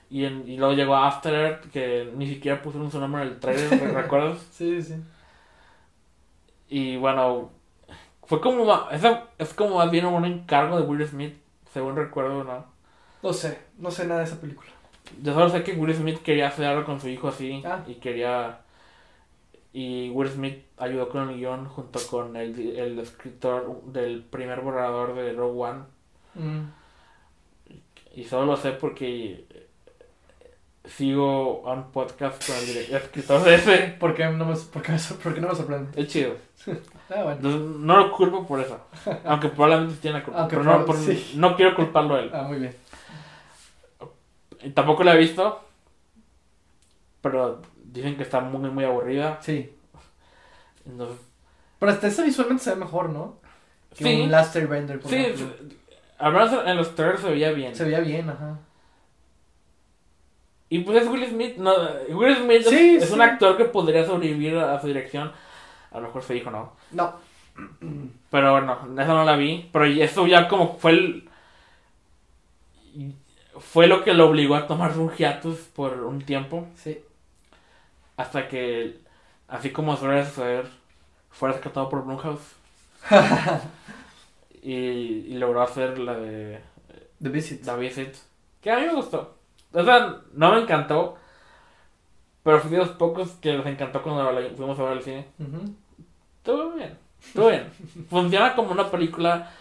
[0.09, 3.39] Y, en- y luego llegó After Earth, que ni siquiera pusieron su nombre en el
[3.39, 4.39] trailer, ¿te ¿recuerdas?
[4.51, 4.95] Sí, sí.
[6.69, 7.49] Y bueno,
[8.25, 11.35] fue como, esa- es como más bien un encargo de Will Smith,
[11.73, 12.76] según recuerdo, ¿no?
[13.23, 14.69] No sé, no sé nada de esa película.
[15.21, 17.83] Yo solo sé que Will Smith quería hacer algo con su hijo así, Ah.
[17.87, 18.59] y quería...
[19.73, 25.13] Y Will Smith ayudó con el guion junto con el, el escritor del primer borrador
[25.15, 25.79] de Rogue One.
[26.35, 26.61] Mm.
[28.15, 29.45] Y solo lo sé porque
[30.85, 33.77] sigo a un podcast con el direct- escritor de ese.
[33.99, 36.01] ¿Por qué no me, por qué me sor- por qué no me sorprende?
[36.01, 36.33] Es chido.
[37.09, 37.31] Ah, bueno.
[37.37, 38.77] Entonces, no lo culpo por eso.
[39.23, 40.39] Aunque probablemente tiene la culpa.
[40.41, 41.31] Aunque pero no, prob- por- sí.
[41.37, 42.31] no quiero culparlo a él.
[42.33, 42.75] Ah, muy bien.
[44.73, 45.63] Tampoco la he visto.
[47.21, 49.39] Pero dicen que está muy, muy aburrida.
[49.41, 49.73] Sí.
[50.85, 51.17] Entonces,
[51.79, 53.35] Pero hasta eso visualmente se ve mejor, ¿no?
[53.95, 54.21] Que Sí.
[54.21, 55.47] un Last Airbender, por sí, ejemplo.
[56.19, 57.75] al menos en los trailers se veía bien.
[57.75, 58.59] Se veía bien, ajá.
[60.69, 61.57] Y pues es Will Smith.
[61.57, 61.73] No,
[62.09, 63.13] Will Smith es- Sí, es, sí.
[63.13, 65.31] un actor que podría sobrevivir a su dirección.
[65.91, 66.73] A lo mejor su hijo no.
[66.91, 67.13] No.
[68.29, 69.69] Pero no, esa no la vi.
[69.71, 71.26] Pero eso ya como fue el.
[73.59, 76.67] Fue lo que lo obligó a tomar un hiatus por un tiempo.
[76.75, 76.99] Sí.
[78.15, 78.99] Hasta que,
[79.47, 80.67] así como suele suceder,
[81.29, 82.55] fue rescatado por Blumhouse.
[84.61, 86.61] y, y logró hacer la de
[87.21, 87.63] The Visit.
[87.63, 88.15] The Visit.
[88.61, 89.35] Que a mí me gustó.
[89.73, 91.17] O sea, no me encantó.
[92.43, 95.27] Pero fui de los pocos que les encantó cuando fuimos a ver al cine.
[96.37, 96.97] Estuvo bien.
[97.21, 97.69] Estuvo bien.
[98.09, 99.51] Funciona como una película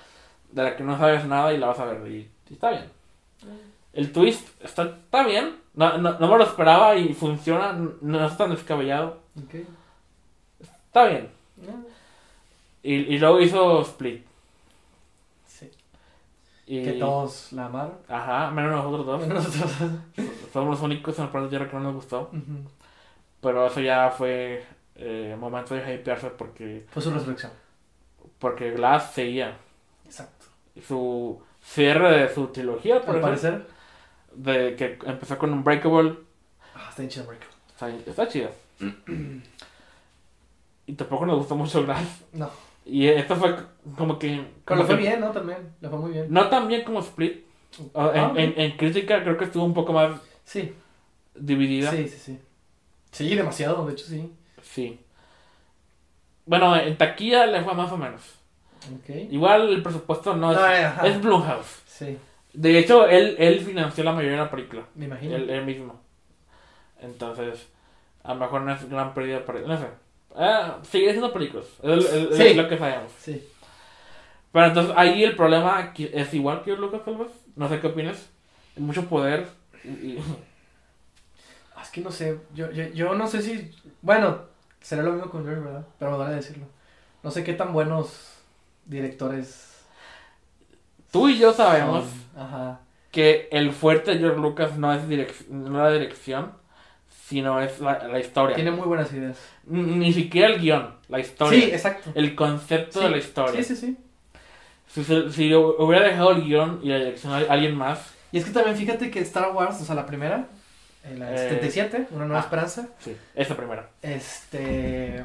[0.52, 2.06] de la que no sabes nada y la vas a ver.
[2.10, 2.95] Y, y está bien.
[3.96, 5.56] El twist está, está bien.
[5.74, 7.72] No, no, no me lo esperaba y funciona.
[8.00, 9.18] No es tan descabellado.
[10.60, 11.30] Está bien.
[12.82, 14.24] Y, y luego hizo Split.
[15.46, 15.70] Sí.
[16.66, 17.94] Y, Que todos la amaron.
[18.08, 19.26] Ajá, menos nosotros dos.
[19.26, 19.72] Nosotros.
[20.52, 22.30] Somos los únicos en el planeta Tierra que no nos gustó.
[23.40, 24.64] Pero eso ya fue
[24.96, 27.52] eh, momento de hypearse porque, Fue su resurrección.
[28.38, 29.56] porque Glass seguía.
[30.04, 30.46] Exacto.
[30.86, 33.66] Su cierre de su trilogía, por Al parecer.
[34.36, 36.16] De que empezó con Unbreakable.
[36.74, 37.48] Ah, está en Breaker.
[37.70, 38.50] Está, está chido.
[40.86, 42.22] y tampoco nos gustó mucho Glass.
[42.32, 42.50] No.
[42.84, 43.56] Y esto fue
[43.96, 44.44] como que...
[44.64, 45.30] Pero fue que- bien, ¿no?
[45.32, 45.58] También.
[45.80, 46.26] Le fue muy bien.
[46.30, 47.44] No tan bien como Split.
[47.78, 50.72] En, Ah, en- en crítica creo que estuvo un poco más Sí.
[51.34, 51.90] dividida.
[51.90, 52.38] Sí, sí, sí.
[53.10, 54.32] Sí, demasiado, de hecho sí.
[54.62, 55.00] Sí.
[56.44, 58.22] Bueno, en taquilla le fue más o menos.
[58.94, 59.08] Ok.
[59.30, 60.58] Igual el presupuesto no es...
[60.58, 61.82] No, es Blumhouse.
[61.86, 62.16] Sí,
[62.58, 64.82] De hecho, él, él financió la mayoría de la película.
[64.94, 65.36] me imagino.
[65.36, 66.00] Él, él mismo.
[67.00, 67.68] Entonces,
[68.22, 69.68] a lo mejor no es gran pérdida para él.
[69.68, 69.86] No sé.
[70.34, 71.66] Ah, sigue siendo películas.
[71.82, 72.54] Es, es- es Sí.
[72.54, 73.12] lo que sabemos.
[73.18, 73.46] Sí.
[74.52, 77.28] Pero entonces ahí el problema es igual que Lucas tal vez.
[77.56, 78.28] No sé qué opinas.
[78.76, 79.46] Mucho poder.
[79.84, 80.18] y-
[81.74, 83.70] Ah, Es que no sé, yo, yo, yo no sé si...
[84.00, 84.38] Bueno,
[84.80, 85.86] será lo mismo con George, ¿verdad?
[85.98, 86.64] Pero me duele decirlo.
[87.22, 88.32] No sé qué tan buenos
[88.86, 89.84] directores...
[91.12, 92.04] Tú y yo sabemos.
[92.36, 92.80] Ajá.
[93.10, 96.52] que el fuerte de George Lucas no es direc- no la dirección,
[97.26, 98.54] sino es la, la historia.
[98.54, 99.38] Tiene muy buenas ideas.
[99.64, 101.58] Ni siquiera el guion, la historia.
[101.60, 102.10] Sí, exacto.
[102.14, 103.62] El concepto Sí, de la historia.
[103.62, 103.96] Sí, sí, sí.
[104.88, 108.50] Si, si hubiera dejado el guion y la dirección a alguien más, Y es que
[108.52, 110.46] también fíjate que Star Wars, o sea, la primera,
[111.04, 112.44] eh, la Eh, 77, Una Nueva ah.
[112.44, 113.88] Esperanza, sí, esa primera.
[114.02, 115.24] este...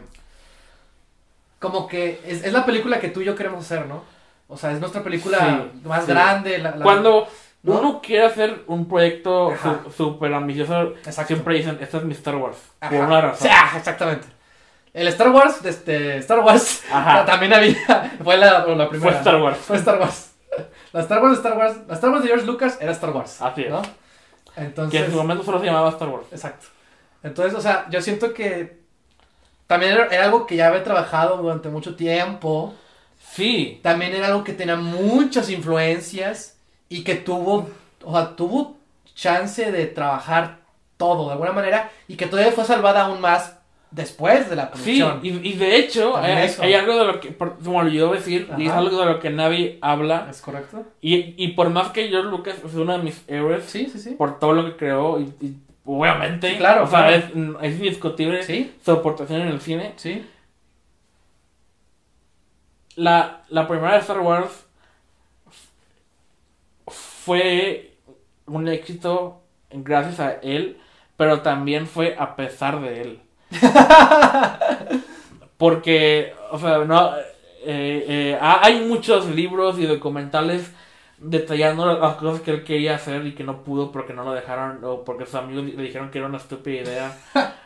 [1.60, 4.04] Como que es, es la película que tú y yo queremos hacer, ¿no?
[4.52, 6.12] O sea, es nuestra película Sí, más sí.
[6.12, 6.58] grande.
[6.58, 7.28] La, la- Cuando
[7.64, 7.80] ¿no?
[7.80, 9.54] uno quiere hacer un proyecto
[9.96, 11.28] súper ambicioso, Exacto.
[11.28, 12.58] siempre dicen, esta es mi Star Wars.
[12.82, 12.96] Ajá.
[12.96, 13.48] Por una razón.
[13.48, 14.28] Sí, ah, exactamente.
[14.94, 17.26] El Star Wars, este, Star Wars, Ajá.
[17.26, 19.18] también había, fue la, la Fue primera.
[19.20, 19.58] Star Wars.
[19.58, 20.34] Fue Star Wars.
[20.92, 23.42] La Star Wars de Star Wars, la Star Wars de George Lucas era Star Wars.
[23.42, 23.70] Así es.
[23.70, 23.82] ¿no?
[23.82, 26.26] Que Entonces, en su momento solo se llamaba Star Wars.
[26.32, 26.68] exacto.
[27.24, 28.82] Entonces, o sea, yo siento que
[29.68, 32.74] también era algo que ya había trabajado durante mucho tiempo.
[33.34, 36.58] Sí, También era algo que tenía muchas influencias
[36.90, 37.70] y que tuvo,
[38.04, 38.78] o sea, tuvo
[39.16, 40.60] chance de trabajar
[40.98, 43.58] todo de alguna manera y que todavía fue salvada aún más
[43.90, 45.02] después de la sí.
[45.02, 45.20] producción.
[45.24, 46.62] Y, y de hecho, hay, eso.
[46.64, 48.80] hay algo de lo que por- se me olvidó decir, y es Ajá.
[48.80, 50.28] algo de lo que nadie habla.
[50.30, 50.84] ¿Es correcto?
[51.02, 54.12] Y, y por más que George Lucas es uno de mis héroes, Sí, sí, sí.
[54.12, 55.56] por todo lo que creó, y, y
[55.86, 57.58] obviamente, Sí, claro, o sea, claro.
[57.62, 59.94] es, es indiscutible Sí, su aportación en el cine.
[59.98, 60.26] sí.
[63.06, 64.66] La, la primera de Star Wars
[66.88, 67.98] fue
[68.46, 69.42] un éxito
[69.72, 70.78] gracias a él,
[71.18, 73.22] pero también fue a pesar de él.
[75.58, 77.16] Porque, o sea, no,
[77.64, 80.72] eh, eh, ha- hay muchos libros y documentales
[81.20, 84.84] detallando las cosas que él quería hacer y que no pudo porque no lo dejaron
[84.84, 87.18] o porque sus amigos le dijeron que era una estúpida idea.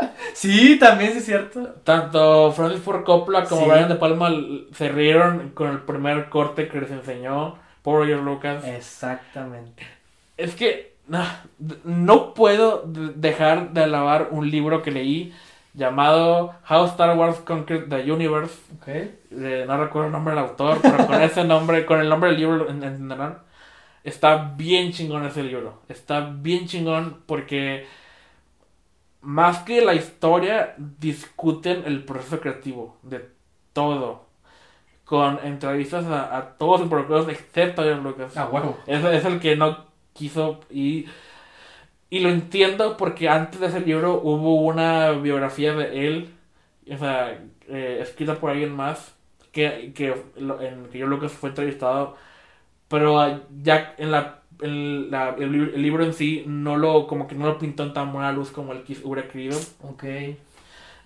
[0.34, 1.60] Sí, también sí es cierto.
[1.84, 3.70] Tanto Francis Ford Coppola como Sí.
[3.70, 4.30] Brian De Palma
[4.72, 8.64] se rieron con el primer corte que les enseñó por George Lucas.
[8.64, 9.86] Exactamente.
[10.36, 11.24] Es que no,
[11.84, 15.34] no puedo dejar de alabar un libro que leí
[15.74, 18.54] llamado How Star Wars Conquered the Universe.
[18.76, 18.88] Ok.
[18.88, 22.38] Eh, no recuerdo el nombre del autor, pero con ese nombre, con el nombre del
[22.40, 23.38] libro entenderán.
[24.04, 25.82] Está bien chingón ese libro.
[25.88, 27.86] Está bien chingón porque
[29.20, 33.28] más que la historia, discuten el proceso creativo de
[33.72, 34.26] todo.
[35.04, 38.36] Con entrevistas a, a todos los involucrados excepto a Lucas.
[38.36, 38.76] Ah, huevo.
[38.86, 41.06] Es, es el que no quiso y,
[42.10, 46.34] y lo entiendo porque antes de ese libro hubo una biografía de él,
[46.90, 47.38] o sea,
[47.68, 49.14] eh, escrita por alguien más,
[49.52, 52.16] que, que, en que yo Lucas fue entrevistado,
[52.88, 57.06] pero ah, ya en la, en la- el, libro- el libro en sí no lo,
[57.06, 59.58] como que no lo pintó en tan buena luz como él hubiera querido.
[59.82, 60.04] Ok.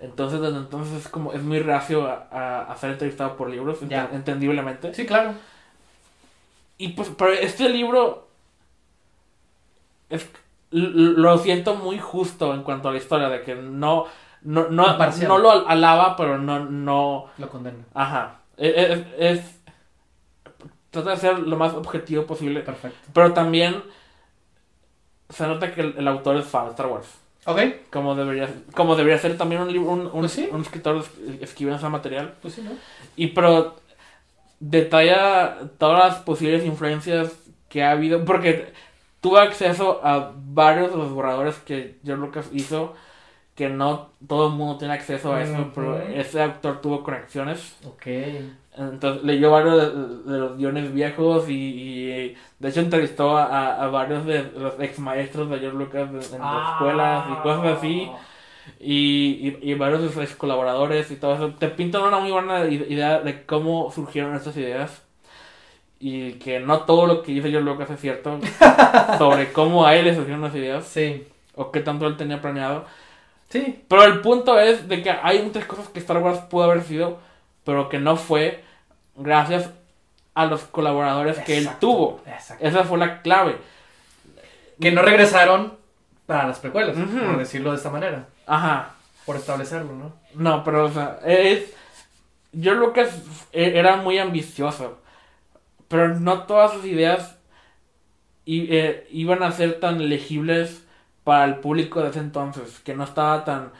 [0.00, 3.78] Entonces desde entonces es como, es muy reacio a, a- a ser entrevistado por libros,
[3.88, 4.10] Ya.
[4.10, 4.92] ent- entendiblemente.
[4.94, 5.34] Sí, claro.
[6.78, 8.26] Y pues, pero este libro
[10.10, 10.28] es,
[10.70, 14.06] lo siento muy justo en cuanto a la historia, de que no,
[14.42, 14.96] no, no,
[15.28, 17.78] no lo alaba, pero no, no, Lo condeno.
[17.94, 19.61] ajá, es, es, es-
[20.92, 22.96] trata de ser lo más objetivo posible, Perfecto.
[23.12, 23.82] pero también
[25.30, 27.06] se nota que el, el autor es fan de Star Wars,
[27.46, 27.60] Ok.
[27.90, 30.48] como debería, como debería ser también un libro, un, un, Pues sí.
[30.52, 32.34] un escritor es- escribiendo ese material.
[32.40, 32.70] Pues sí, ¿no?
[33.16, 33.76] Y pero
[34.60, 37.32] detalla todas las posibles influencias
[37.68, 38.72] que ha habido, porque
[39.20, 42.94] tuve acceso a varios de los borradores que George Lucas hizo,
[43.54, 47.76] que no todo el mundo tiene acceso a eso, pero ese autor tuvo conexiones.
[47.86, 48.06] Ok.
[48.76, 49.76] Entonces leyó varios
[50.26, 54.80] de, de los guiones viejos y, y, de hecho entrevistó a, a varios de los
[54.80, 58.10] ex maestros de George Lucas en, en las escuelas y cosas así.
[58.80, 61.54] Y, y, y varios de sus colaboradores y todo eso.
[61.58, 65.02] Te pintan una muy buena idea de cómo surgieron estas ideas.
[66.00, 68.38] Y que no todo lo que dice George Lucas es cierto.
[69.18, 70.84] sobre cómo a él le surgieron las ideas.
[70.86, 71.26] Sí.
[71.54, 72.86] O qué tanto él tenía planeado.
[73.50, 73.84] Sí.
[73.88, 77.18] Pero el punto es de que hay muchas cosas que Star Wars pudo haber sido,
[77.64, 78.62] pero que no fue
[79.16, 79.70] gracias
[80.34, 82.20] a los colaboradores que él tuvo.
[82.26, 82.66] Exacto.
[82.66, 83.56] Esa fue la clave.
[84.80, 85.76] Que no regresaron
[86.26, 88.26] para las precuelas, por decirlo de esta manera.
[88.46, 88.94] Ajá.
[89.26, 90.12] Por establecerlo, ¿no?
[90.34, 91.72] No, pero o sea, es...
[92.52, 93.22] Yo Lucas
[93.52, 94.98] e- era muy ambicioso,
[95.88, 97.36] pero no todas sus ideas
[98.44, 100.84] i- eh, iban a ser tan legibles
[101.24, 103.70] para el público de ese entonces, que no estaba tan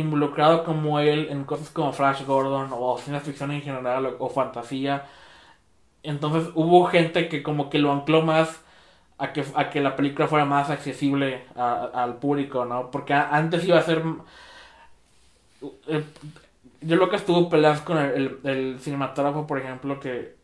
[0.00, 5.06] involucrado como él en cosas como Flash Gordon o ciencia ficción en general o, fantasía.
[6.02, 8.62] Entonces hubo gente que como que lo ancló más
[9.18, 12.90] a que, a que la película fuera más accesible a- al público, ¿no?
[12.90, 14.02] Porque antes iba a ser...
[15.88, 16.04] eh,
[16.82, 20.36] Yo lo que estuvo peleas con el, el, el cinematógrafo, por ejemplo, que,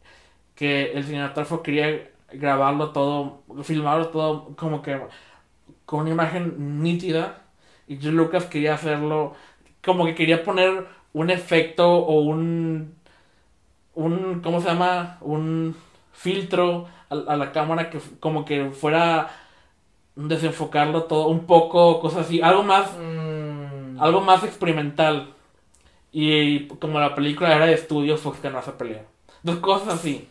[0.56, 5.00] que el cinematógrafo quería grabarlo todo, filmarlo todo como que
[5.86, 7.41] con una imagen nítida
[7.88, 9.34] y yo Lucas quería hacerlo
[9.84, 12.94] como que quería poner un efecto o un
[13.94, 15.18] un ¿cómo se llama?
[15.20, 15.76] un
[16.12, 19.30] filtro a, a la cámara que como que fuera
[20.16, 25.34] desenfocarlo todo un poco, cosas así, algo más Mm, algo más experimental.
[26.12, 29.04] Y, como la película era de estudio, Fox ganó esa pelea.
[29.42, 30.28] Dos cosas así.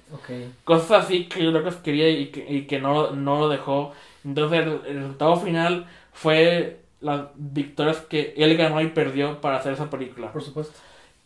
[0.66, 3.94] Cosas así que yo Lucas quería y que, y que no, no lo dejó.
[4.26, 9.74] Entonces el, el resultado final fue las victorias que él ganó y perdió para hacer
[9.74, 10.32] esa película.
[10.32, 10.74] Por supuesto.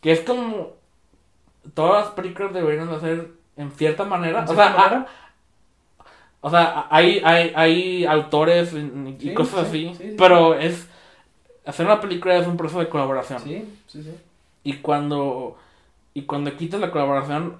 [0.00, 0.72] Que es como
[1.74, 4.40] todas las películas deberían de hacer en cierta manera.
[4.40, 4.96] ¿En O cierta sea, manera?
[5.00, 5.06] a-
[6.40, 9.94] o sea, hay, hay, hay autores y, Sí, cosas sí, así.
[9.98, 10.14] sí, sí.
[10.18, 10.86] Pero es
[11.66, 13.40] hacer una película es un proceso de colaboración.
[13.40, 14.14] Sí, sí, sí.
[14.64, 15.56] Y cuando
[16.14, 17.56] y cuando quitas la colaboración,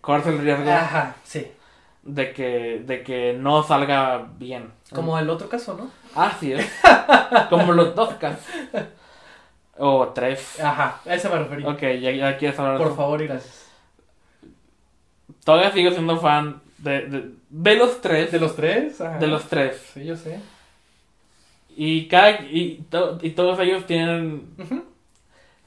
[0.00, 1.46] corres el riesgo Ajá, sí.
[2.02, 4.70] De que de que no salga bien.
[4.94, 5.90] Como el otro caso, ¿no?
[6.14, 6.66] Así es.
[7.50, 8.44] Como los dos casos.
[9.78, 10.60] O tres.
[10.60, 11.64] Ajá, a ese me referí.
[11.64, 12.96] Ok, ya, ya quieres hablar Por eso.
[12.96, 13.66] favor y gracias.
[15.44, 18.30] Todavía sigo siendo fan de, de, de los tres.
[18.32, 19.00] ¿De los tres?
[19.00, 19.18] Ajá.
[19.18, 19.90] de los tres.
[19.94, 20.38] Sí, yo sé.
[21.76, 24.48] Y cada y, to- y todos ellos tienen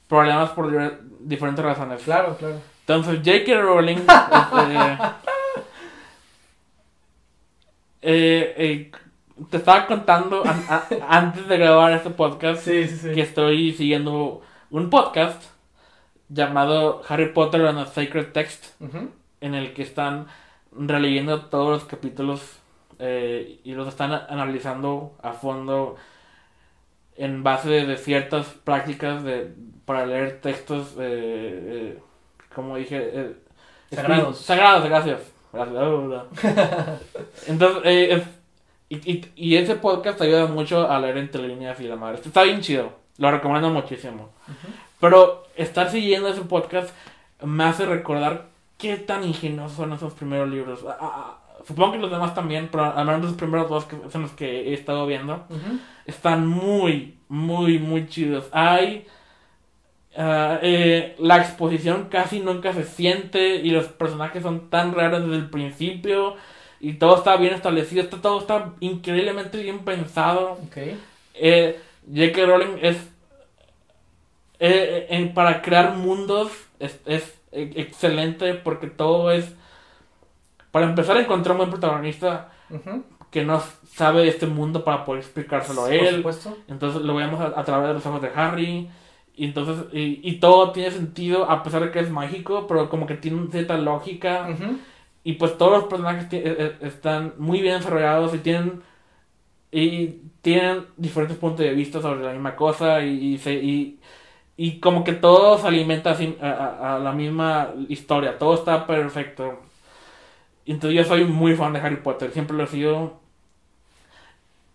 [0.08, 0.70] problemas por
[1.20, 2.02] diferentes razones.
[2.02, 2.60] Claro, claro.
[2.86, 3.60] Entonces, J.K.
[3.62, 4.98] Rowling este,
[8.04, 8.92] eh, eh,
[9.50, 10.64] te estaba contando an-
[11.08, 13.12] antes de grabar este podcast Sí, sí, sí.
[13.14, 15.42] que estoy siguiendo un podcast
[16.28, 18.80] llamado Harry Potter and the Sacred Text
[19.40, 20.26] en el que están
[20.72, 22.58] releyendo todos los capítulos
[22.98, 25.96] eh, y los están analizando a fondo
[27.16, 29.52] en base de ciertas prácticas de,
[29.84, 31.98] para leer textos, eh, eh,
[32.54, 33.36] como dije, eh,
[33.92, 34.38] Sagrados.
[34.40, 35.20] Sagrados, gracias.
[37.46, 38.44] Entonces, eh, es-
[38.90, 42.20] y, y, y ese podcast ayuda mucho a leer entre líneas y la madre.
[42.24, 44.28] Está bien chido, lo recomiendo muchísimo.
[45.00, 46.94] Pero estar siguiendo ese podcast
[47.42, 48.46] me hace recordar
[48.78, 50.80] qué tan ingeniosos son esos primeros libros.
[50.86, 54.22] Ah, ah, supongo que los demás también, pero al menos los primeros dos que son
[54.22, 55.78] los que he estado viendo Ujú.
[56.06, 58.46] están muy, muy, muy chidos.
[58.52, 59.06] Hay.
[60.16, 65.36] Ah, eh, la exposición casi nunca se siente y los personajes son tan raros desde
[65.36, 66.36] el principio
[66.80, 70.52] y todo está bien establecido, está, todo está increíblemente bien pensado.
[70.66, 70.76] Ok.
[71.34, 71.80] Eh,
[72.12, 72.46] J.K.
[72.46, 72.96] Rowling es.
[74.58, 79.54] eh, en- para crear mundos es, es excelente porque todo es.
[80.70, 82.50] Para empezar, encontrar un buen protagonista
[83.30, 83.62] que no
[83.92, 86.16] sabe este mundo para poder explicárselo a Por él.
[86.16, 86.58] supuesto.
[86.68, 88.90] Entonces lo vemos a, a través de los ojos de Harry.
[89.36, 93.06] Y entonces, y, y todo tiene sentido a pesar de que es mágico, pero como
[93.06, 94.56] que tiene cierta lógica.
[95.24, 98.82] Y pues todos los personajes eh, eh, están muy bien desarrollados y tienen
[99.72, 100.08] y
[100.42, 104.00] tienen diferentes puntos de vista sobre la misma cosa y, y, se- y,
[104.56, 108.86] y como que todo se alimenta así a, a- a la misma historia, todo está
[108.86, 109.60] perfecto.
[110.66, 113.20] Entonces yo soy muy fan de Harry Potter, siempre lo he sido.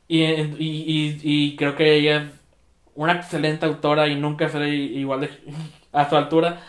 [0.07, 2.31] Y, y, y, y creo que ella es
[2.99, 5.29] una excelente autora y nunca seré igual de
[5.93, 6.59] a su altura.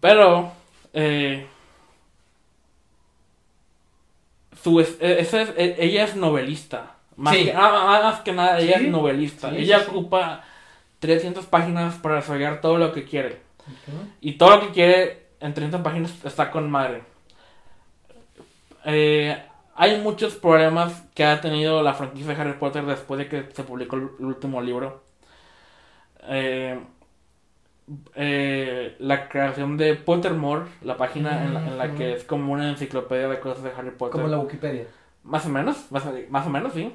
[0.00, 0.52] Pero
[0.92, 1.46] eh,
[4.62, 6.96] su es- e- es- e- ella es novelista.
[7.16, 7.44] Más, Sí.
[7.44, 8.84] que, ah, más que nada, ella Sí.
[8.86, 9.50] es novelista.
[9.50, 10.42] Sí, ella ocupa
[10.98, 13.40] 300 páginas para desarrollar todo lo que quiere.
[14.20, 17.02] Y todo lo que quiere en 30 páginas está con madre.
[18.86, 19.40] Eh,
[19.76, 23.62] hay muchos problemas que ha tenido la franquicia de Harry Potter después de que se
[23.64, 25.02] publicó el último libro.
[26.28, 26.78] Eh,
[28.14, 31.96] eh, la creación de Pottermore, la página en, la, en la Ujú.
[31.96, 34.12] que es como una enciclopedia de cosas de Harry Potter.
[34.12, 34.86] Como la Wikipedia.
[35.22, 36.94] Más o menos, más, más o menos, sí.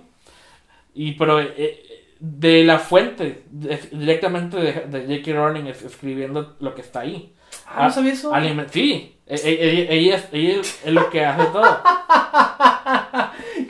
[0.96, 1.84] Y pero eh,
[2.20, 5.38] de la fuente, de- directamente de, de J.K.
[5.38, 7.36] Rowling es- escribiendo lo que está ahí.
[7.68, 8.32] Ah, ¿no sabía eso?
[8.72, 11.82] Sí, e- e- ella, ella es, ella es lo que hace todo.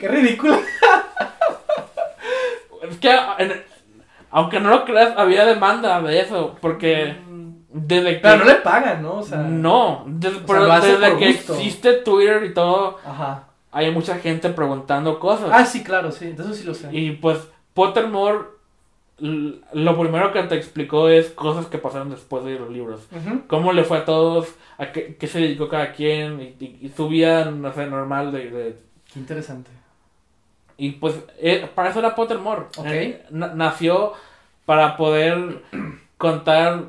[0.00, 0.58] Qué ridículo.
[2.88, 3.62] Es que, en-
[4.30, 7.16] aunque no lo creas, había demanda de eso, porque
[7.72, 8.20] desde que...
[8.20, 9.14] Pero no le pagan, ¿no?
[9.16, 10.56] O sea, no, desde, sea, por
[11.18, 11.54] que gusto.
[11.54, 13.44] existe Twitter y todo, Ajá.
[13.72, 15.50] hay mucha gente preguntando cosas.
[15.52, 16.34] Ah, sí, claro, sí.
[16.38, 16.88] Eso sí lo sé.
[16.92, 17.38] Y pues
[17.74, 18.38] Pottermore,
[19.18, 23.02] lo primero que te explicó es cosas que pasaron después de los libros.
[23.14, 23.42] Ujú.
[23.46, 24.48] Cómo le fue a todos,
[24.78, 28.32] a qué, qué se dedicó cada quien, y, y- y su vida, no sé, normal
[28.32, 28.50] de...
[28.50, 28.76] de-
[29.12, 29.70] Qué interesante.
[30.86, 32.62] Y pues eh, para eso era Pottermore.
[32.76, 32.86] Ok.
[32.86, 34.12] Eh, na- nació
[34.64, 35.62] para poder
[36.18, 36.84] contar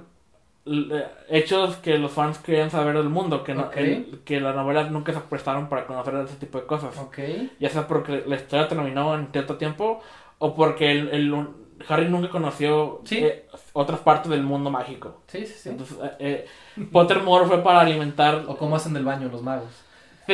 [0.65, 3.77] l- hechos que los fans querían saber del mundo, que, no, Ok.
[3.77, 6.97] el- que las novelas nunca se prestaron para conocer ese tipo de cosas.
[6.99, 7.17] Ok.
[7.59, 10.01] Ya sea porque la historia terminó en cierto tiempo
[10.39, 11.47] o porque el, el-
[11.89, 13.17] Harry nunca conoció Sí.
[13.17, 15.21] eh, otras partes del mundo mágico.
[15.27, 15.69] Sí, sí, sí.
[15.69, 16.45] Entonces, eh,
[16.77, 18.43] eh, Pottermore fue para alimentar...
[18.47, 19.71] O cómo hacen del baño los magos.
[20.27, 20.33] Sí,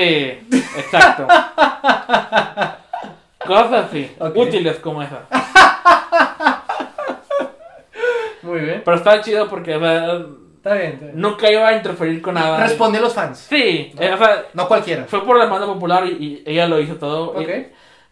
[0.78, 1.26] exacto.
[3.46, 5.22] Cosas así, útiles como esa.
[8.42, 8.82] Muy bien.
[8.84, 10.06] Pero estaba chido porque o sea,
[10.58, 10.88] Está bien.
[10.94, 11.12] Está bien.
[11.16, 12.64] nunca iba a interferir con nada.
[12.66, 13.38] Respondió a los fans.
[13.40, 15.06] Sí, eh, o sea, No cualquiera.
[15.06, 17.40] fue por demanda popular y, y ella lo hizo todo.
[17.42, 17.52] Y- Ok.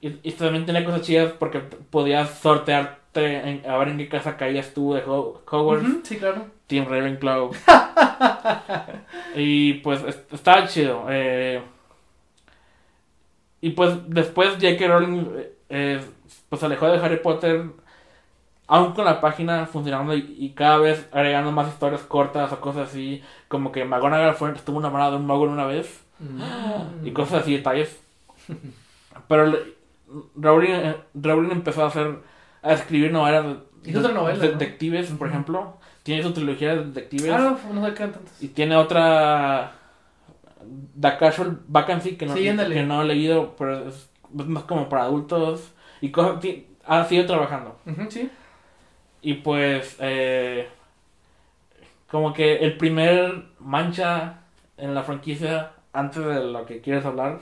[0.02, 4.38] Y, y también tenía cosas chidas porque podías sortearte en- a ver en qué casa
[4.38, 6.46] caías tú de Ho- Hogwarts, Sí, claro.
[6.68, 7.52] Team Ravenclaw.
[9.36, 11.06] y pues est- estaba chido.
[11.10, 11.62] eh,
[13.66, 14.88] y pues después J.K.
[14.88, 16.02] Rowling eh, eh,
[16.50, 17.64] pues se alejó de Harry Potter,
[18.68, 22.90] aún con la página funcionando y, y cada vez agregando más historias cortas o cosas
[22.90, 27.06] así, como que McGonagall fue, estuvo enamorada de un mago una vez Mm.
[27.08, 28.00] y cosas así, detalles.
[29.28, 29.54] Pero
[30.36, 32.20] Rowling, eh, Rowling empezó a hacer,
[32.62, 34.54] a escribir novelas de, Hizo otra novela, de ¿no?
[34.54, 35.78] detectives, por ejemplo.
[36.04, 37.32] Tiene su trilogía de detectives.
[37.32, 38.42] Ah, no, no se quedan tantos.
[38.42, 39.74] Y tiene otra.
[41.00, 45.04] The Casual Vacancy que no, Sí, que no he leído, pero es, más como para
[45.04, 45.74] adultos.
[46.02, 46.44] Y cosas,
[46.86, 47.78] ha sido trabajando.
[47.86, 48.30] Ujú, sí.
[49.22, 49.98] Y pues.
[50.00, 50.68] eh,
[52.16, 54.40] como que el primer mancha
[54.78, 57.40] en la franquicia, antes de lo que quieres hablar,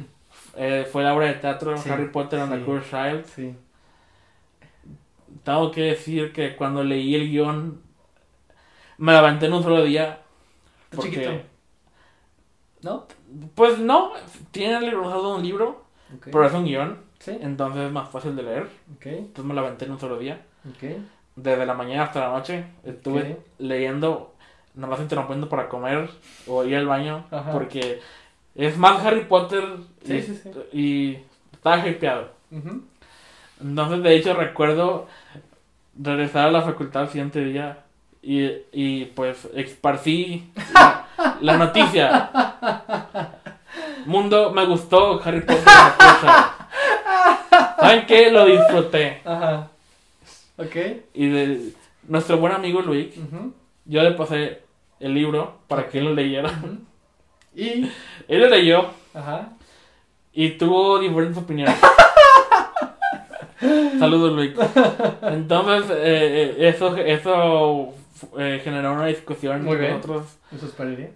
[0.56, 3.24] eh, fue la obra de teatro Sí, Harry Potter and the Cursed Child.
[3.26, 3.54] Sí.
[5.44, 7.80] Tengo que decir que cuando leí el guion,
[8.98, 10.20] me levanté en un solo día.
[10.90, 11.44] Porque.
[12.86, 13.04] ¿No?
[13.56, 14.12] Pues no,
[14.52, 15.84] tiene de un libro,
[16.24, 17.36] pero es un guion, Sí.
[17.40, 18.68] entonces es más fácil de leer.
[19.02, 20.40] Entonces me levanté en un solo día.
[21.34, 24.34] Desde la mañana hasta la noche estuve leyendo,
[24.76, 26.08] nada más interrumpiendo para comer
[26.46, 27.50] o ir al baño, Ajá.
[27.50, 28.00] porque
[28.54, 29.64] es más Harry Potter
[30.04, 30.50] y, Sí, sí, sí.
[30.72, 31.18] y
[31.52, 32.28] estaba hypeado.
[33.60, 35.08] Entonces, de hecho, recuerdo
[36.00, 37.78] regresar a la facultad el siguiente día
[38.22, 40.52] y, y pues esparcí
[41.40, 42.30] la, noticia.
[44.06, 45.64] Mundo, me gustó Harry Potter.
[47.80, 48.30] ¿Saben qué?
[48.30, 49.20] Lo disfruté.
[49.24, 49.68] Ajá.
[50.56, 50.76] Ok.
[51.14, 51.72] Y de
[52.08, 53.14] nuestro buen amigo Luis,
[53.84, 54.62] yo le pasé
[55.00, 56.50] el libro para que él lo leyera.
[57.58, 57.90] Y.
[58.28, 59.48] Él lo leyó Ajá.
[60.34, 61.74] y tuvo diferentes opiniones.
[63.98, 64.52] Saludos, Luis.
[65.22, 67.94] Entonces, eh, eh, eso, eso
[68.38, 69.96] eh, generó una discusión Muy entre bien.
[69.98, 70.38] nosotros.
[70.54, 71.10] Eso esperaría.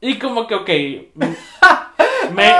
[0.00, 0.68] Y como que, ok,
[2.34, 2.52] me,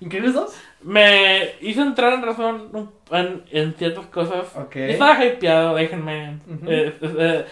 [0.00, 0.54] ¿Increíbles dos?
[0.82, 4.46] me hizo entrar en razón en, en ciertas cosas.
[4.74, 6.38] Estaba hypeado, déjenme.
[6.66, 7.46] Eh, eh, eh,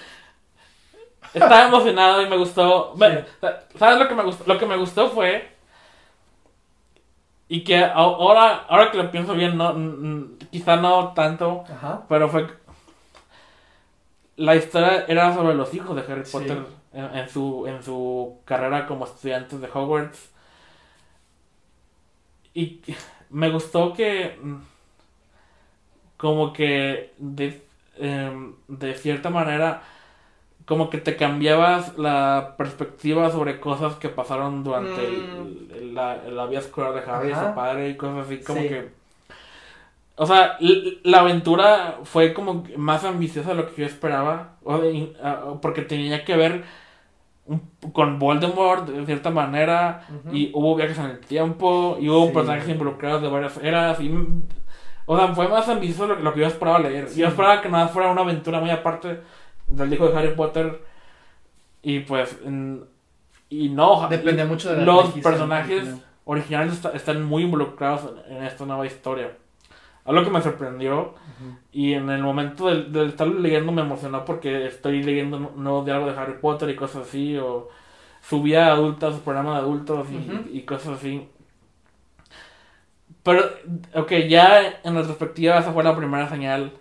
[1.35, 2.95] estaba emocionado y me gustó.
[2.97, 3.25] Me-
[3.79, 4.45] ¿Sabes lo que me gustó?
[4.47, 5.49] Lo que me gustó fue.
[7.51, 9.75] Y que ahora, ahora que lo pienso bien, no,
[10.51, 12.03] quizá no tanto, Ajá.
[12.09, 12.47] pero fue.
[14.39, 16.33] La historia era sobre los hijos de Harry Sí.
[16.33, 16.59] Potter
[16.93, 20.31] en, en su, en su carrera como estudiantes de Hogwarts.
[22.55, 22.81] Y
[23.31, 24.39] me gustó que.
[24.43, 24.57] mm,
[26.17, 27.13] Como que.
[27.19, 27.63] De,
[27.97, 29.83] em, de cierta manera.
[30.67, 36.45] Como que te cambiabas la perspectiva sobre cosas que pasaron durante el- el- la, la
[36.47, 38.41] vida escolar de Harry y su padre y cosas así.
[38.43, 38.69] Como Sí.
[38.69, 38.89] que.
[40.19, 40.59] O sea,
[41.05, 44.57] la aventura fue como más ambiciosa de lo que yo esperaba.
[44.65, 44.81] o
[45.23, 46.65] ah, porque tenía que ver
[47.93, 50.07] con Voldemort de cierta manera.
[50.33, 51.97] Y hubo viajes en el tiempo.
[52.01, 52.33] Y hubo Sí.
[52.33, 54.01] personajes involucrados de varias eras.
[54.01, 54.13] Y,
[55.07, 57.09] o sea, fue más ambicioso de lo, lo que yo esperaba leer.
[57.09, 57.21] Sí.
[57.21, 59.21] Yo esperaba que nada fuera una aventura muy aparte
[59.69, 60.83] del hijo de Harry Potter.
[61.83, 62.37] Y pues.
[63.51, 64.09] y no.
[64.09, 66.03] Depende mucho de la Los personajes original.
[66.25, 69.31] originales está- están muy involucrados en esta nueva historia.
[70.09, 71.15] Algo que me sorprendió
[71.73, 75.85] y en el momento de, de estar leyendo me emocionó porque estoy leyendo nu- nuevos
[75.85, 77.69] diálogos de Harry Potter y cosas así, o
[78.21, 80.07] su vida adulta, su programa de adultos
[80.53, 81.29] y cosas así.
[83.23, 83.43] Pero,
[83.95, 86.73] ok, ya en retrospectiva esa fue la primera señal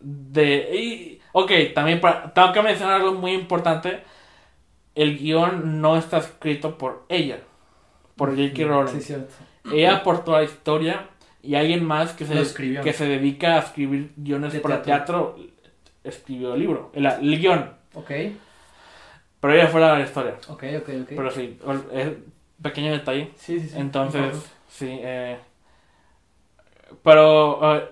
[0.00, 0.76] de...
[0.76, 4.02] Y, ok, también para- tengo que mencionar algo muy importante.
[4.94, 7.38] El guion no está escrito por ella,
[8.16, 8.64] por J.K.
[8.66, 8.92] Rowling.
[8.92, 9.34] Sí, cierto.
[9.72, 11.06] Ella aportó la historia
[11.42, 12.34] y alguien más que se,
[12.82, 15.36] que se dedica a escribir guiones De para teatro.
[16.04, 17.70] escribió el libro, el, el guion.
[17.94, 18.10] Ok,
[19.40, 20.34] Pero ella fue la historia.
[20.48, 21.08] ok, ok, ok.
[21.08, 21.58] Pero sí,
[21.92, 22.08] es
[22.62, 23.30] pequeño detalle.
[23.36, 23.78] sí, sí, sí.
[23.78, 24.36] Entonces,
[24.68, 24.86] sí.
[24.90, 25.38] eh,
[27.02, 27.90] pero eh,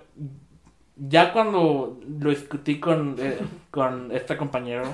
[0.96, 3.38] ya cuando lo discutí con, eh,
[3.70, 4.82] con este compañero.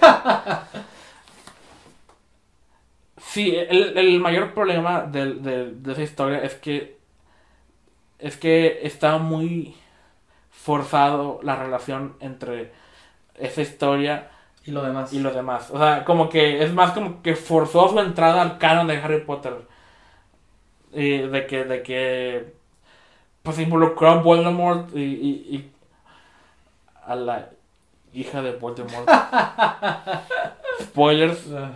[3.16, 5.42] sí, el, el mayor problema del-
[5.82, 6.98] de esa historia es que.
[8.24, 9.76] Es que está muy
[10.50, 12.72] forzado la relación entre
[13.38, 14.30] esa historia
[14.66, 15.12] Y lo demás.
[15.12, 15.70] y los demás.
[15.70, 19.20] O sea, como que es más como que forzó su entrada al canon de Harry
[19.24, 19.54] Potter.
[20.92, 22.54] Y de que, de que,
[23.42, 25.72] pues involucró a Voldemort y, y, y
[27.06, 27.50] a la
[28.12, 29.08] hija de Voldemort.
[30.82, 31.50] Spoilers.
[31.52, 31.72] Ah,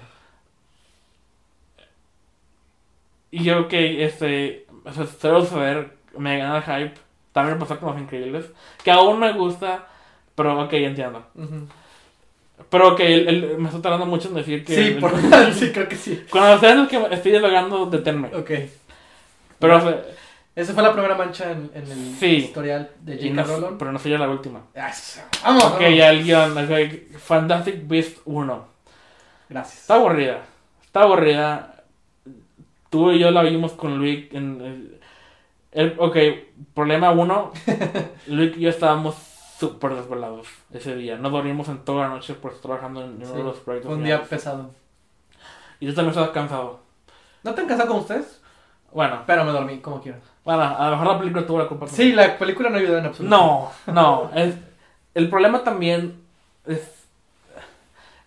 [3.31, 7.01] Y yo que este, sea, cero saber, me gana el hype.
[7.33, 8.47] También me pasó con los increíbles.
[8.83, 9.87] Que aún me gusta,
[10.35, 11.25] pero ok, entiendo.
[12.71, 14.75] Pero que él, él- me está tardando mucho en decir que...
[14.75, 15.13] Sí, por...
[15.55, 16.25] sí, creo que sí.
[16.31, 18.35] Cuando sean los que estoy divagando, deténme.
[18.35, 18.51] Ok.
[19.61, 20.03] Pero, o sea,
[20.57, 22.27] Esa fue la primera mancha en, en el Sí.
[22.37, 23.35] historial de J.K.
[23.35, 23.79] no- Rowling.
[23.79, 24.61] pero no sería la última.
[24.77, 25.97] Ah, sí, Vamos, Ok, vamos.
[25.97, 26.55] ya el guion.
[27.19, 28.67] Fantastic Beast 1.
[29.49, 29.83] Gracias.
[29.83, 30.43] Está aburrida.
[30.85, 31.85] Está aburrida.
[32.91, 34.98] Tú y yo la vimos con Luis en...
[35.73, 36.17] el- ok,
[36.75, 37.53] problema uno.
[38.27, 39.15] Luis y yo estábamos
[39.59, 41.17] súper desvelados ese día.
[41.17, 43.93] No dormimos en toda la noche por estar trabajando en uno Sí, de los proyectos.
[43.93, 44.71] Un día pesado.
[45.81, 46.81] Y yo también estaba cansado.
[47.43, 48.41] ¿No te han casado con ustedes?
[48.93, 50.21] Bueno, Pero me dormí, como quieran.
[50.45, 51.87] bueno, a lo mejor la película tuvo la culpa.
[51.87, 53.37] Sí, la película no ayudó en absoluto.
[53.37, 54.31] No, no.
[54.35, 54.57] es-
[55.15, 56.23] el problema también
[56.67, 56.95] es.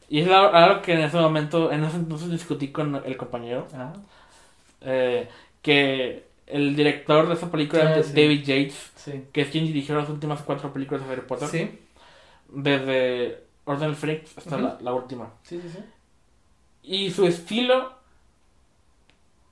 [0.09, 3.67] Y es algo algo que en ese momento, en ese entonces discutí con el compañero.
[3.73, 3.93] Ah,
[4.81, 5.29] eh,
[5.61, 8.13] que el director de esa película Ah, es sí.
[8.13, 9.25] David Yates, sí.
[9.31, 11.47] que es quien dirigió las últimas cuatro películas de Harry Potter.
[11.47, 11.79] Sí,
[12.49, 15.31] Desde Orden del Phoenix hasta la, la última.
[15.43, 15.69] sí, sí.
[15.69, 15.79] sí.
[16.83, 17.93] Y su estilo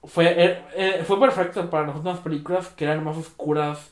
[0.04, 3.92] fue, eh, eh, fue perfecto para las últimas películas que eran más oscuras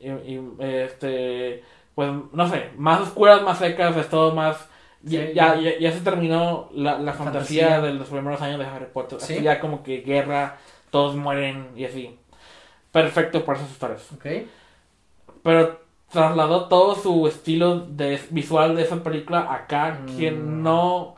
[0.00, 4.68] y, y, este pues no sé, más oscuras, más secas, es todo más
[5.02, 5.92] ya, Sí, ya, ya.
[5.92, 7.80] se terminó la, la fantasía, Fantasía.
[7.88, 9.20] de los primeros años de Harry Potter.
[9.20, 9.34] Sí.
[9.34, 10.58] Así ya como que guerra,
[10.90, 12.16] todos mueren y así.
[12.92, 14.08] Perfecto para esas historias.
[15.42, 20.62] Pero trasladó todo su estilo de visual de esa película acá que Mm.
[20.62, 21.14] no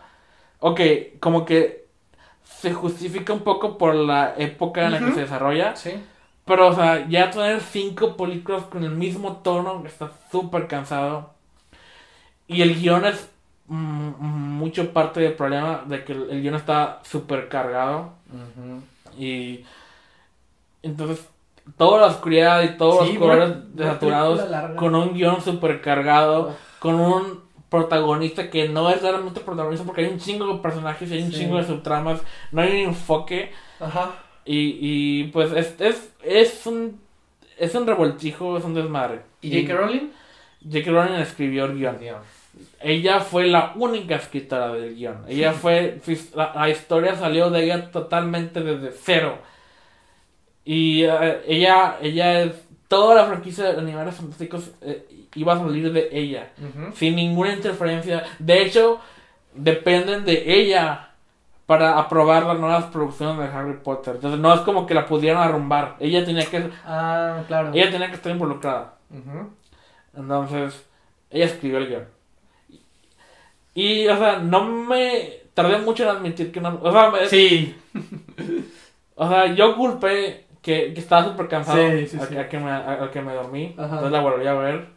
[0.58, 0.80] ok
[1.20, 1.86] como que
[2.44, 5.92] se justifica un poco por la época en la que se desarrolla Sí.
[6.44, 11.30] pero o sea ya tener cinco películas con el mismo tono está súper cansado
[12.48, 13.30] y el guion es
[13.68, 18.10] mucho parte del problema de que el, el guion está súper cargado
[19.16, 19.64] y
[20.82, 21.26] entonces
[21.76, 24.40] toda la oscuridad y todos Sí, los colores desaturados
[24.76, 26.78] con un guion súper cargado, Uf.
[26.78, 31.14] con un protagonista que no es realmente protagonista porque hay un chingo de personajes y
[31.14, 31.38] hay un Sí.
[31.40, 32.20] chingo de subtramas,
[32.52, 34.10] no hay un enfoque Ajá.
[34.44, 37.00] y, y pues es, es, es un
[37.58, 39.20] es un revoltijo, es un desmadre.
[39.42, 39.78] ¿Y J.K.
[39.78, 40.08] Rowling?
[40.64, 40.90] J.K.
[40.90, 41.98] Rowling escribió el guion.
[42.00, 42.16] Dios.
[42.80, 45.24] Ella fue la única escritora del guion.
[45.28, 46.00] Ella fue.
[46.34, 49.38] La, la historia salió de ella totalmente desde cero.
[50.64, 52.52] Y eh, ella, ella es.
[52.88, 55.06] Toda la franquicia de Animales Fantásticos eh,
[55.36, 56.50] iba a salir de ella.
[56.94, 58.24] Sin ninguna interferencia.
[58.40, 58.98] De hecho,
[59.54, 61.10] dependen de ella
[61.66, 64.16] para aprobar las nuevas producciones de Harry Potter.
[64.16, 65.94] Entonces no es como que la pudieran arrumbar.
[66.00, 66.68] Ella tenía que.
[66.84, 67.70] Ah, claro.
[67.72, 68.94] Ella tenía que estar involucrada.
[70.16, 70.84] Entonces,
[71.30, 72.04] ella escribió el guion.
[73.74, 76.78] Y, o sea, no me tardé mucho en admitir que no.
[76.82, 77.76] O sea, me- Sí.
[79.14, 82.36] o sea yo culpé que, que estaba súper cansado Sí, sí, a, sí.
[82.36, 83.74] a que me, a, a que me dormí.
[83.76, 83.84] Ajá.
[83.86, 84.88] Entonces la volví a ver.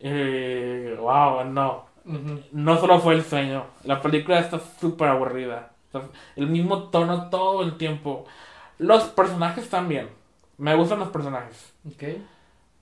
[0.00, 1.86] Y, wow, no.
[2.04, 2.40] Ujú.
[2.52, 3.64] No solo fue el sueño.
[3.84, 5.72] La película está súper aburrida.
[5.88, 8.26] O sea, el mismo tono todo el tiempo.
[8.78, 10.08] Los personajes también.
[10.56, 11.72] Me gustan los personajes.
[11.86, 12.04] Ok.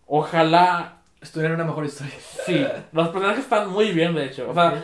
[0.06, 2.12] Ojalá Estuviera en una mejor historia.
[2.20, 4.50] Sí, los personajes están muy bien, de hecho.
[4.50, 4.76] O sea, Ok.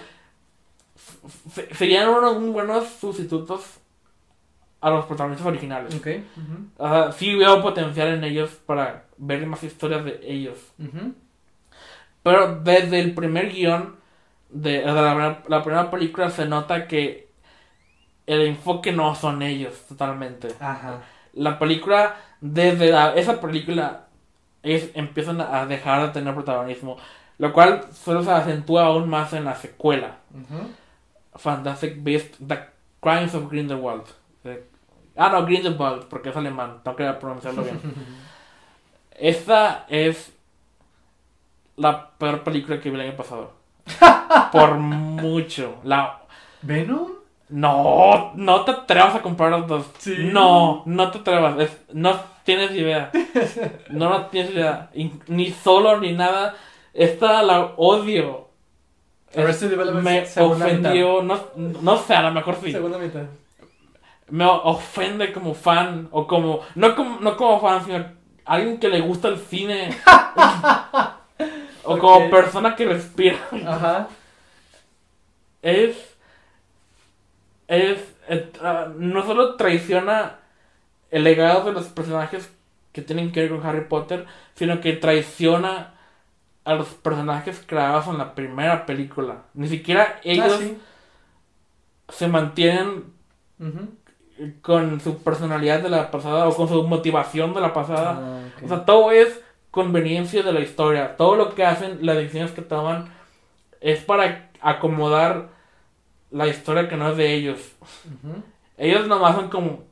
[1.53, 3.63] se- serían unos buenos sustitutos
[4.83, 5.95] a los protagonistas originales.
[7.17, 10.59] Sí veo potencial en ellos para ver más historias de ellos.
[12.23, 13.97] Pero desde el primer guion
[14.51, 17.29] de, la, primera- la primera película se nota que
[18.27, 20.49] el enfoque no son ellos totalmente.
[20.61, 21.01] Ajá.
[21.35, 24.07] La película, desde la- esa película,
[24.63, 26.97] ellos empiezan a dejar de tener protagonismo.
[27.39, 30.17] Lo cual solo se acentúa aún más en la secuela.
[31.35, 32.59] Fantastic Beasts, The
[33.01, 34.05] Crimes of Grindelwald.
[35.17, 37.81] Ah, no, Grindelwald, porque es alemán, no quería pronunciarlo bien.
[39.13, 40.33] Esta es
[41.77, 43.53] la peor película que vi el año pasado.
[44.53, 45.77] Por mucho.
[45.85, 46.21] La...
[46.63, 47.11] ¿Venom?
[47.49, 49.87] No, no te atrevas a comprar los dos.
[49.99, 50.17] Sí.
[50.33, 51.59] No, no te atrevas.
[51.59, 53.11] Es- no tienes idea.
[53.91, 54.91] No, no tienes idea.
[55.27, 56.55] Ni solo ni nada.
[56.95, 58.49] Esta la odio.
[59.35, 61.23] Development Me ofendió.
[61.23, 62.73] No, no sé, a lo mejor sí.
[62.73, 63.23] Segunda mitad.
[64.33, 68.05] Me ofende como fan o como no como no como fan sino
[68.47, 69.95] alguien que le gusta el cine
[71.85, 73.37] o como persona que respira
[73.67, 74.09] Ajá.
[75.61, 75.97] es
[77.69, 78.01] es
[78.63, 80.39] ah, no solo traiciona
[81.11, 82.51] el legado de los personajes
[82.93, 85.95] que tienen que ver con Harry Potter sino que traiciona
[86.65, 90.79] a los personajes creados en la primera película ni siquiera ellos Ah, sí.
[92.09, 93.13] se mantienen
[93.61, 93.89] Ujú.
[94.61, 98.19] Con su personalidad de la pasada o con su motivación de la pasada.
[98.21, 98.65] Ah.
[98.65, 99.41] O sea, todo es
[99.71, 101.17] conveniencia de la historia.
[101.17, 103.07] Todo lo que hacen, las decisiones que toman,
[103.81, 105.49] es para acomodar
[106.31, 107.73] la historia que no es de ellos.
[108.79, 109.85] Ellos nomás son como...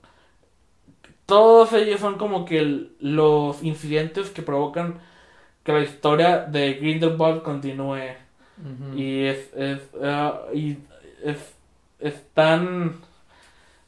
[1.26, 4.98] Todos ellos son como que los incidentes que provocan
[5.62, 8.16] que la historia de Grindelwald continúe.
[8.94, 10.78] Y es, es, ah, y
[11.24, 11.54] es,
[11.98, 12.96] es tan,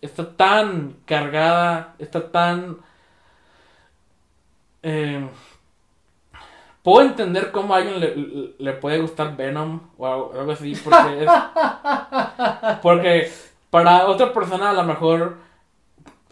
[0.02, 2.76] está tan cargada, está tan...
[4.82, 5.26] eh,
[6.82, 11.30] puedo entender cómo a alguien le, le- puede gustar Venom o algo así, porque es...
[12.82, 13.30] Porque
[13.70, 15.38] para otra persona a lo mejor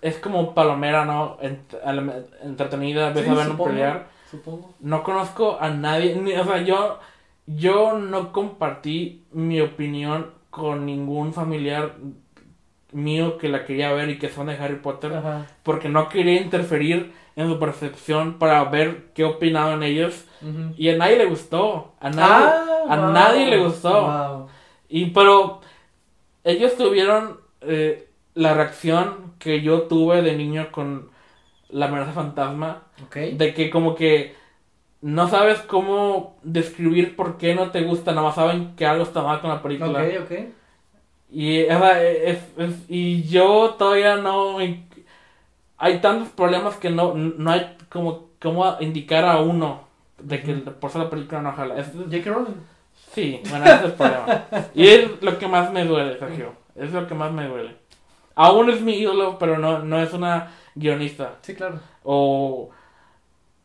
[0.03, 1.39] es como palomera, ¿no?
[1.39, 4.07] Ent- entretenida, ves Sí, a Venom supongo, pelear.
[4.31, 4.75] Supongo.
[4.81, 6.99] No conozco a nadie, ni- o sea, yo,
[7.47, 11.95] yo no compartí mi opinión con ningún familiar
[12.93, 15.47] mío que la quería ver y que son de Harry Potter, Ajá.
[15.63, 20.25] porque no quería interferir en su percepción para ver qué opinaban ellos.
[20.77, 23.13] Y a nadie le gustó, a nadie, Ah, a wow.
[23.13, 24.03] nadie le gustó.
[24.07, 24.49] Wow.
[24.89, 25.61] Y pero
[26.45, 31.11] ellos tuvieron eh, la reacción que yo tuve de niño con
[31.69, 32.83] la amenaza fantasma.
[33.33, 34.35] De que como que
[35.03, 39.23] no sabes cómo describir por qué no te gusta, nada más saben que algo está
[39.23, 40.01] mal con la película.
[41.33, 41.65] Y,
[42.89, 44.59] y yo todavía no...
[45.79, 49.83] Hay tantos problemas que no, no hay como, como indicar a uno
[50.19, 51.79] de que por eso la película no jala.
[51.79, 52.31] Es- J.K.
[52.31, 52.55] Rowling.
[53.15, 54.45] sí, bueno, ese es el problema.
[54.75, 56.53] Y es lo que más me duele, Sergio.
[56.75, 57.77] Es lo que más me duele.
[58.35, 61.37] Aún es mi ídolo, pero no, no es una guionista.
[61.43, 61.81] Sí, claro.
[62.05, 62.71] o,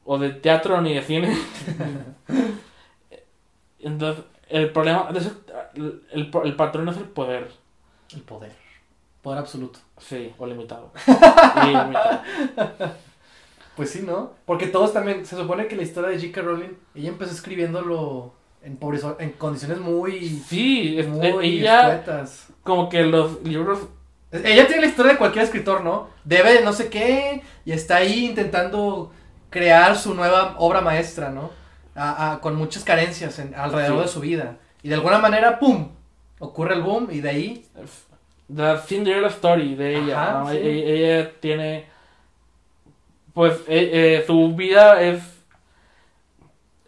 [0.05, 1.37] o de teatro ni de cine.
[3.79, 5.09] Entonces, el problema,
[5.75, 7.51] el, el, el patrón es el poder,
[8.13, 8.51] El poder.
[9.21, 9.79] Poder absoluto.
[9.97, 10.91] sí, o limitado.
[13.75, 14.31] Pues sí, ¿no?
[14.45, 16.41] Porque todos también, se supone que la historia de J.K.
[16.41, 18.31] Rowling, ella empezó escribiéndolo
[18.63, 22.47] en, pobreza- en condiciones muy, Sí, muy ella, escuetas.
[22.63, 23.79] como que los libros,
[24.31, 26.07] Ella tiene la historia de cualquier escritor, ¿no?
[26.23, 29.11] Debe de no sé qué y está ahí intentando
[29.49, 31.51] crear su nueva obra maestra, ¿no?
[31.95, 34.03] A- a- con muchas carencias en- alrededor Sí.
[34.03, 34.57] de su vida.
[34.83, 35.89] Y de alguna manera, ¡pum!
[36.39, 37.65] Ocurre el boom y de ahí...
[38.53, 40.49] The Cinderella Story de ella, Ajá, ¿no?
[40.51, 40.57] sí.
[40.57, 41.85] E- ella, tiene,
[43.33, 45.23] pues, eh, eh, su vida es,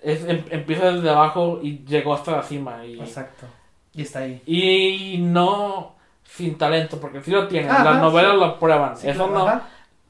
[0.03, 2.99] es em- empieza desde abajo y llegó hasta la cima y...
[2.99, 3.45] Exacto.
[3.93, 4.41] Y está ahí.
[4.45, 7.71] Y no sin talento, porque sí lo tienen.
[7.71, 8.39] Ajá, Las novelas sí.
[8.39, 8.95] lo prueban.
[8.97, 9.67] Sí, eso claro, no, ajá.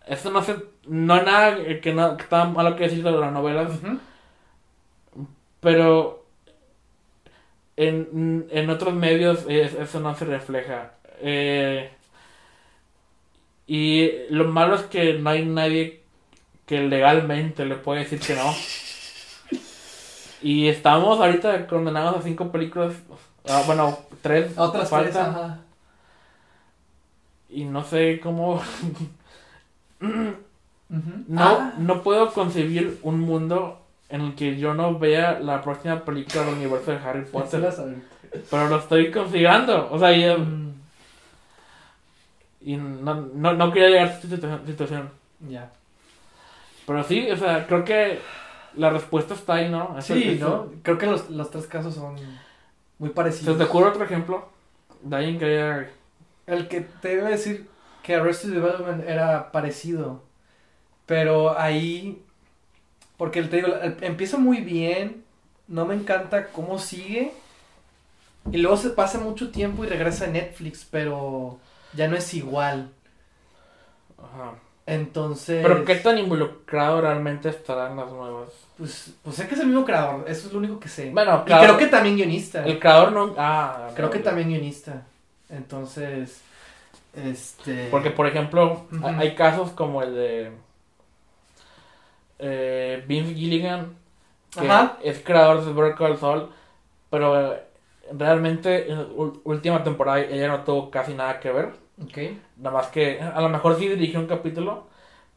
[0.07, 0.57] eso no se,
[0.87, 3.97] no hay nada que no que está malo que decir de las novelas, Ujú.
[5.59, 6.25] Pero
[7.75, 10.91] en, en otros medios es- eso no se refleja.
[11.21, 11.89] Eh,
[13.67, 16.01] y lo malo es que no hay nadie
[16.65, 18.53] que legalmente le puede decir que no.
[20.41, 22.93] Y estamos ahorita condenados a cinco películas.
[23.49, 24.51] ah, bueno, tres.
[24.57, 25.29] Otras tres, faltan.
[25.29, 25.59] ajá.
[27.49, 28.61] Y no sé cómo.
[30.89, 36.03] No, Ah, no puedo concebir un mundo en el que yo no vea la próxima
[36.05, 37.59] película del universo de Harry Potter.
[38.49, 39.89] Pero lo estoy consiguiendo.
[39.91, 40.67] O sea, yo- Mm.
[42.61, 45.09] Y no, no, no quería llegar a esta situa- situación.
[45.47, 45.71] Ya.
[46.85, 48.19] Pero sí, o sea, creo que
[48.75, 49.95] la respuesta está ahí, ¿no?
[49.97, 50.81] Eso- Sí, eso- ¿no?
[50.83, 52.15] Creo que los, los tres casos son
[52.99, 53.57] muy ¿Se parecidos.
[53.57, 54.49] te ocurre otro ejemplo?
[55.01, 55.89] De alguien que haya-
[56.47, 57.67] El que te iba a decir
[58.03, 60.23] que Arrested Development era parecido.
[61.05, 62.21] Pero ahí.
[63.17, 63.69] Porque te digo,
[64.01, 65.23] empieza muy bien.
[65.67, 67.33] No me encanta cómo sigue.
[68.51, 71.59] Y luego se pasa mucho tiempo y regresa a Netflix, pero
[71.93, 72.91] ya no es igual.
[74.17, 74.53] Ajá.
[74.85, 75.61] Entonces.
[75.61, 78.49] Pero qué tan involucrado realmente estará en las nuevas.
[78.77, 81.09] Pues, pues sé que es el mismo creador, eso es lo único que sé.
[81.11, 81.63] Bueno, y claro.
[81.63, 82.63] creo que también guionista.
[82.65, 83.35] El creador no.
[83.37, 84.23] Ah, Creo no, que no.
[84.23, 85.03] también guionista.
[85.49, 86.41] Entonces.
[87.13, 87.89] Este.
[87.91, 90.51] Porque, por ejemplo, hay casos como el de.
[92.39, 93.95] Eh, Vince Gilligan,
[94.59, 94.97] que Ajá.
[95.03, 96.49] es creador de Better Call Saul,
[97.09, 97.59] pero eh,
[98.11, 99.05] realmente en la
[99.43, 101.69] última temporada ella no tuvo casi nada que ver.
[102.57, 104.87] Nada más que a lo mejor sí dirigió un capítulo,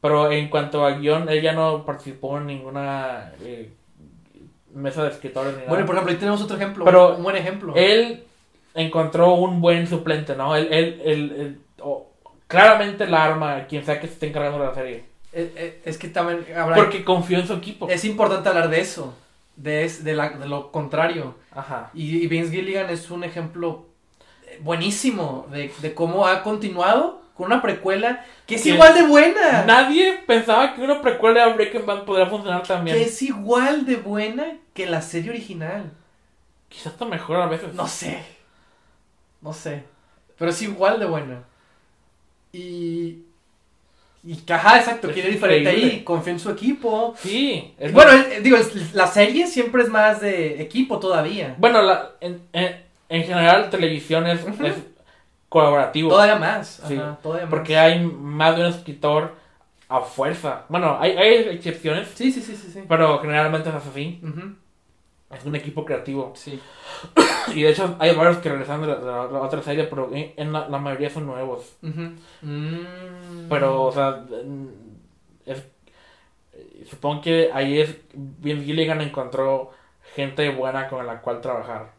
[0.01, 3.73] pero en cuanto a guion, ella no participó en ninguna eh,
[4.75, 5.69] mesa de escritores ni nada.
[5.71, 6.85] Bueno, por ejemplo, ahí tenemos otro ejemplo.
[6.85, 7.75] Pero un buen ejemplo.
[7.77, 8.25] Él
[8.75, 10.55] encontró un buen suplente, ¿no?
[10.55, 11.61] Él, él, él-
[12.47, 15.05] claramente la arma, quien sea que se esté encargando de la serie.
[15.33, 16.75] Eh, eh, es que también habrá.
[16.77, 17.89] Porque confió en su equipo.
[17.89, 19.15] Es importante hablar de eso.
[19.57, 21.37] De, es- de, la- de lo contrario.
[21.53, 21.91] Ajá.
[21.95, 23.87] Y, y Vince Gilligan es un ejemplo
[24.47, 29.07] eh, buenísimo de, de cómo ha continuado con una precuela que es Que igual de
[29.07, 29.65] buena.
[29.65, 32.97] Nadie pensaba que una precuela de Breaking Bad podría funcionar tan bien.
[32.97, 35.93] Que es igual de buena que la serie original.
[36.69, 37.73] Quizás hasta mejor a veces.
[37.75, 38.23] No sé.
[39.41, 39.85] No sé.
[40.39, 41.43] Pero es igual de buena.
[42.53, 43.25] Y.
[44.23, 45.93] Y que, ajá, exacto, Es quiere diferente increíble.
[45.97, 46.05] ahí.
[46.05, 47.15] Confía en su equipo.
[47.19, 47.73] Sí.
[47.79, 48.59] es- Bueno, eh, digo,
[48.93, 51.55] la serie siempre es más de equipo todavía.
[51.59, 54.41] bueno la, en, en, en general, televisión es,
[55.49, 56.11] colaborativo.
[56.11, 56.83] Todavía más.
[56.87, 57.51] Sí, Ajá, todavía más.
[57.51, 59.35] Porque hay más de un escritor
[59.89, 60.63] a fuerza.
[60.69, 62.71] Bueno, hay, hay excepciones, Sí, sí, sí, sí.
[62.73, 62.81] sí.
[62.89, 64.21] pero generalmente es así.
[64.23, 64.31] Es
[65.45, 66.33] un equipo creativo.
[66.35, 66.61] Sí.
[67.55, 70.11] Y de hecho hay varios que regresan de la, de la- la otra serie, pero
[70.15, 71.77] en, en la, la mayoría son nuevos.
[72.43, 73.49] Mm.
[73.49, 74.69] Pero, o sea, mm,
[75.47, 75.65] es-
[76.53, 79.71] eh, supongo que ahí es, Vince Gilligan encontró
[80.15, 81.93] gente buena con la cual trabajar.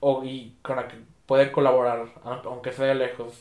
[0.00, 0.96] O, y con la que
[1.26, 2.06] puede colaborar,
[2.44, 3.34] aunque- sea de lejos.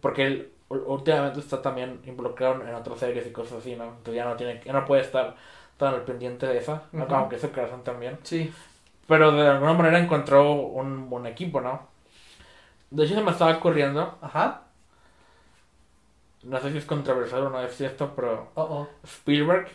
[0.00, 3.84] Porque él últimamente está también involucrado en otras series y cosas así, ¿no?
[3.84, 5.34] Entonces ya no, tiene, ya no puede estar
[5.82, 7.14] tan al pendiente de esa, Ujú.
[7.14, 8.18] aunque es corazón también.
[8.22, 8.52] Sí.
[9.08, 11.88] Pero de alguna manera encontró un buen equipo, ¿no?
[12.90, 14.62] De hecho se me estaba ocurriendo, Ajá.
[16.44, 18.88] no sé si es controversial o no decir esto, pero Oh, oh.
[19.04, 19.68] Spielberg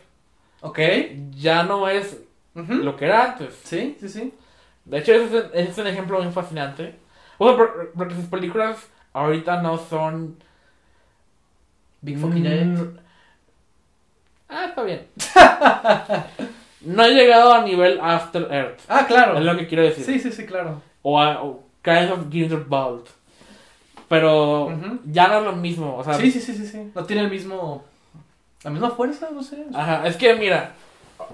[0.62, 0.80] Ok.
[1.32, 2.22] ya no es
[2.56, 2.74] Ujú.
[2.76, 3.54] lo que era antes.
[3.64, 4.34] Sí, sí, sí.
[4.86, 6.96] De hecho, ese es, ese es un ejemplo muy fascinante.
[7.38, 10.38] O sea, por- porque sus películas ahorita no son...
[12.02, 12.44] Big fucking.
[12.44, 12.98] Mm,
[14.50, 15.08] Ah, está bien.
[16.82, 18.80] no he llegado a nivel After Earth.
[18.88, 19.38] Ah, claro.
[19.38, 20.06] Es lo que quiero decir.
[20.06, 20.82] Sí, sí, sí, claro.
[21.02, 23.06] O, a, o Kind of Grindelwald.
[24.08, 24.72] Pero
[25.06, 25.98] ya no es lo mismo.
[25.98, 26.92] O sea, Sí, sí, sí, sí, sí.
[26.96, 27.84] No tiene el mismo.
[28.64, 29.66] La misma fuerza, no sé.
[29.74, 30.74] Ajá, es que mira,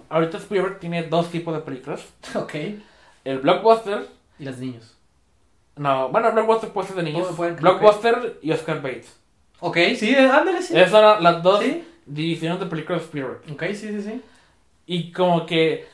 [0.10, 2.02] ahorita Spielberg tiene dos tipos de películas.
[2.36, 2.56] Ok.
[3.26, 4.06] El blockbuster,
[4.38, 4.96] Y los niños.
[5.78, 7.38] no, bueno, el blockbuster puede ser de niños.
[7.38, 9.16] Blockbuster y Oscar Bates.
[9.62, 10.76] Ok, sí, eh, ándale, sí.
[10.76, 11.88] Esas son las dos Sí.
[12.06, 13.42] Divisiones de películas de Spielberg.
[13.52, 14.22] Ok, sí, sí, sí.
[14.86, 15.88] Y como que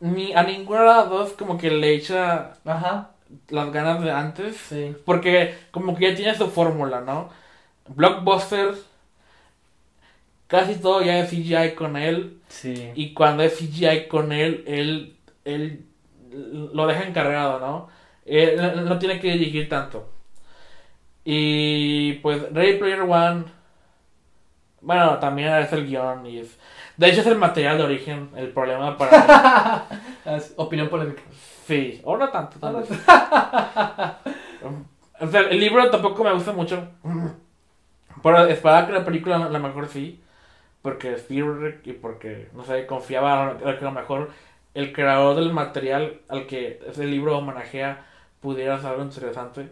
[0.00, 3.10] ni a ninguna de las dos como que le echa Ajá.
[3.48, 4.56] las ganas de antes.
[4.56, 4.94] Sí.
[5.04, 7.30] Porque como que ya tiene su fórmula, ¿no?
[7.88, 8.74] Blockbuster,
[10.46, 12.38] casi todo ya es CGI con él.
[12.48, 12.90] Sí.
[12.94, 15.84] Y cuando es CGI con él, él, él
[16.72, 17.88] lo deja encargado, ¿no?
[18.26, 20.08] Él no- no tiene que dirigir tanto.
[21.24, 23.44] Y pues Ready Player One,
[24.84, 26.58] bueno, también es el guion y es...
[26.96, 29.86] De hecho es el material de origen, el problema para...
[30.56, 31.22] Opinión polémica.
[31.66, 32.88] sí, o no tanto, tal vez.
[35.20, 36.88] O sea, el libro tampoco me gusta mucho.
[38.22, 40.20] Pero esperaba que la película a lo mejor sí.
[40.82, 44.30] Porque Spielberg y porque, no sé, confiaba que a lo mejor
[44.74, 48.04] el creador del material al que ese libro homenajea
[48.40, 49.70] pudiera ser algo interesante.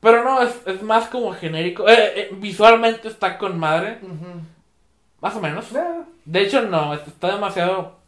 [0.00, 1.86] Pero no, es, es más como genérico.
[1.88, 3.98] Eh, eh, visualmente está con madre,
[5.20, 5.66] más o menos.
[6.24, 7.98] De hecho, no, está demasiado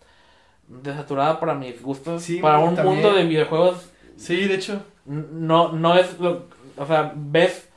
[0.68, 2.22] desaturada para mis gustos.
[2.22, 2.94] Sí, para un también.
[2.94, 4.80] mundo de videojuegos, Sí, de hecho.
[5.06, 6.46] no, no es lo.
[6.76, 7.68] O sea, ves,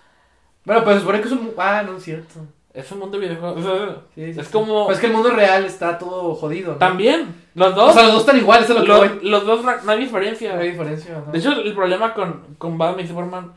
[0.64, 1.52] Bueno, pues supone que es un.
[1.58, 2.36] Ah, no es cierto.
[2.74, 3.66] es un mundo de videojuegos.
[3.66, 4.86] o sea, Sí, sí, es como.
[4.86, 6.74] Pues que el mundo real está todo jodido.
[6.74, 6.78] ¿no?
[6.78, 7.94] También, los O dos.
[7.94, 10.56] sea, los dos están iguales, es lo los, los dos no, no hay diferencia.
[10.56, 11.18] No hay diferencia.
[11.18, 11.32] ajá.
[11.32, 13.52] De hecho, el problema con, con Batman y Superman,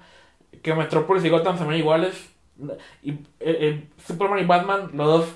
[0.63, 2.31] que Metrópolis y Gotham se ven iguales.
[3.03, 5.27] Y eh, eh, Superman y Batman, los dos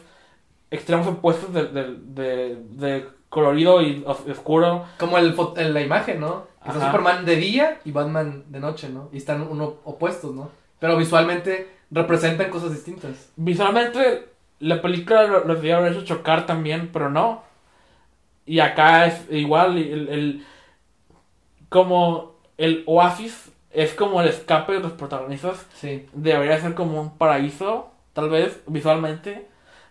[0.70, 4.84] extremos opuestos de, de, de, de colorido y os- oscuro.
[4.98, 6.46] Como el, en la imagen, ¿no?
[6.64, 6.86] Está Ajá.
[6.86, 9.08] Superman de día y Batman de noche, ¿no?
[9.12, 10.50] Y están uno opuestos, ¿no?
[10.78, 13.30] Pero visualmente representan cosas distintas.
[13.36, 14.28] Visualmente,
[14.60, 17.42] la película lo, lo debería haber hecho chocar también, pero no.
[18.46, 20.44] Y acá es igual, el, el-
[21.68, 25.66] como el oasis es como el escape de los protagonistas.
[25.74, 26.06] Sí.
[26.12, 29.46] Debería ser como un paraíso, tal vez, visualmente.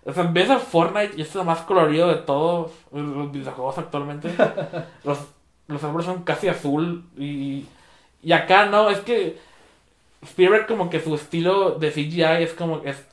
[0.05, 4.31] O sea, ves a Fortnite y es lo más colorido de todos los videojuegos actualmente.
[5.03, 5.19] los,
[5.67, 7.65] los árboles son casi azul y,
[8.23, 9.37] y acá no, es que
[10.23, 13.05] Spielberg como que su estilo de CGI es como es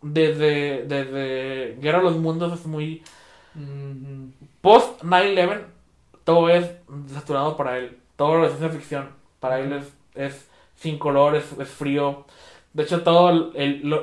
[0.00, 3.02] desde, desde Guerra de los Mundos es muy
[3.54, 4.32] Mhm.
[4.62, 5.64] post 9-11
[6.24, 6.70] todo es
[7.12, 11.52] saturado para él todo lo de ciencia ficción para él es, es sin color es,
[11.58, 12.24] es frío
[12.72, 13.52] de hecho todos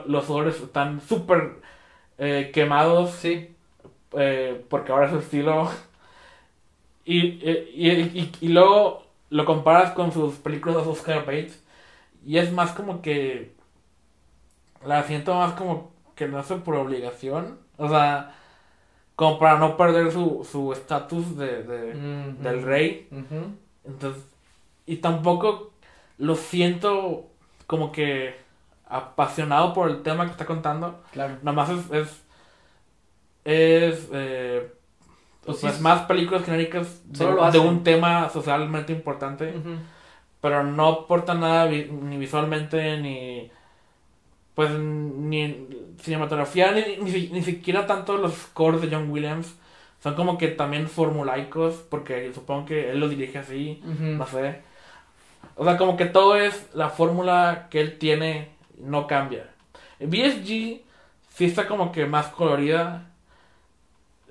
[0.07, 1.55] los colores están súper
[2.17, 3.53] eh, quemados Sí.
[4.13, 5.69] eh, porque ahora es su estilo.
[7.05, 11.63] Y, y, y- y- luego lo comparas con sus películas de Oscar Bates
[12.25, 13.53] y es más como que
[14.85, 18.35] la siento más como que lo hace por obligación, o sea,
[19.15, 22.43] como para no perder su su estatus de, de- Mhm.
[22.43, 23.07] del rey.
[23.85, 24.23] Entonces,
[24.85, 25.71] y tampoco
[26.19, 27.25] lo siento
[27.67, 28.35] como que
[28.87, 31.01] apasionado por el tema que está contando.
[31.11, 31.37] Claro.
[31.41, 31.91] Nomás es.
[31.91, 32.23] Es.
[33.45, 34.71] es, eh,
[35.45, 35.81] Pues pues sí.
[35.81, 39.49] más películas genéricas de, de un tema socialmente importante.
[39.57, 39.75] Ujú.
[40.41, 43.51] Pero no aporta nada vi- ni visualmente ni.
[44.55, 45.67] Pues ni
[46.01, 49.55] cinematografía, ni, ni, ni siquiera tanto los scores de John Williams.
[50.01, 53.81] Son como que también formulaicos, porque supongo que él lo dirige así.
[53.83, 54.03] Ujú.
[54.17, 54.61] No sé.
[55.55, 59.49] O sea, como que todo es la fórmula que él tiene, no cambia.
[59.99, 60.81] BSG
[61.29, 63.07] sí está como que más colorida.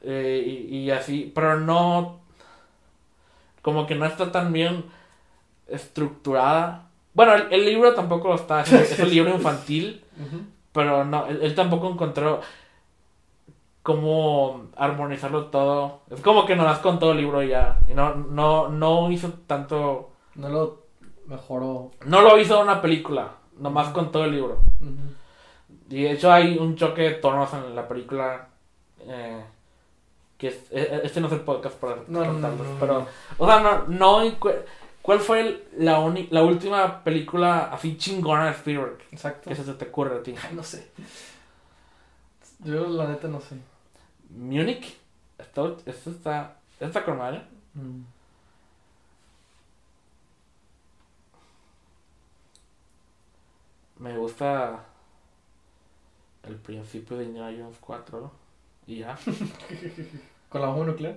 [0.02, 2.20] eh, y, y así, pero no.
[3.62, 4.84] Como que no está tan bien
[5.68, 6.88] estructurada.
[7.14, 8.62] Bueno, el, el libro tampoco lo está.
[8.62, 10.04] Es, es un libro infantil.
[10.72, 12.40] Pero no, él, él tampoco encontró
[13.82, 16.02] cómo armonizarlo todo.
[16.10, 17.78] Es como que nomás con todo el libro ya.
[17.88, 20.12] Y no, no, no hizo tanto.
[20.34, 20.77] No lo
[21.28, 21.92] mejoró.
[22.06, 24.60] No lo hizo una película, nomás con todo el libro.
[25.90, 28.48] Y de hecho hay un choque de tonos en la película.
[29.06, 29.42] eh,
[30.36, 32.48] que es- e- este no es el podcast para No, no, no,
[32.80, 33.06] pero.
[33.38, 33.84] O sea, no.
[33.88, 34.20] no
[35.02, 38.98] ¿Cuál fue el- la, uni- la última película así chingona de Spielberg?
[39.10, 39.48] Exacto.
[39.48, 40.34] Que se te ocurre a ti.
[40.42, 40.90] Ay, no sé.
[42.64, 43.56] Yo la neta no sé.
[44.30, 44.98] Munich.
[45.38, 46.56] Esto, esto está.
[46.78, 47.42] Está con madre.
[47.74, 48.00] Mm.
[53.98, 54.84] Me gusta
[56.44, 58.30] el principio de Indiana Jones 4
[58.86, 59.16] y ya.
[60.48, 61.16] ¿Con la bomba nuclear?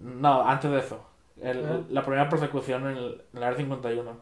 [0.00, 1.00] No, antes de eso.
[1.40, 1.80] El- Ah.
[1.90, 4.16] La primera persecución en el, en el Área 51.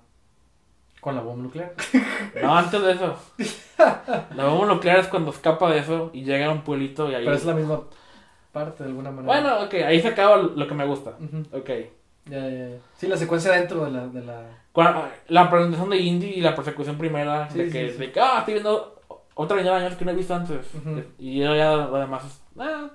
[1.01, 1.75] ¿Con la bomba nuclear?
[2.43, 3.17] No, antes de eso.
[4.35, 7.25] La bomba nuclear es cuando escapa de eso y llega a un pueblito y ahí.
[7.25, 7.81] Pero es la misma
[8.53, 9.27] parte de alguna manera.
[9.41, 11.17] Bueno, ok, ahí se acaba lo que me gusta.
[11.21, 11.45] Ujú.
[11.57, 11.71] Ok.
[12.29, 12.77] Ya, ya, ya.
[12.97, 14.07] Sí, la secuencia dentro de la...
[14.09, 14.43] De la...
[15.29, 17.99] La presentación de Indy y la persecución primera, Sí, de que, sí.
[17.99, 19.01] de que, ah, estoy viendo
[19.35, 20.67] otra Indiana Jones que no he visto antes.
[21.19, 22.91] Y yo ya lo demás es, ah.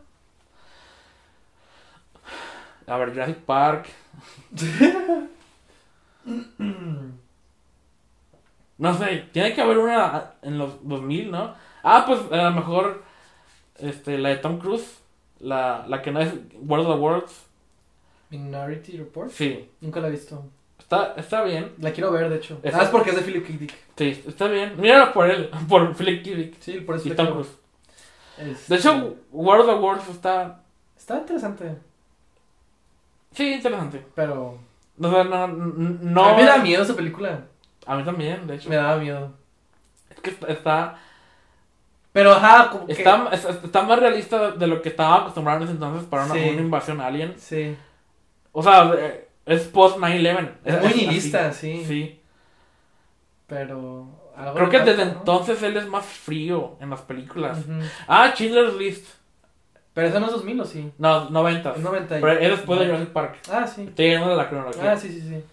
[2.87, 3.87] A ver, Jurassic Park.
[8.77, 11.53] No sé, tiene que haber una en los 2000, ¿no?
[11.83, 13.03] Ah, pues a lo mejor
[13.77, 14.99] este, la de Tom Cruise,
[15.39, 16.33] la, la que no es
[16.65, 17.45] World of the Worlds.
[18.31, 19.29] Minority Report.
[19.31, 20.43] Sí, Nunca la he visto.
[20.79, 21.73] está, está bien.
[21.79, 22.59] La quiero ver, de hecho.
[22.63, 23.53] Es- Ah, es porque es de Philip K.
[23.59, 23.73] Dick.
[23.97, 24.79] Sí, está bien.
[24.79, 26.31] Míralo por él, por Philip K.
[26.31, 27.49] Dick Sí, por eso y Tom Cruise.
[28.37, 28.45] ver.
[28.47, 30.61] De Este, hecho, World of Worlds está,
[30.97, 31.77] Está interesante,
[33.33, 34.03] sí, interesante.
[34.15, 34.57] pero...
[34.97, 36.25] No, n- no.
[36.25, 37.41] A mí me da miedo esa película.
[37.87, 38.69] A mí también, de hecho.
[38.69, 39.31] Me daba miedo.
[40.09, 40.99] Es que está,
[42.11, 42.93] Pero, ajá, como que...
[42.93, 46.33] está, es- está más realista de lo que estaba acostumbrado en ese entonces para una,
[46.35, 46.49] Sí.
[46.51, 47.33] una invasión alien.
[47.37, 47.75] Sí.
[48.51, 50.49] O sea, eh, es post 9-11.
[50.65, 51.83] Es muy nihilista, sí.
[51.85, 52.19] Sí.
[53.47, 54.07] Pero...
[54.55, 55.11] Creo que desde ¿no?
[55.11, 57.59] entonces él es más frío en las películas.
[57.59, 57.79] Ujú.
[58.07, 59.05] Ah, Schindler's List.
[59.93, 60.91] Pero eso no es 2000 o sí.
[60.97, 61.71] No, 90.
[61.75, 62.17] Es 90.
[62.17, 63.37] y- Pero es después de Jurassic Park.
[63.51, 63.83] Ah, sí.
[63.83, 64.91] Estoy llegando de la cronología.
[64.93, 65.43] Ah, sí, sí, sí.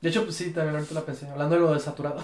[0.00, 1.28] De hecho, pues sí, también ahorita la pensé.
[1.28, 2.22] Hablando de lo de saturado.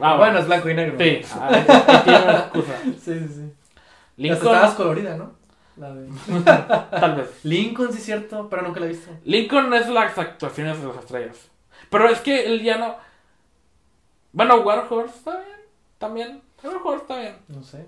[0.00, 0.96] Ah, bueno, es blanco y negro.
[0.98, 2.72] Sí, ah, tiene una excusa.
[2.84, 3.52] Sí, sí, sí.
[3.52, 5.32] Hasta Lincoln, estabas colorida, ¿no?
[5.76, 6.08] La de...
[7.00, 7.44] tal vez.
[7.44, 9.10] Lincoln, sí es cierto, pero nunca la he visto.
[9.24, 11.48] Lincoln es las actuaciones de las estrellas.
[11.90, 12.96] Pero es que el villano
[14.32, 15.58] Bueno, War Horse está bien.
[15.98, 16.42] También.
[16.62, 17.36] War Horse está bien.
[17.48, 17.86] No sé.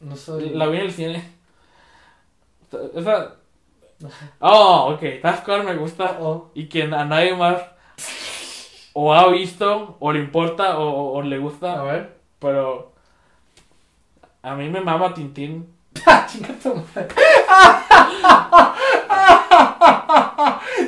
[0.00, 0.50] No soy.
[0.50, 1.32] La vi en el cine.
[2.94, 3.36] Esa.
[3.98, 4.16] No sé.
[4.38, 5.22] Oh, ok.
[5.22, 6.18] ¿Sabes cuál me gusta?
[6.20, 7.62] Oh, Y que a nadie más
[8.92, 11.82] o ha visto, o le importa, o, le a gusta.
[11.82, 12.16] ver.
[12.38, 12.92] Pero.
[14.42, 15.74] A mí me mama Tintín.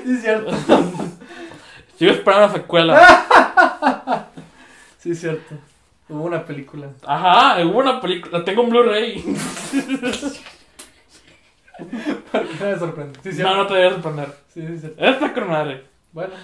[0.04, 0.50] Sí, es cierto.
[1.98, 4.28] Sigo esperando la secuela.
[4.98, 5.54] Sí, es cierto.
[6.08, 6.88] Hubo una película.
[7.06, 8.38] Ajá, hubo una película.
[8.38, 9.24] La tengo en Blu-ray.
[12.30, 13.18] ¿Por qué me sorprende?
[13.32, 14.28] Sí, No, no te debes sorprender.
[14.52, 15.04] Sí, sí, cierto.
[15.04, 15.84] Esta con madre.
[16.12, 16.34] Bueno.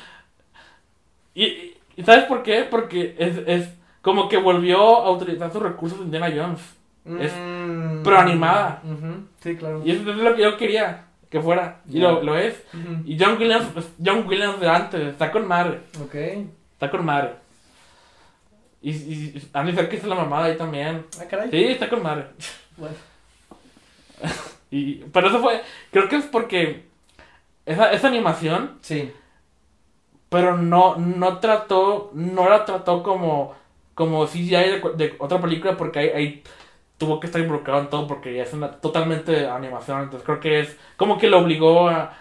[1.34, 2.64] Y- ¿y ¿sabes por qué?
[2.64, 3.68] Porque es, es
[4.02, 6.60] como que volvió a utilizar sus recursos de Indiana Jones.
[7.20, 8.02] Es- Mm.
[8.04, 8.82] pero animada.
[9.40, 9.82] Sí, claro.
[9.84, 11.80] Y eso es lo que yo quería que fuera.
[11.88, 12.62] Y lo, lo es.
[13.04, 15.80] Y John Williams, pues, John Williams de antes, está con madre.
[16.02, 16.14] Ok.
[16.72, 17.32] Está con madre.
[18.80, 21.04] Y, y Andy Serkis es la mamada ahí también.
[21.20, 21.50] Ah, caray.
[21.50, 22.26] Sí, está con madre.
[22.76, 22.94] Bueno.
[24.70, 26.84] Y, pero eso fue, creo que es porque
[27.64, 29.10] esa, esa animación, Sí.
[30.28, 33.54] pero no, no trató, no la trató como,
[33.94, 36.42] como CGI de, otra película porque ahí
[36.98, 40.02] tuvo que estar involucrado en todo porque ya es una totalmente animación.
[40.04, 42.14] Entonces creo que es como que lo obligó a,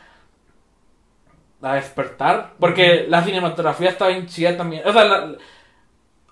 [1.61, 2.53] a despertar.
[2.59, 4.83] Porque la cinematografía está bien chida también.
[4.87, 5.37] O sea, la-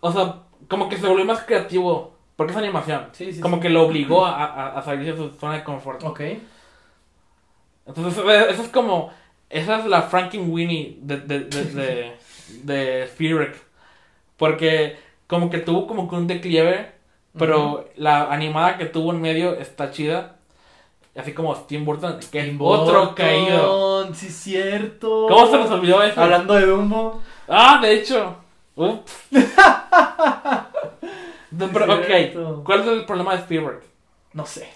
[0.02, 3.10] o sea, como que se volvió más creativo porque es animación.
[3.14, 3.42] Sí, sí.
[3.42, 3.64] Como sí.
[3.64, 6.04] que lo obligó a, a, a salir de su zona de confort.
[6.04, 6.22] Ok.
[7.86, 9.12] Entonces, eso es como.
[9.50, 12.18] Esa es la Frankenweenie de, de, de, de,
[12.64, 13.52] de.
[14.38, 14.98] Porque,
[15.28, 16.95] como que tuvo como que un declive.
[17.38, 20.36] Pero la animada que tuvo en medio está chida.
[21.18, 24.14] Así como Tim Burton, que es otro Burton, caído.
[24.14, 25.28] Sí, cierto.
[25.30, 26.22] ¿Cómo se nos olvidó eso?
[26.22, 27.22] Hablando de Dumbo.
[27.48, 28.36] Ah, de hecho.
[28.76, 29.14] Ups.
[31.52, 33.82] No, pero, ok, ¿cuál es el problema de Spielberg?
[34.34, 34.70] No sé.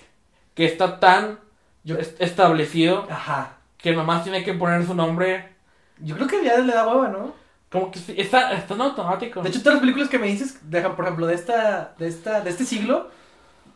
[0.54, 1.40] Que está tan
[1.84, 3.58] Yo- est- establecido Ajá.
[3.78, 5.50] que nomás tiene que poner su nombre.
[5.98, 7.34] Yo creo que ya le da hueva, ¿no?
[7.72, 9.42] Como que está, está en automático.
[9.44, 12.42] De hecho, todas las películas que me dices, dejan, por ejemplo, de esta, de esta,
[12.42, 13.10] de este siglo,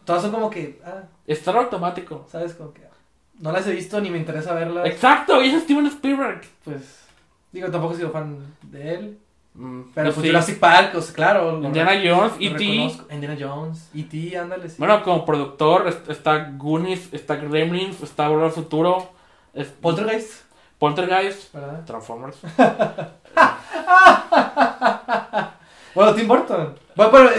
[0.06, 2.26] todas son como que, ah, está en automático.
[2.32, 2.82] sabes, como que
[3.40, 4.86] no las he visto ni me interesa verlas.
[4.88, 6.42] Exacto, y es Steven Spielberg.
[6.64, 7.04] Pues,
[7.52, 9.20] digo, tampoco he sido fan de él.
[9.56, 10.30] Mm, Pero yo pues sí.
[10.32, 11.60] Jurassic Park, o sea, claro.
[11.60, 12.64] lo- Indiana Jones, lo E.T.
[13.14, 14.78] Indiana Jones, E.T., ándale, sí.
[14.80, 19.12] Bueno, como productor est- está Goonies, está Gremlins, está Volver al Futuro,
[19.54, 20.42] es Poltergeist,
[20.80, 21.86] Poltergeist, ¿verdad?
[21.86, 22.38] Transformers.
[25.96, 26.76] Bueno, Tim Burton.
[26.96, 27.30] Bueno, pero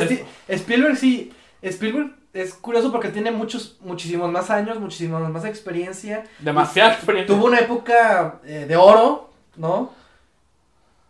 [0.48, 1.32] Spielberg sí.
[1.60, 6.24] Spielberg es curioso porque tiene muchos, muchísimos más años, muchísimos más experiencia.
[6.38, 7.34] Demasiada experiencia.
[7.34, 9.92] Tuvo una época eh, de oro, ¿no?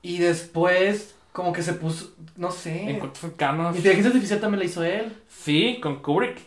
[0.03, 2.91] Y después, como que se puso, no sé.
[2.91, 3.77] Encuentros cercanos.
[3.77, 5.17] Inteligencia artificial también la hizo él.
[5.29, 6.39] Sí, con Kubrick.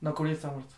[0.00, 0.74] No, Kubrick está muerto.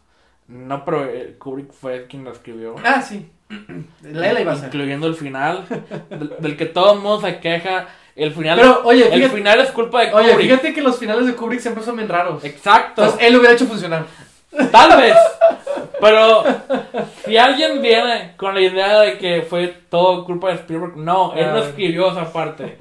[0.49, 2.75] No, pero eh, Kubrick fue quien lo escribió.
[2.85, 3.31] Ah, sí.
[4.03, 4.67] Lela iba a ser.
[4.67, 5.65] Incluyendo el final,
[6.11, 7.89] del, del que todo el mundo se queja.
[8.15, 10.51] El final, Pero, oye, el fíjate, final es culpa de oye, Kubrick.
[10.51, 12.45] fíjate que los finales de Kubrick siempre son bien raros.
[12.45, 13.03] Exacto.
[13.03, 14.05] Entonces él lo hubiera hecho funcionar.
[14.71, 15.17] Tal vez.
[15.99, 16.45] Pero
[17.25, 21.47] si alguien viene con la idea de que fue todo culpa de Spielberg, no, él
[21.53, 21.61] no Ah.
[21.61, 22.77] escribió esa parte.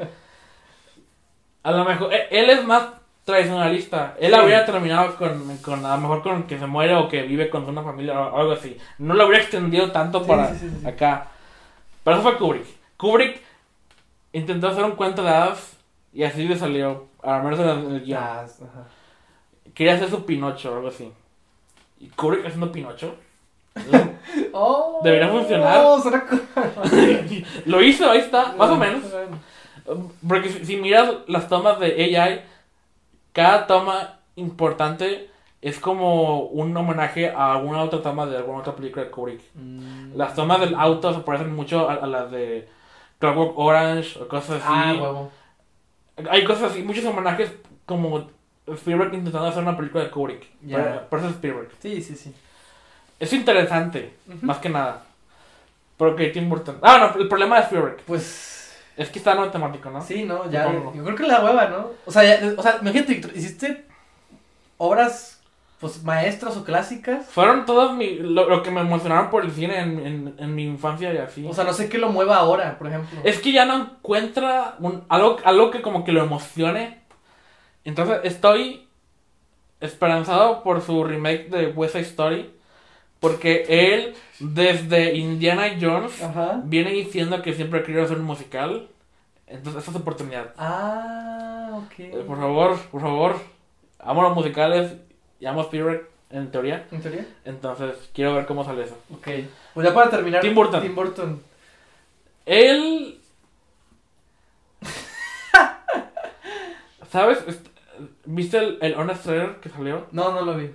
[1.63, 2.83] A lo mejor, él, él es más
[3.25, 4.15] tradicionalista.
[4.19, 4.39] Él Sí.
[4.39, 7.67] habría terminado con, con, a lo mejor con que se muere o que vive con
[7.67, 8.77] una familia o algo así.
[8.97, 11.27] No lo habría extendido tanto Sí, para sí, acá.
[12.03, 12.65] Pero eso fue Kubrick.
[12.97, 13.41] Kubrick
[14.33, 15.77] intentó hacer un cuento de hadas
[16.13, 17.05] y así le salió.
[17.21, 18.19] Al menos en el, guion.
[18.23, 18.45] Ah.
[19.75, 21.11] Quería hacer su Pinocho o algo así.
[21.99, 23.15] ¿Y Kubrick haciendo Pinocho?
[24.53, 25.77] Oh, Debería funcionar.
[25.83, 26.01] oh,
[27.65, 29.01] Lo hizo, ahí está, más o menos.
[30.27, 32.41] Porque si, si miras las tomas de AI,
[33.33, 35.29] cada toma importante
[35.61, 39.41] es como un homenaje a alguna otra toma de alguna otra película de Kubrick.
[39.53, 40.15] Mm.
[40.15, 42.67] Las tomas del auto se parecen mucho a, a las de
[43.19, 44.65] Clockwork Orange o cosas así.
[44.67, 45.31] Ah, huevo.
[46.29, 47.51] Hay cosas así, muchos homenajes
[47.85, 48.29] como
[48.67, 50.47] Spielberg intentando hacer una película de Kubrick.
[50.67, 51.69] Pero- Por eso es Spielberg.
[51.79, 52.33] Sí, sí, sí.
[53.19, 54.39] Es interesante, Ujú.
[54.45, 55.03] más que nada.
[55.97, 56.79] Porque Tim Burton.
[56.81, 58.23] Ah, no, el problema de Spielberg Pues
[58.97, 60.01] es que está no temático, ¿no?
[60.01, 60.49] sí, ¿no?
[60.51, 60.93] Ya, Supongo.
[60.95, 61.87] yo creo que la hueva, ¿no?
[62.05, 63.85] O sea, ya- o sea, imagínate, hiciste
[64.77, 65.41] obras
[65.79, 67.25] pues maestras o clásicas.
[67.25, 70.63] Fueron todos mi, lo, lo que me emocionaron por el cine en, en, en mi
[70.65, 71.43] infancia y así.
[71.47, 73.19] O sea, no sé qué lo mueva ahora, por ejemplo.
[73.23, 77.01] es que ya no encuentra un- algo, algo que como que lo emocione.
[77.83, 78.87] Entonces estoy
[79.79, 82.51] esperanzado por su remake de West Side Story.
[83.21, 86.59] Porque él, desde Indiana Jones, Ajá.
[86.65, 88.87] viene diciendo que siempre quería hacer un musical.
[89.45, 90.53] Entonces, esta es su oportunidad.
[90.57, 91.99] Ah, ok.
[91.99, 93.35] Eh, por favor, por favor.
[93.99, 94.93] Amo los musicales
[95.39, 96.87] y amo Spielberg, en teoría.
[96.91, 97.27] ¿En teoría?
[97.45, 98.97] Entonces, quiero ver cómo sale eso.
[99.13, 99.27] Ok.
[99.75, 100.41] Pues ya para terminar.
[100.41, 100.81] Tim Burton.
[100.81, 101.43] Tim Burton.
[102.47, 103.19] Él.
[107.11, 107.37] ¿Sabes?
[108.25, 110.07] ¿Viste el, el Honest Trailer que salió?
[110.11, 110.71] No, no lo vi.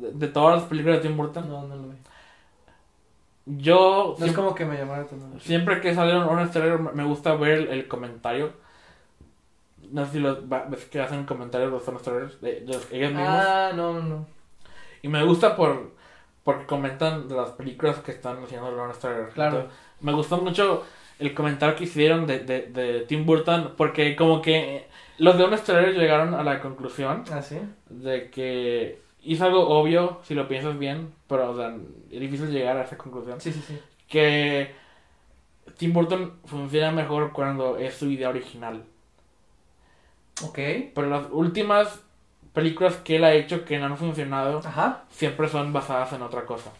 [0.00, 1.48] De, de todas las películas de Tim Burton.
[1.48, 1.96] No, no lo vi.
[3.46, 4.14] Yo.
[4.18, 5.38] No es siem- como que me llamara tanto.
[5.40, 8.52] Siempre que sale un Trailer me gusta ver el, el comentario.
[9.90, 13.28] No sé si los, ves que hacen comentarios los Trailers de, de ellos mismos.
[13.28, 14.26] Ah, no, no, no.
[15.02, 15.92] Y me gusta por
[16.44, 19.28] porque comentan de las películas que están haciendo el Honest Trailer.
[19.30, 19.56] Claro.
[19.56, 20.84] Entonces, me gustó mucho
[21.18, 24.86] el comentario que hicieron de, de, de Tim Burton porque como que
[25.18, 27.58] los de Honest Trailer llegaron a la conclusión Ah, sí.
[27.88, 31.74] de que hizo algo obvio si lo piensas bien, pero o sea,
[32.10, 33.40] es difícil llegar a esa conclusión.
[33.40, 33.78] Sí, sí, sí.
[34.08, 34.74] Que
[35.78, 38.82] Tim Burton funciona mejor cuando es su idea original.
[40.42, 40.58] Ok.
[40.94, 42.00] Pero las últimas
[42.52, 45.04] películas que él ha hecho que no han funcionado Ajá.
[45.10, 46.70] siempre son basadas en otra cosa.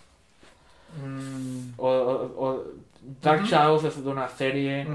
[1.05, 1.75] Mm.
[1.77, 2.65] O, o- o
[3.23, 3.45] Dark.
[3.45, 4.87] Shadows es de una serie,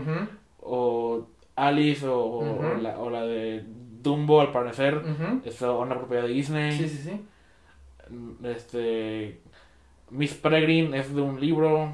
[0.61, 5.01] o Alice, o, la, o la de Dumbo, al parecer,
[5.43, 6.77] es una propiedad de Disney.
[6.77, 7.26] Sí, sí, sí.
[8.44, 9.40] Este.
[10.10, 11.94] Miss Peregrine es de un libro.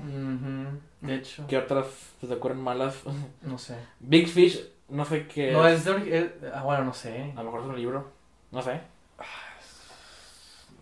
[1.01, 1.45] De hecho.
[1.47, 1.87] ¿Qué otras
[2.19, 3.01] se te ocurren malas?
[3.41, 3.75] No sé.
[3.99, 5.51] Big Fish, no sé qué.
[5.51, 5.79] No, es.
[5.79, 7.31] es de eh, Ah, bueno, no sé.
[7.35, 8.11] A lo mejor es un libro.
[8.51, 8.81] No sé.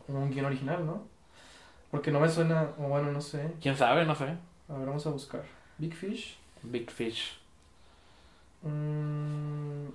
[0.08, 1.04] Un guion original, ¿no?
[1.92, 2.70] Porque no me suena.
[2.80, 3.54] O bueno, no sé.
[3.62, 4.06] ¿Quién sabe?
[4.06, 4.26] No sé.
[4.68, 5.44] A ver, vamos a buscar.
[5.78, 6.38] Big Fish.
[6.64, 7.38] Big Fish.
[8.64, 9.88] Mm,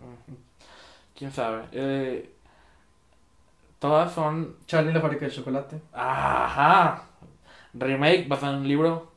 [0.00, 0.36] Ujú.
[1.16, 1.64] ¿Quién sabe?
[1.72, 2.30] Eh,
[3.80, 4.54] todas son.
[4.66, 5.80] Charlie la fábrica de chocolate.
[5.92, 7.02] Ajá.
[7.74, 9.10] Remake basado en un libro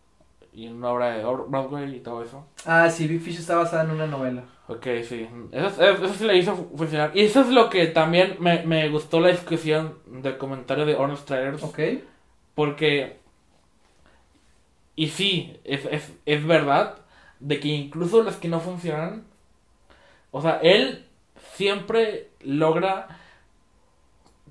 [0.51, 2.47] y en una obra de Broadway y todo eso.
[2.65, 4.43] Ah, sí, Big Fish está basada en una novela.
[4.67, 5.27] Ok, sí.
[5.51, 7.11] Eso, eso, eso sí le hizo fu- funcionar.
[7.13, 11.25] Y eso es lo que también me, me gustó la discusión del comentario de Honest
[11.27, 11.63] Trailers.
[11.63, 11.79] Ok.
[12.55, 13.19] Porque.
[14.95, 16.99] Y sí, es, es, es verdad
[17.39, 19.23] de que incluso las que no funcionan.
[20.31, 21.05] O sea, él
[21.53, 23.07] siempre logra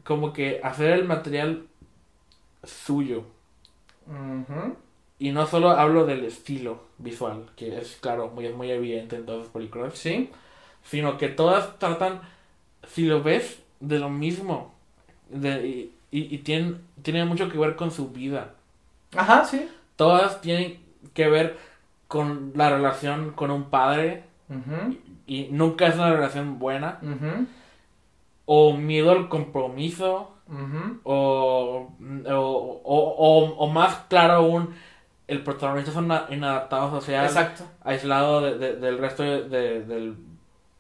[0.05, 1.67] como que hacer el material
[2.65, 3.25] suyo.
[5.19, 9.43] Y no solo hablo del estilo visual, que es claro, muy, muy evidente en todas
[9.43, 10.31] las películas, Sí.
[10.83, 12.21] sino que todas tratan,
[12.89, 14.75] si lo ves, de lo mismo.
[15.31, 18.55] De, y, y, y tienen, tienen mucho que ver con su vida.
[19.17, 19.69] Ajá, sí.
[19.97, 20.81] Todas tienen
[21.15, 21.57] que ver
[22.09, 24.25] con la relación con un padre
[25.27, 26.99] y nunca es una relación buena.
[28.47, 31.01] O miedo al compromiso Ujú.
[31.05, 31.89] o,
[32.27, 34.75] o, o, o- o más claro aún,
[35.29, 37.25] el protagonista es un inadaptado social.
[37.25, 37.65] Exacto.
[37.85, 40.17] aislado de- de- del resto de- de- del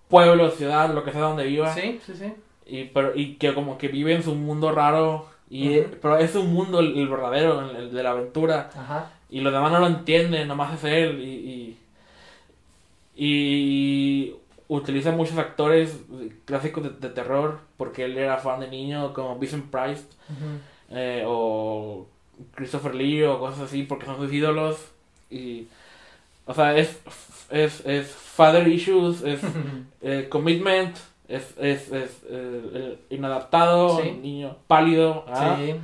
[0.08, 1.72] pueblo, ciudad, lo que sea donde viva.
[1.72, 2.32] Sí, sí, sí.
[2.66, 5.26] Y, pero, y que como que vive en su mundo raro.
[5.48, 5.80] Y.
[5.80, 8.70] Pero es un mundo el, el verdadero, el, el de la aventura.
[8.76, 9.10] Ajá.
[9.30, 11.20] Y los demás no lo entienden, nomás es él.
[11.20, 11.78] Y,
[13.14, 14.34] y, y
[14.76, 15.96] utiliza muchos actores
[16.44, 20.04] clásicos de, de terror porque él era fan de niño, como Vincent Price
[20.90, 22.06] eh, o
[22.54, 24.78] Christopher Lee o cosas así porque son sus ídolos
[25.30, 25.66] y
[26.46, 26.98] o sea es
[27.50, 29.40] es, es father issues es
[30.00, 30.96] eh, commitment
[31.28, 34.10] es, es, es eh, inadaptado Sí.
[34.12, 35.56] niño pálido ¿ah?
[35.58, 35.74] Sí.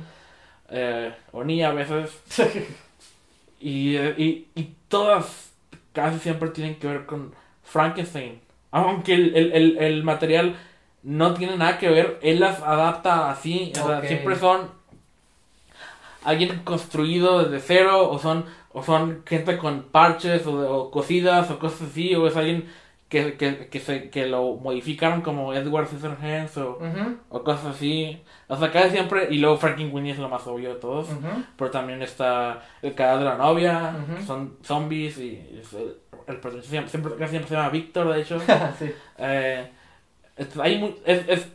[1.31, 2.11] O niña a veces
[3.59, 5.51] y, y, y todas
[5.93, 7.33] casi siempre tienen que ver con
[7.63, 8.39] Frankenstein
[8.71, 10.55] aunque el, el, el, el material
[11.03, 14.69] no tiene nada que ver él las adapta así o sea, siempre son
[16.23, 21.59] alguien construido desde cero o son o son gente con parches o, o cosidas o
[21.59, 22.69] cosas así o es alguien
[23.09, 27.17] que, que, que, se, que lo modificaron como Edward Scissorhands o, Ujú.
[27.29, 30.79] o cosas así o sea casi siempre y luego Frankenweenie es lo más obvio de
[30.79, 31.43] todos Ujú.
[31.57, 35.35] pero también está el cadáver de la novia que son zombies y
[35.73, 35.95] el,
[36.27, 38.39] el protagonista siempre, siempre, casi siempre se llama Víctor de hecho
[38.79, 38.91] sí.
[39.17, 39.67] eh,
[40.37, 41.47] es, hay es, es-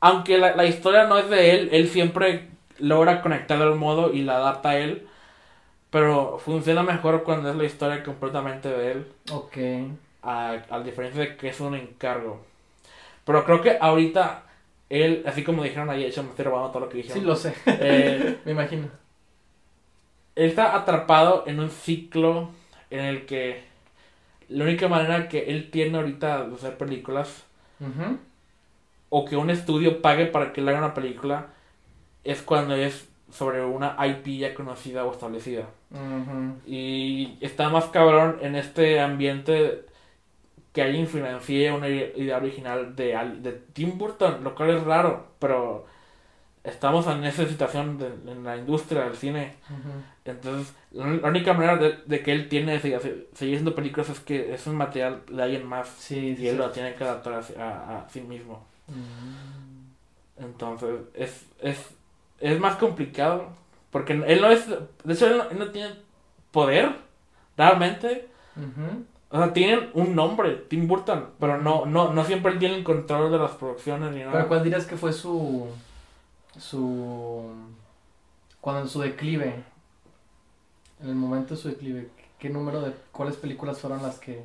[0.00, 2.48] aunque la, la historia no es de él, él siempre
[2.78, 5.08] logra conectar al modo y la adapta a él.
[5.90, 9.56] Pero funciona mejor cuando es la historia completamente de él, Ok.
[10.22, 12.44] A, a diferencia de que es un encargo.
[13.24, 14.42] Pero creo que ahorita
[14.88, 17.26] él, así como dijeron ayer, yo me estoy robando todo lo que Sí, dijeron.
[17.26, 17.54] lo sé.
[17.66, 18.88] Eh, Me imagino.
[20.34, 22.50] él está atrapado en un ciclo
[22.90, 23.62] en el que
[24.48, 27.44] la única manera que él tiene ahorita de hacer películas
[29.10, 31.48] o que un estudio pague para que le haga una película
[32.24, 35.64] es cuando es sobre una IP ya conocida o establecida.
[36.66, 39.84] Y está más cabrón en este ambiente
[40.78, 43.08] que alguien financie una idea original de,
[43.40, 45.86] de Tim Burton, lo cual es raro, pero
[46.62, 49.54] estamos en esa situación de- en la industria del cine.
[50.24, 53.00] Entonces, la única manera de, de que él tiene de seguir,
[53.34, 56.58] seguir haciendo películas es que es un material de alguien más Sí, sí, y él
[56.58, 58.64] lo tiene que adaptar a, sí- a- a sí mismo.
[58.86, 60.44] Mm.
[60.44, 61.86] Entonces, es, es,
[62.40, 63.48] es más complicado.
[63.90, 64.68] Porque él no es.
[64.68, 65.94] De hecho, él no, él no tiene
[66.52, 66.90] poder,
[67.56, 68.28] realmente.
[69.30, 72.84] O sea, tienen un nombre, Tim Burton, pero no, no, no siempre él tiene el
[72.84, 74.32] control de las producciones ni nada.
[74.32, 75.66] Pero ¿cuál dirías que fue su.
[76.58, 77.50] su.
[78.60, 79.54] cuando en su declive?
[81.02, 82.92] En el momento de su declive, ¿qué número de.
[83.12, 84.42] cuáles películas fueron las que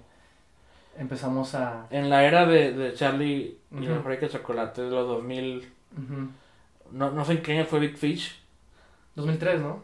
[0.98, 1.88] empezamos a.
[1.90, 5.58] En la era de, de Charlie y la fábrica de chocolate de los 2000,
[5.98, 6.28] Ujú.
[6.92, 8.40] no, no sé en qué año fue Big Fish,
[9.16, 9.82] 2003, ¿no?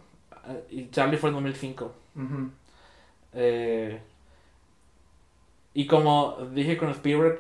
[0.47, 1.91] eh, y Charlie fue en 2005.
[2.15, 2.49] Ujú.
[3.33, 4.01] Eh,
[5.79, 7.39] y como dije con Spielberg,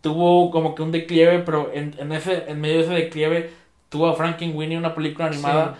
[0.00, 3.50] tuvo como que un declive, pero en, en ese, en medio de ese declive
[3.90, 5.76] tuvo a Frankenweenie, una película animada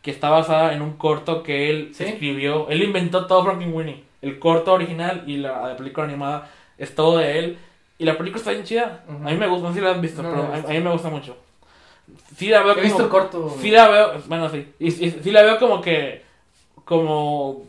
[0.00, 2.04] que está basada en un corto que él ¿Sí?
[2.04, 2.68] escribió.
[2.68, 4.04] Él inventó todo Frankenweenie.
[4.22, 6.48] El corto original y la, la película animada
[6.78, 7.58] es todo de él.
[7.98, 9.04] Y la película está bien chida.
[9.08, 10.72] A mí me gusta, no sé si la has visto, No, pero no a, a
[10.72, 11.36] mí me gusta mucho.
[12.36, 13.56] Sí la veo He visto el corto.
[13.60, 14.66] Sí la veo, bueno, sí.
[14.78, 16.22] Y, y- sí la veo como que,
[16.84, 17.64] como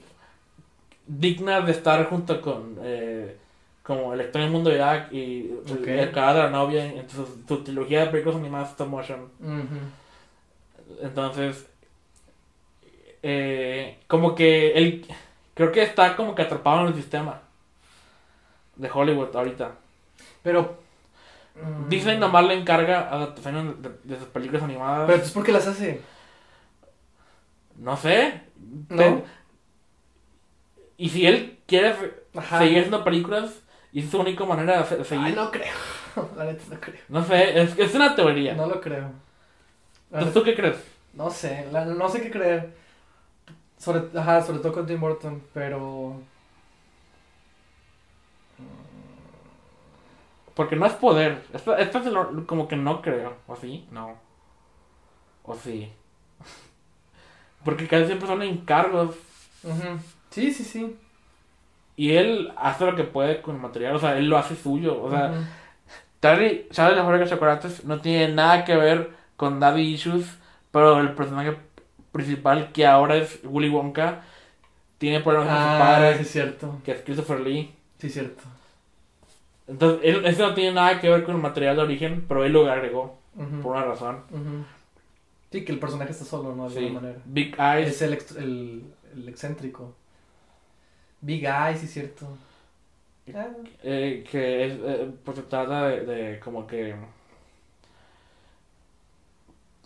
[1.20, 3.38] digna de estar junto con, eh,
[3.84, 5.88] como El extraño mundo de Jack y Ok.
[5.88, 9.28] El cadáver de la novia en su, su trilogía de películas animadas stop motion.
[11.02, 11.66] Entonces,
[13.24, 15.06] eh, como que él,
[15.54, 17.42] creo que está como que atrapado en el sistema
[18.76, 19.72] de Hollywood ahorita.
[20.44, 20.80] Pero.
[21.56, 25.02] mm, Disney nomás le encarga adaptaciones de, de sus películas animadas.
[25.06, 26.02] Pero entonces, ¿por qué las hace?
[27.78, 28.42] no sé.
[28.90, 29.24] ¿No?
[31.02, 31.96] Y si él quiere
[32.36, 32.60] Ajá.
[32.60, 33.60] seguir haciendo películas,
[33.92, 35.26] y es su única manera de seguir.
[35.26, 35.46] Ay, no.
[35.46, 35.74] no creo.
[36.38, 37.24] La neta no creo.
[37.26, 38.54] sé, es, es una teoría.
[38.54, 39.10] No lo creo.
[40.12, 40.78] La ¿Tú, qué crees?
[41.16, 42.74] No sé, la- no sé qué creer.
[43.80, 46.22] Sobre, ajá, sobre todo con Tim Burton, pero.
[50.54, 51.42] Porque no es poder.
[51.52, 53.38] Esto, esto es lo- como que no creo.
[53.48, 53.88] ¿O sí?
[53.90, 54.18] No.
[55.44, 55.92] ¿O sí?
[57.66, 59.16] Porque casi siempre son encargos.
[59.64, 59.98] Ujú.
[60.32, 60.96] Sí, sí, sí.
[61.98, 63.96] Y él hace lo que puede con el material.
[63.96, 65.02] O sea, él lo hace suyo.
[65.04, 65.42] O sea, Ujú.
[66.22, 70.26] Charlie, Charlie la fábrica de chocolates no tiene nada que ver con Daddy Issues,
[70.72, 71.56] pero el personaje
[72.12, 74.22] principal, que ahora es Willy Wonka,
[74.98, 76.80] tiene problemas con su Ah, padre, sí, es cierto.
[76.84, 77.74] que es Christopher Lee.
[78.00, 78.44] Sí, es cierto.
[79.68, 82.52] Entonces, él, eso no tiene nada que ver con el material de origen, pero él
[82.54, 83.18] lo agregó
[83.64, 84.22] por una razón.
[85.52, 86.70] Sí, que el personaje está solo, ¿no?
[86.70, 86.86] De Sí.
[86.86, 87.20] alguna manera.
[87.26, 87.90] Big Eyes.
[87.90, 88.14] Es el,
[88.44, 88.84] el,
[89.16, 89.96] el excéntrico.
[91.22, 92.28] Big Eye, sí, es cierto.
[93.36, 93.48] Ah,
[93.84, 96.96] eh, que es, eh, pues se trata de, de como que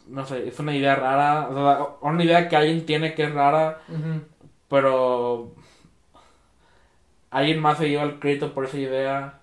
[0.08, 3.34] no sé, es una idea rara, o sea, una idea que alguien tiene que es
[3.34, 3.82] rara,
[4.70, 5.52] pero
[7.32, 9.40] alguien más se lleva el crédito por esa idea.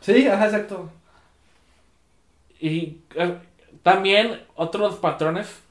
[0.00, 0.88] Sí, ajá, exacto.
[2.60, 3.38] Y eh,
[3.82, 5.62] también otros patrones,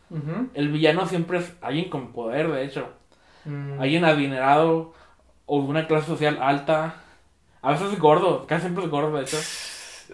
[0.54, 2.90] el villano siempre es alguien con poder, de hecho,
[3.46, 3.80] Mm.
[3.80, 4.94] alguien adinerado
[5.48, 6.96] o una clase social alta,
[7.64, 9.38] a veces es gordo, casi siempre es gordo, de hecho,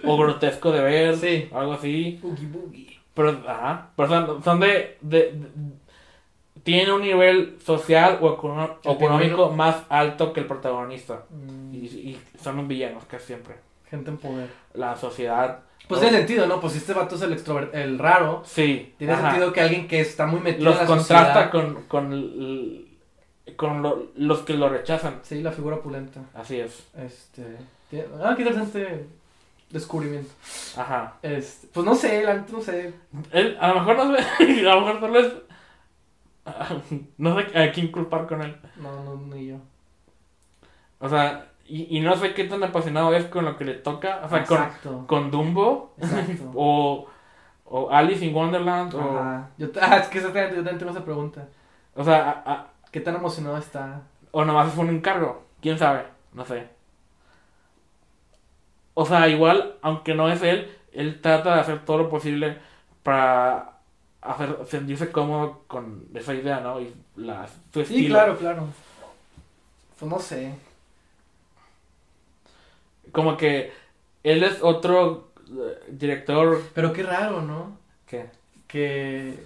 [0.06, 1.50] o grotesco de ver, Sí.
[1.54, 2.20] algo así.
[2.24, 3.00] Boogie Boogie.
[3.14, 5.84] Pero, ajá, pero son, son de, de, de-
[6.64, 11.26] Tienen un nivel social o, econo- económico más alto que el protagonista.
[11.30, 11.74] Mm.
[11.76, 13.56] Y, y son los villanos, casi siempre.
[13.90, 14.50] Gente en poder.
[14.74, 15.60] La sociedad.
[15.90, 16.62] Pues tiene sentido, ¿no?
[16.62, 18.44] Pues si este vato es el extrover- el raro.
[18.46, 18.94] Sí.
[18.98, 19.32] Tiene ajá.
[19.32, 22.88] sentido que alguien que está muy metido Los en la contrasta sociedad- con, con, el-
[23.56, 25.20] con lo- los que lo rechazan.
[25.24, 26.22] Sí, la figura opulenta.
[26.34, 26.88] Así es.
[26.98, 27.58] Este.
[27.90, 29.08] tiene- Ah, qué interesante
[29.70, 30.32] descubrimiento.
[30.78, 31.16] Ajá.
[31.22, 32.94] Este, pues no sé, la no sé.
[33.32, 34.24] Él, a lo mejor no sé.
[34.70, 35.34] A lo mejor solo es.
[37.18, 38.56] No sé a quién culpar con él.
[38.78, 39.58] No, no, ni yo.
[41.00, 44.22] O sea, y, y no sé qué tan apasionado es con lo que le toca.
[44.26, 45.06] O sea, con, Exacto.
[45.08, 46.52] con Dumbo Exacto.
[46.56, 47.08] o,
[47.66, 49.50] o Alice in Wonderland o, Ajá.
[49.58, 51.48] Yo, ah, es que exactamente, yo también tengo esa pregunta.
[51.96, 54.04] o sea, a- a- ¿Qué tan emocionado está?
[54.34, 56.68] o nomás es un encargo, quién sabe, no sé.
[58.96, 62.58] O sea, igual, aunque no es él, él trata de hacer todo lo posible
[63.04, 63.78] para
[64.22, 66.82] hacer sentirse cómodo con esa idea, ¿no?
[66.82, 68.00] Y la, su estilo.
[68.00, 68.68] Sí, claro, claro.
[70.00, 70.56] Pues no sé.
[73.12, 73.72] Como que
[74.24, 77.78] él es otro eh, director Pero qué raro, ¿no?
[78.08, 78.32] que
[78.68, 79.38] Que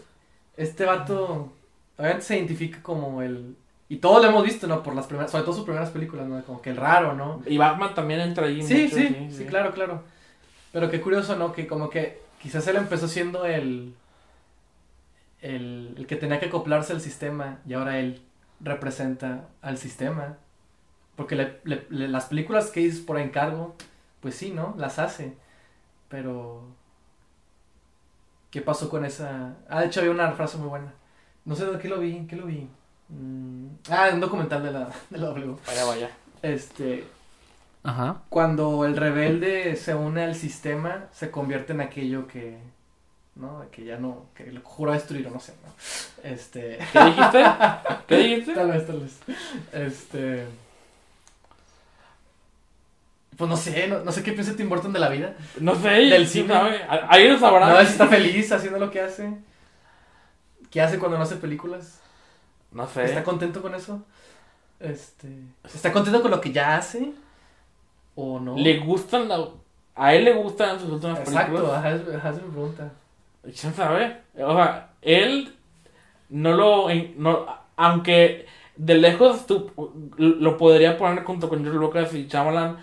[0.55, 1.51] Este vato,
[1.97, 3.55] obviamente se identifica como el...
[3.89, 4.83] Y todos lo hemos visto, ¿no?
[4.83, 6.43] Por las primeras, sobre todo sus primeras películas, ¿no?
[6.43, 7.41] Como que el raro, ¿no?
[7.45, 8.61] Y Batman también entra ahí.
[8.61, 10.03] Sí, mucho, sí, sí, claro, claro.
[10.73, 11.53] Pero qué curioso, ¿no?
[11.53, 13.95] Que como que quizás él empezó siendo el,
[15.41, 18.21] el, el que tenía que acoplarse al sistema y ahora él
[18.59, 20.37] representa al sistema.
[21.15, 23.75] Porque le- le- le- las películas que hizo por encargo,
[24.19, 24.75] pues sí, ¿no?
[24.77, 25.35] Las hace.
[26.09, 26.63] Pero...
[28.51, 29.55] ¿Qué pasó con esa...?
[29.69, 30.93] Ah, de hecho había una frase muy buena.
[31.47, 32.67] No sé de qué lo vi, ¿qué lo vi?
[33.09, 35.55] Mm, Ah, un documental de la, de la W.
[35.65, 36.11] Vaya, vaya.
[36.41, 37.05] Este,
[37.83, 38.17] Ajá.
[38.29, 42.57] cuando el rebelde se une al sistema, se convierte en aquello que,
[43.35, 43.63] ¿no?
[43.71, 46.29] Que ya no, que lo juró destruir o no sé, ¿no?
[46.29, 47.43] Este, ¿Qué dijiste?
[48.07, 48.53] ¿Qué dijiste?
[48.53, 49.17] tal vez, tal vez.
[49.71, 50.45] Este,
[53.37, 55.33] pues no sé, no, no sé qué piensa Tim Burton de la vida.
[55.61, 55.89] No sé.
[55.89, 56.53] Del ¿quién cine.
[57.07, 57.69] Ahí lo sabrán.
[57.69, 59.31] No, si está feliz haciendo lo que hace.
[60.77, 61.99] ¿Qué hace cuando no hace películas?
[62.71, 63.05] No sé.
[63.05, 63.99] ¿Está contento con eso?
[64.79, 65.27] Este,
[65.63, 67.13] ¿está contento con lo que ya hace?
[68.13, 68.55] ¿O no?
[68.55, 69.43] ¿Le gustan la...
[69.95, 71.85] A él le gustan sus últimas Exacto, películas.
[72.07, 72.91] es, ajá, es mi pregunta.
[73.41, 74.17] ¿Quién sabe?
[74.37, 75.55] O sea, él
[76.29, 76.89] no lo...
[77.15, 78.45] no, aunque
[78.75, 79.71] de lejos tú
[80.17, 82.77] lo podría poner junto con George Lucas y Shyamalan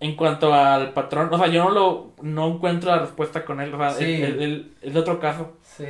[0.00, 1.32] en cuanto al patrón.
[1.32, 2.10] O sea, yo no lo...
[2.20, 3.72] No encuentro la respuesta con él.
[3.72, 4.20] O sea, Sí.
[4.24, 5.52] es, es- otro caso.
[5.62, 5.84] Sí.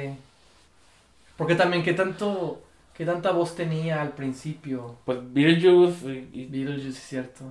[1.38, 2.62] Porque también, ¿qué tanto,
[2.92, 4.96] qué tanta voz tenía al principio?
[5.06, 7.44] Pues Beetlejuice y- Beetlejuice, es cierto.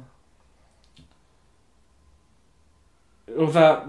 [3.38, 3.84] O sea,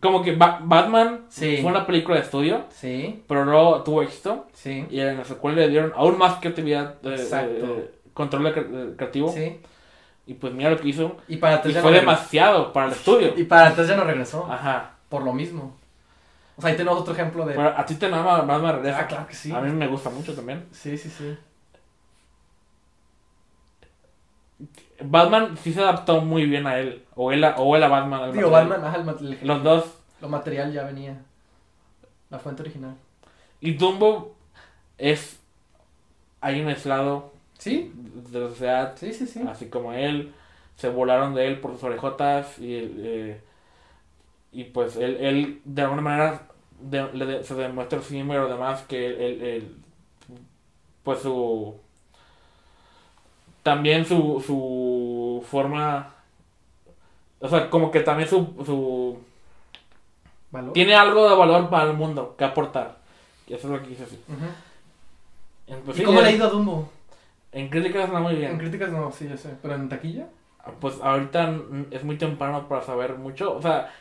[0.00, 1.58] como que Ba- Batman Sí.
[1.60, 4.46] fue una película de estudio, Sí, pero luego tuvo éxito.
[4.52, 7.78] sí, Y en la secuela le dieron aún más creatividad, eh, Exacto.
[7.78, 9.30] eh, control cre- creativo.
[9.32, 9.60] sí.
[10.24, 11.16] Y pues mira lo que hizo.
[11.26, 13.34] Y para Y ya fue no demasiado para el estudio.
[13.36, 14.46] Y para atrás ya no regresó.
[14.50, 14.92] Ajá.
[15.08, 15.76] Por lo mismo.
[16.56, 17.58] O sea, ahí tenemos otro ejemplo de...
[17.60, 19.00] A ti te mama Batman regresa.
[19.00, 19.50] Ah, claro que sí.
[19.52, 20.66] A mí me gusta mucho también.
[20.72, 21.36] Sí, sí, sí.
[25.00, 27.04] Batman sí se adaptó muy bien a él.
[27.14, 28.22] O él a, o él a Batman.
[28.22, 28.68] al Digo, material.
[28.80, 29.84] Batman, ajá, el, mat- el- Los dos.
[30.20, 31.16] lo material ya venía.
[32.30, 32.94] La fuente original.
[33.60, 34.34] Y Dumbo
[34.98, 35.38] es
[36.40, 37.92] ahí aislado ¿Sí?
[37.94, 38.92] de la sociedad.
[38.96, 39.42] Sí, sí, sí.
[39.48, 40.32] así como él,
[40.76, 43.40] se volaron de él por sus orejotas y, eh,
[44.52, 46.42] y pues él, él de alguna manera
[46.80, 49.76] de- le de- se demuestra a sí mismo y a los demás que él, él-
[51.02, 51.74] pues su
[53.62, 56.14] también su, su forma
[57.40, 59.18] o sea como que también su, su
[60.50, 60.72] ¿Valor?
[60.72, 62.96] tiene algo de valor para el mundo que aportar
[63.46, 64.20] y eso es lo que quise decir
[65.84, 66.90] pues, ¿Y sí, cómo le ha ido a Dumbo?
[67.52, 69.50] en críticas está muy bien En críticas no, sí, ya sé.
[69.62, 70.26] ¿Pero en taquilla?
[70.80, 71.54] Pues ahorita
[71.90, 73.54] es muy temprano para saber mucho.
[73.56, 73.92] O sea,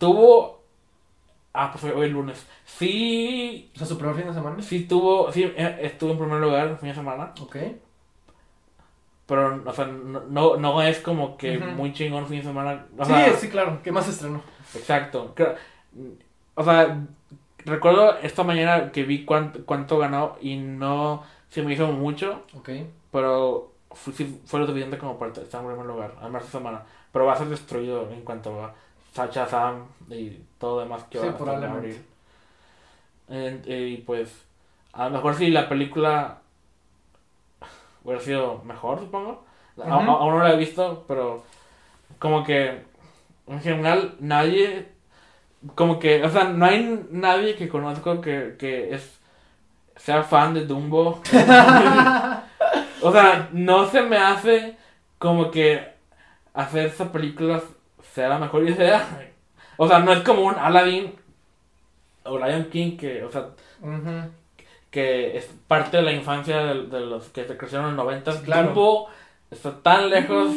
[0.00, 0.58] tuvo.
[1.52, 2.46] Ah, pues hoy es lunes.
[2.64, 4.62] Sí, O sea, su primer fin de semana.
[4.62, 5.30] sí tuvo.
[5.32, 7.32] Sí, eh, estuvo en primer lugar el fin de semana.
[7.40, 7.56] Ok.
[9.26, 11.66] Pero, o sea, no, no, es como que Ujú.
[11.70, 12.86] muy chingón fin de semana.
[12.98, 13.78] O sí, sea, sí, claro.
[13.82, 14.42] ¿Qué más estrenó?
[14.74, 15.34] exacto.
[16.54, 17.06] O sea,
[17.64, 22.42] recuerdo esta mañana que vi cuánto, cuánto ganó y no se me hizo mucho.
[22.56, 22.70] Ok.
[23.12, 24.12] Pero fue,
[24.46, 26.82] fue lo suficiente como para estar en primer lugar, además esta semana.
[27.12, 28.74] Pero va a ser destruido en cuanto a
[29.12, 31.82] Sacha Sam y todo lo demás que Sí, va a
[33.28, 34.44] eh, Y pues,
[34.92, 36.38] a lo mejor si la película
[38.04, 39.44] hubiera sido mejor, supongo.
[39.84, 41.44] Aún no la he visto, pero
[42.18, 42.82] como que
[43.46, 44.88] en general nadie,
[45.74, 49.20] como que, o sea, no hay nadie que conozco que, que es
[49.96, 51.20] sea fan de Dumbo.
[53.02, 54.76] o sea, no se me hace
[55.18, 55.86] como que
[56.54, 57.60] hacer esa película
[58.12, 59.06] sea la mejor idea.
[59.76, 61.14] O sea, no es como un Aladdin
[62.24, 63.46] o Lion King que, o sea,
[64.90, 68.42] que es parte de la infancia de, de los que se crecieron en los 90.
[68.42, 68.68] Claro.
[68.68, 69.08] Dumbo
[69.50, 70.50] está tan lejos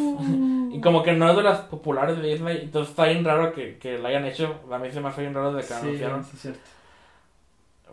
[0.71, 3.77] y como que no es de las populares de Disney, entonces está bien raro que,
[3.77, 4.55] que la hayan hecho.
[4.71, 6.23] A mí se me hace bien raro desde que la Sí, anunciaron.
[6.25, 6.59] sí, es cierto.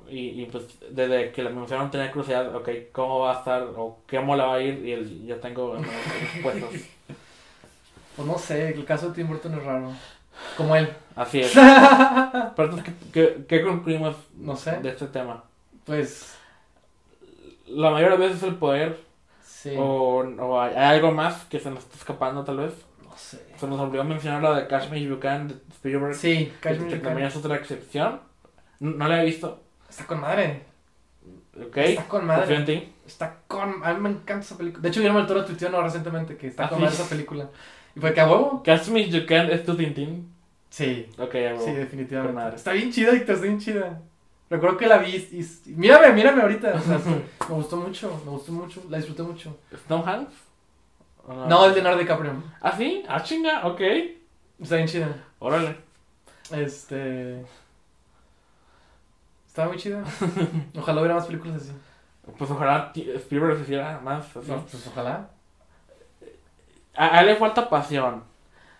[0.09, 3.99] Y, y pues desde que la anunciaron tenía curiosidad, ok, cómo va a estar o
[4.11, 5.77] cómo la va a ir y el, ya tengo
[6.43, 6.71] puestos.
[8.17, 9.93] Pues no sé, el caso de Tim Burton es raro.
[10.57, 10.89] Como él.
[11.17, 11.53] Así es.
[11.55, 14.77] Pero entonces, ¿qué, qué, qué concluimos No sé.
[14.81, 15.45] de este tema?
[15.85, 16.35] Pues,
[17.67, 19.01] La mayoría de veces el poder
[19.45, 19.75] sí.
[19.77, 22.73] o, o hay, hay algo más que se nos está escapando tal vez.
[23.05, 23.45] No sé.
[23.59, 26.15] Se nos olvidó mencionar la de You Can de Spielberg.
[26.15, 28.21] Sí, que You también es otra excepción.
[28.81, 29.61] No, no la he visto.
[29.89, 30.65] Está con madre.
[31.57, 31.77] Ok.
[31.77, 32.55] Está con madre.
[32.57, 32.93] en ti.
[33.07, 33.85] Está con...
[33.85, 34.83] A mí me encanta esa película.
[34.83, 36.85] De hecho, Guillermo del Toro tuiteó no recientemente que está Ah, con sí.
[36.85, 37.49] madre esa película.
[37.95, 38.63] Y fue que a huevo.
[38.63, 40.33] Catch Me If You Can es tu Tintín.
[40.69, 41.09] Sí.
[41.19, 41.65] Ok, a huevo.
[41.65, 42.57] Sí, definitivamente.
[42.57, 44.01] Está bien chida, Héctor, está bien chida.
[44.49, 46.75] Recuerdo que la vi y, mírame, mírame ahorita.
[46.75, 46.99] o sea,
[47.49, 49.57] me gustó mucho, me gustó mucho, la disfruté mucho.
[49.87, 50.33] ¿Tom Hanks?
[51.27, 52.33] ¿O No, el de Leonardo DiCaprio.
[52.61, 53.05] ¿Ah, sí?
[53.09, 53.81] Ah, chinga, ok.
[54.61, 55.25] Está bien chida.
[55.39, 55.77] Órale.
[56.53, 57.45] Este.
[59.47, 60.05] Estaba muy chida.
[60.77, 61.73] Ojalá hubiera más películas así.
[62.39, 64.51] Pues ojalá Spielberg se hiciera más así.
[64.51, 65.31] No, pues ojalá.
[66.97, 68.25] A, a él le falta pasión.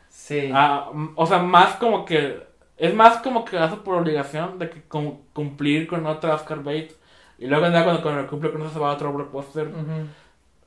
[0.09, 0.51] Sí.
[0.53, 2.49] Mm, o sea, más como que.
[2.77, 6.97] Es más como que hace por obligación de que cum- cumplir con otra Oscar Bates.
[7.39, 9.69] Y luego ya cuando, cuando cumple con eso se va a otro blockbuster.
[9.69, 10.07] Ujú.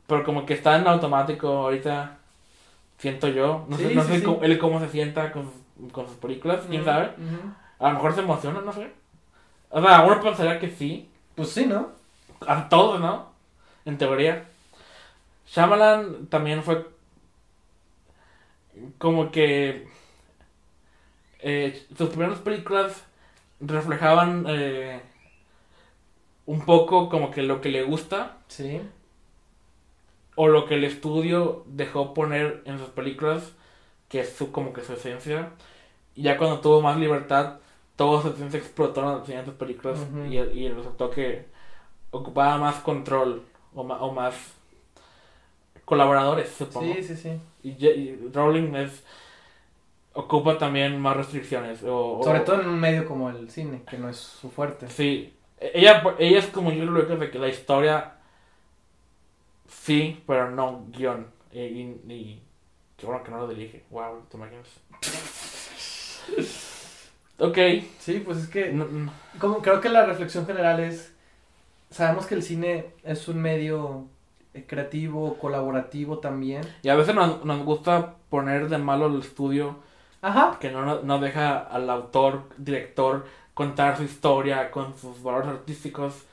[0.07, 2.17] Pero como que está en automático ahorita.
[2.97, 3.65] Siento yo.
[3.67, 4.23] No sé, Sí, no sí, sé sí.
[4.25, 5.49] cómo- él cómo se sienta con,
[5.91, 6.61] con sus películas.
[6.69, 7.05] ¿Quién Ujú, sabe?
[7.17, 7.53] ujú.
[7.79, 8.91] A lo mejor se emociona, no sé.
[9.69, 11.09] O sea, uno pensaría que sí.
[11.35, 11.89] Pues sí, ¿no?
[12.47, 13.25] A todos, ¿no?
[13.85, 14.45] En teoría.
[15.47, 16.85] Shyamalan también fue
[18.97, 19.87] como que
[21.39, 23.03] eh, sus primeras películas
[23.59, 25.01] reflejaban eh,
[26.45, 28.81] un poco como que lo que le gusta Sí.
[30.35, 33.51] o lo que el estudio dejó poner en sus películas,
[34.09, 35.51] que es su, como que su esencia.
[36.15, 37.59] Y ya cuando tuvo más libertad,
[37.95, 41.47] todo su esencia explotó en las siguientes películas y, y resultó que
[42.11, 43.43] ocupaba más control
[43.75, 44.35] o, ma- o más
[45.85, 46.93] colaboradores, supongo.
[46.95, 47.39] Sí, sí, sí.
[47.63, 49.03] Y, y Rowling es
[50.13, 51.83] ocupa también más restricciones.
[51.83, 54.89] O, o- Sobre todo en un medio como el cine, que no es su fuerte.
[54.89, 58.13] Sí, ella, ella es como yo lo de que la historia
[59.67, 61.27] sí, pero no guion.
[61.51, 62.41] Y, y, y
[62.97, 63.83] qué bueno que no lo dirige.
[63.89, 64.67] Wow, ¿te imaginas?
[67.39, 67.57] ok.
[67.99, 69.11] Sí, pues es que no- no.
[69.39, 71.13] como creo que la reflexión general es
[71.91, 74.07] sabemos que el cine es un medio
[74.67, 76.61] creativo, colaborativo también.
[76.83, 79.77] Y a veces nos, nos gusta poner de malo el estudio
[80.21, 80.57] Ajá.
[80.59, 86.23] que no, no deja al autor, director, contar su historia con sus valores artísticos.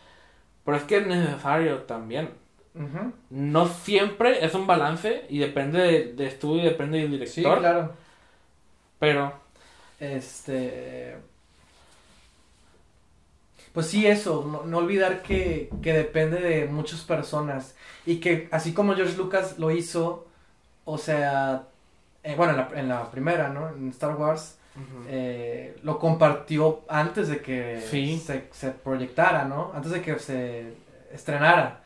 [0.64, 2.30] Pero es que es necesario también.
[3.30, 7.58] No siempre es un balance y depende de, de estudio y depende del Sí, director.
[7.58, 7.92] claro.
[8.98, 9.32] Pero
[9.98, 11.16] Este.
[13.72, 17.74] Pues sí, eso, no, no olvidar que, que depende de muchas personas
[18.04, 20.26] y que así como George Lucas lo hizo,
[20.84, 21.64] o sea,
[22.24, 23.68] eh, bueno, en la, en la primera, ¿no?
[23.68, 24.56] En Star Wars,
[25.08, 28.18] eh, lo compartió antes de que Sí.
[28.18, 29.70] se, se proyectara, ¿no?
[29.74, 30.74] Antes de que se
[31.12, 31.80] estrenara.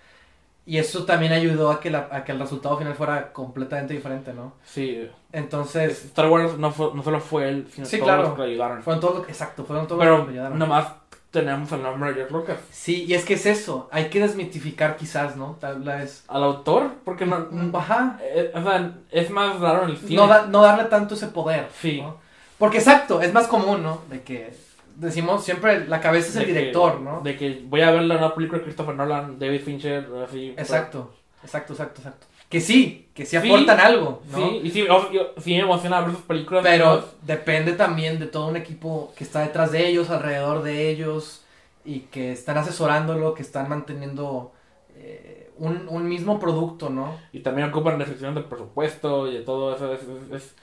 [0.67, 4.33] Y eso también ayudó a que, la, a que el resultado final fuera completamente diferente,
[4.33, 4.55] ¿no?
[4.65, 8.23] sí, Entonces, Star Wars no, fue, no solo fue él, sino Sí, todos claro.
[8.29, 8.83] los que ayudaron.
[8.83, 10.59] fueron todos exacto, fueron todos los que Pero me ayudaron.
[10.59, 10.87] nomás
[11.35, 12.57] tenemos el nombre de George Lucas.
[12.71, 15.59] Sí, y es que es eso, hay que desmitificar quizás, ¿no?
[15.61, 16.25] Tal vez...
[16.29, 17.47] Al autor, porque no...
[17.75, 18.19] Ajá.
[18.23, 20.17] eh, o sea, es más raro el cine.
[20.17, 21.69] No, da- no darle tanto ese poder.
[21.79, 22.01] Sí.
[22.01, 22.17] ¿no?
[22.57, 24.01] Porque exacto, es más común, ¿no?
[24.09, 24.57] De que
[24.97, 27.21] decimos siempre la cabeza es el que- director, ¿no?
[27.21, 30.55] De que voy a ver la nueva película de Christopher Nolan, David Fincher, así.
[30.57, 31.13] Exacto,
[31.43, 32.27] exacto, exacto, exacto.
[32.55, 34.39] Que sí, que sí Sí, aportan algo, ¿no?
[34.39, 36.63] Sí, y sí, o- yo- sí me emociona ver sus películas.
[36.63, 41.43] Pero depende también de todo un equipo que está detrás de ellos, alrededor de ellos,
[41.85, 44.53] y que están asesorándolo, que están manteniendo
[44.97, 47.19] eh, un, un mismo producto, ¿no?
[47.33, 49.93] Y también ocupan restricciones del presupuesto y de todo eso.
[49.93, 50.55] Es, es- es-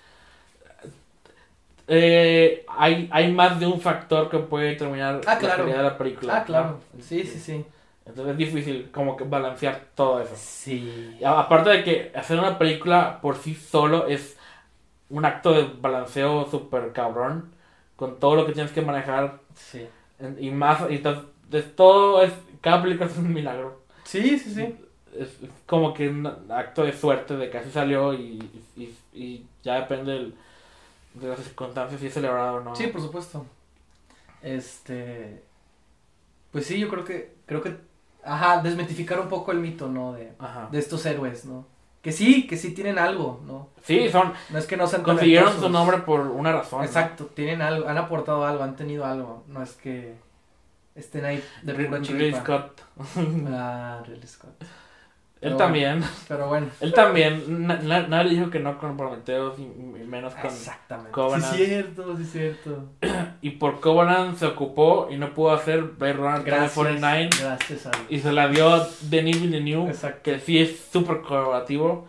[1.89, 5.47] eh, hay, hay más de un factor que puede determinar Ah, claro.
[5.47, 6.37] la calidad de la película.
[6.37, 6.79] Ah, claro.
[6.93, 7.03] ¿no?
[7.03, 7.65] Sí, sí, sí.
[8.05, 10.33] Entonces es difícil como que balancear todo eso.
[10.35, 11.17] Sí.
[11.25, 14.37] Aparte de que hacer una película por sí solo es
[15.09, 17.51] un acto de balanceo súper cabrón.
[17.95, 19.39] Con todo lo que tienes que manejar.
[19.55, 19.87] Sí.
[20.39, 23.81] Y más, y to- de todo es, cada película es un milagro.
[24.03, 24.75] Sí, sí, sí.
[25.17, 28.39] Es, es como que un acto de suerte de que así salió y,
[28.75, 30.35] y, y ya depende del-
[31.13, 32.75] de las circunstancias si es celebrado o no.
[32.75, 33.45] Sí, por supuesto.
[34.41, 35.43] Este.
[36.51, 37.33] Pues sí, yo creo que.
[37.45, 37.75] Creo que.
[38.23, 40.13] Ajá, desmitificar un poco el mito, ¿no?
[40.13, 40.69] De, Ajá.
[40.71, 41.65] de estos héroes, ¿no?
[42.01, 43.69] Que sí, que sí tienen algo, ¿no?
[43.83, 46.79] Sí, son, No es que no sean consiguieron su nombre por una razón.
[46.79, 46.85] ¿no?
[46.85, 49.43] Exacto, tienen algo, han aportado algo, han tenido algo.
[49.47, 50.15] No es que
[50.95, 52.33] estén ahí de pura Ridley.
[52.33, 52.81] Scott.
[53.49, 54.63] Ah, Ridley Scott.
[55.41, 56.03] Él también.
[56.27, 56.67] Pero bueno.
[56.81, 57.65] Él también.
[57.67, 60.45] na- na- nadie dijo que no con Prometheus y, y menos con.
[60.45, 61.11] Exactamente.
[61.11, 61.55] Covenant.
[61.55, 62.85] Sí, cierto, sí, cierto.
[63.41, 66.73] Y por Covenant se ocupó y no pudo hacer Gracias.
[66.73, 68.03] 49 Gracias a Dios.
[68.09, 69.89] y se la dio Denis Villeneuve.
[69.89, 70.19] Exacto.
[70.23, 72.07] que sí es súper colaborativo.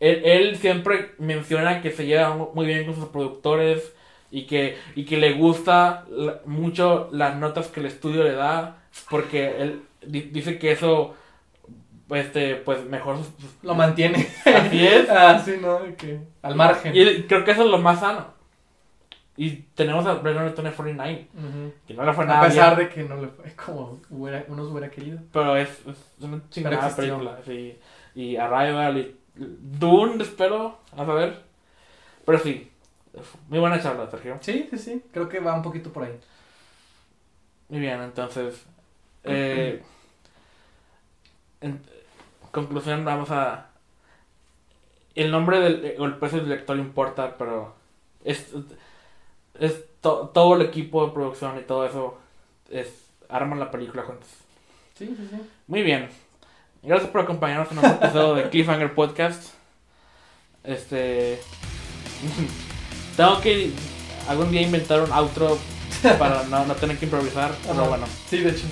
[0.00, 3.92] Él, él siempre menciona que se lleva mu- muy bien con sus productores
[4.30, 6.04] y que, y que le gusta
[6.46, 8.78] mucho las notas que el estudio le da
[9.10, 11.14] porque él di- dice que eso
[12.10, 13.18] este pues mejor
[13.62, 14.28] Lo mantiene.
[14.44, 15.80] así es ah, sí, ¿no?
[15.96, 16.92] Que- Al margen.
[16.94, 18.34] y creo que eso es lo más sano
[19.36, 21.72] Y tenemos a Runner 2049, Ujú.
[21.86, 24.44] que no le fue A nada pesar bien, de que no le fue como hubiera,
[24.48, 25.18] uno hubiera querido.
[25.32, 27.38] pero es, es una chingada película.
[27.44, 27.76] Sí.
[28.14, 31.42] Y Arrival y Dune, espero, a saber.
[32.24, 32.70] Pero sí,
[33.48, 34.38] muy buena charla, Sergio.
[34.40, 35.02] Sí, sí, sí.
[35.12, 36.18] Creo que va un poquito por ahí.
[37.68, 38.64] Muy bien, entonces,
[39.24, 39.82] eh,
[41.60, 41.80] en
[42.56, 43.66] conclusión, vamos a...
[45.14, 47.74] El nombre del, o el precio del lector importa, pero
[48.24, 48.52] es,
[49.60, 52.18] es to- todo el equipo de producción y todo eso
[52.70, 52.88] es
[53.28, 54.28] arman la película juntos.
[54.94, 55.40] Sí, sí, sí.
[55.68, 56.08] Muy bien.
[56.82, 59.54] Gracias por acompañarnos en otro episodio de Cliffhanger Podcast.
[60.64, 61.40] Este.
[63.16, 63.72] Tengo que
[64.28, 65.56] algún día inventar un outro
[66.18, 67.50] para no, no tener que improvisar.
[67.66, 68.66] Pero bueno, Sí, de hecho.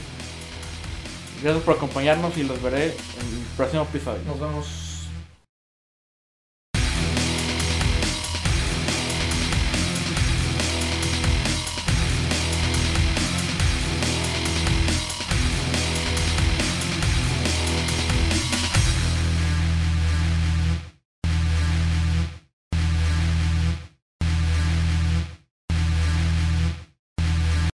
[1.45, 4.21] Gracias por acompañarnos y los veré en el próximo episodio.
[4.27, 4.84] Nos vemos.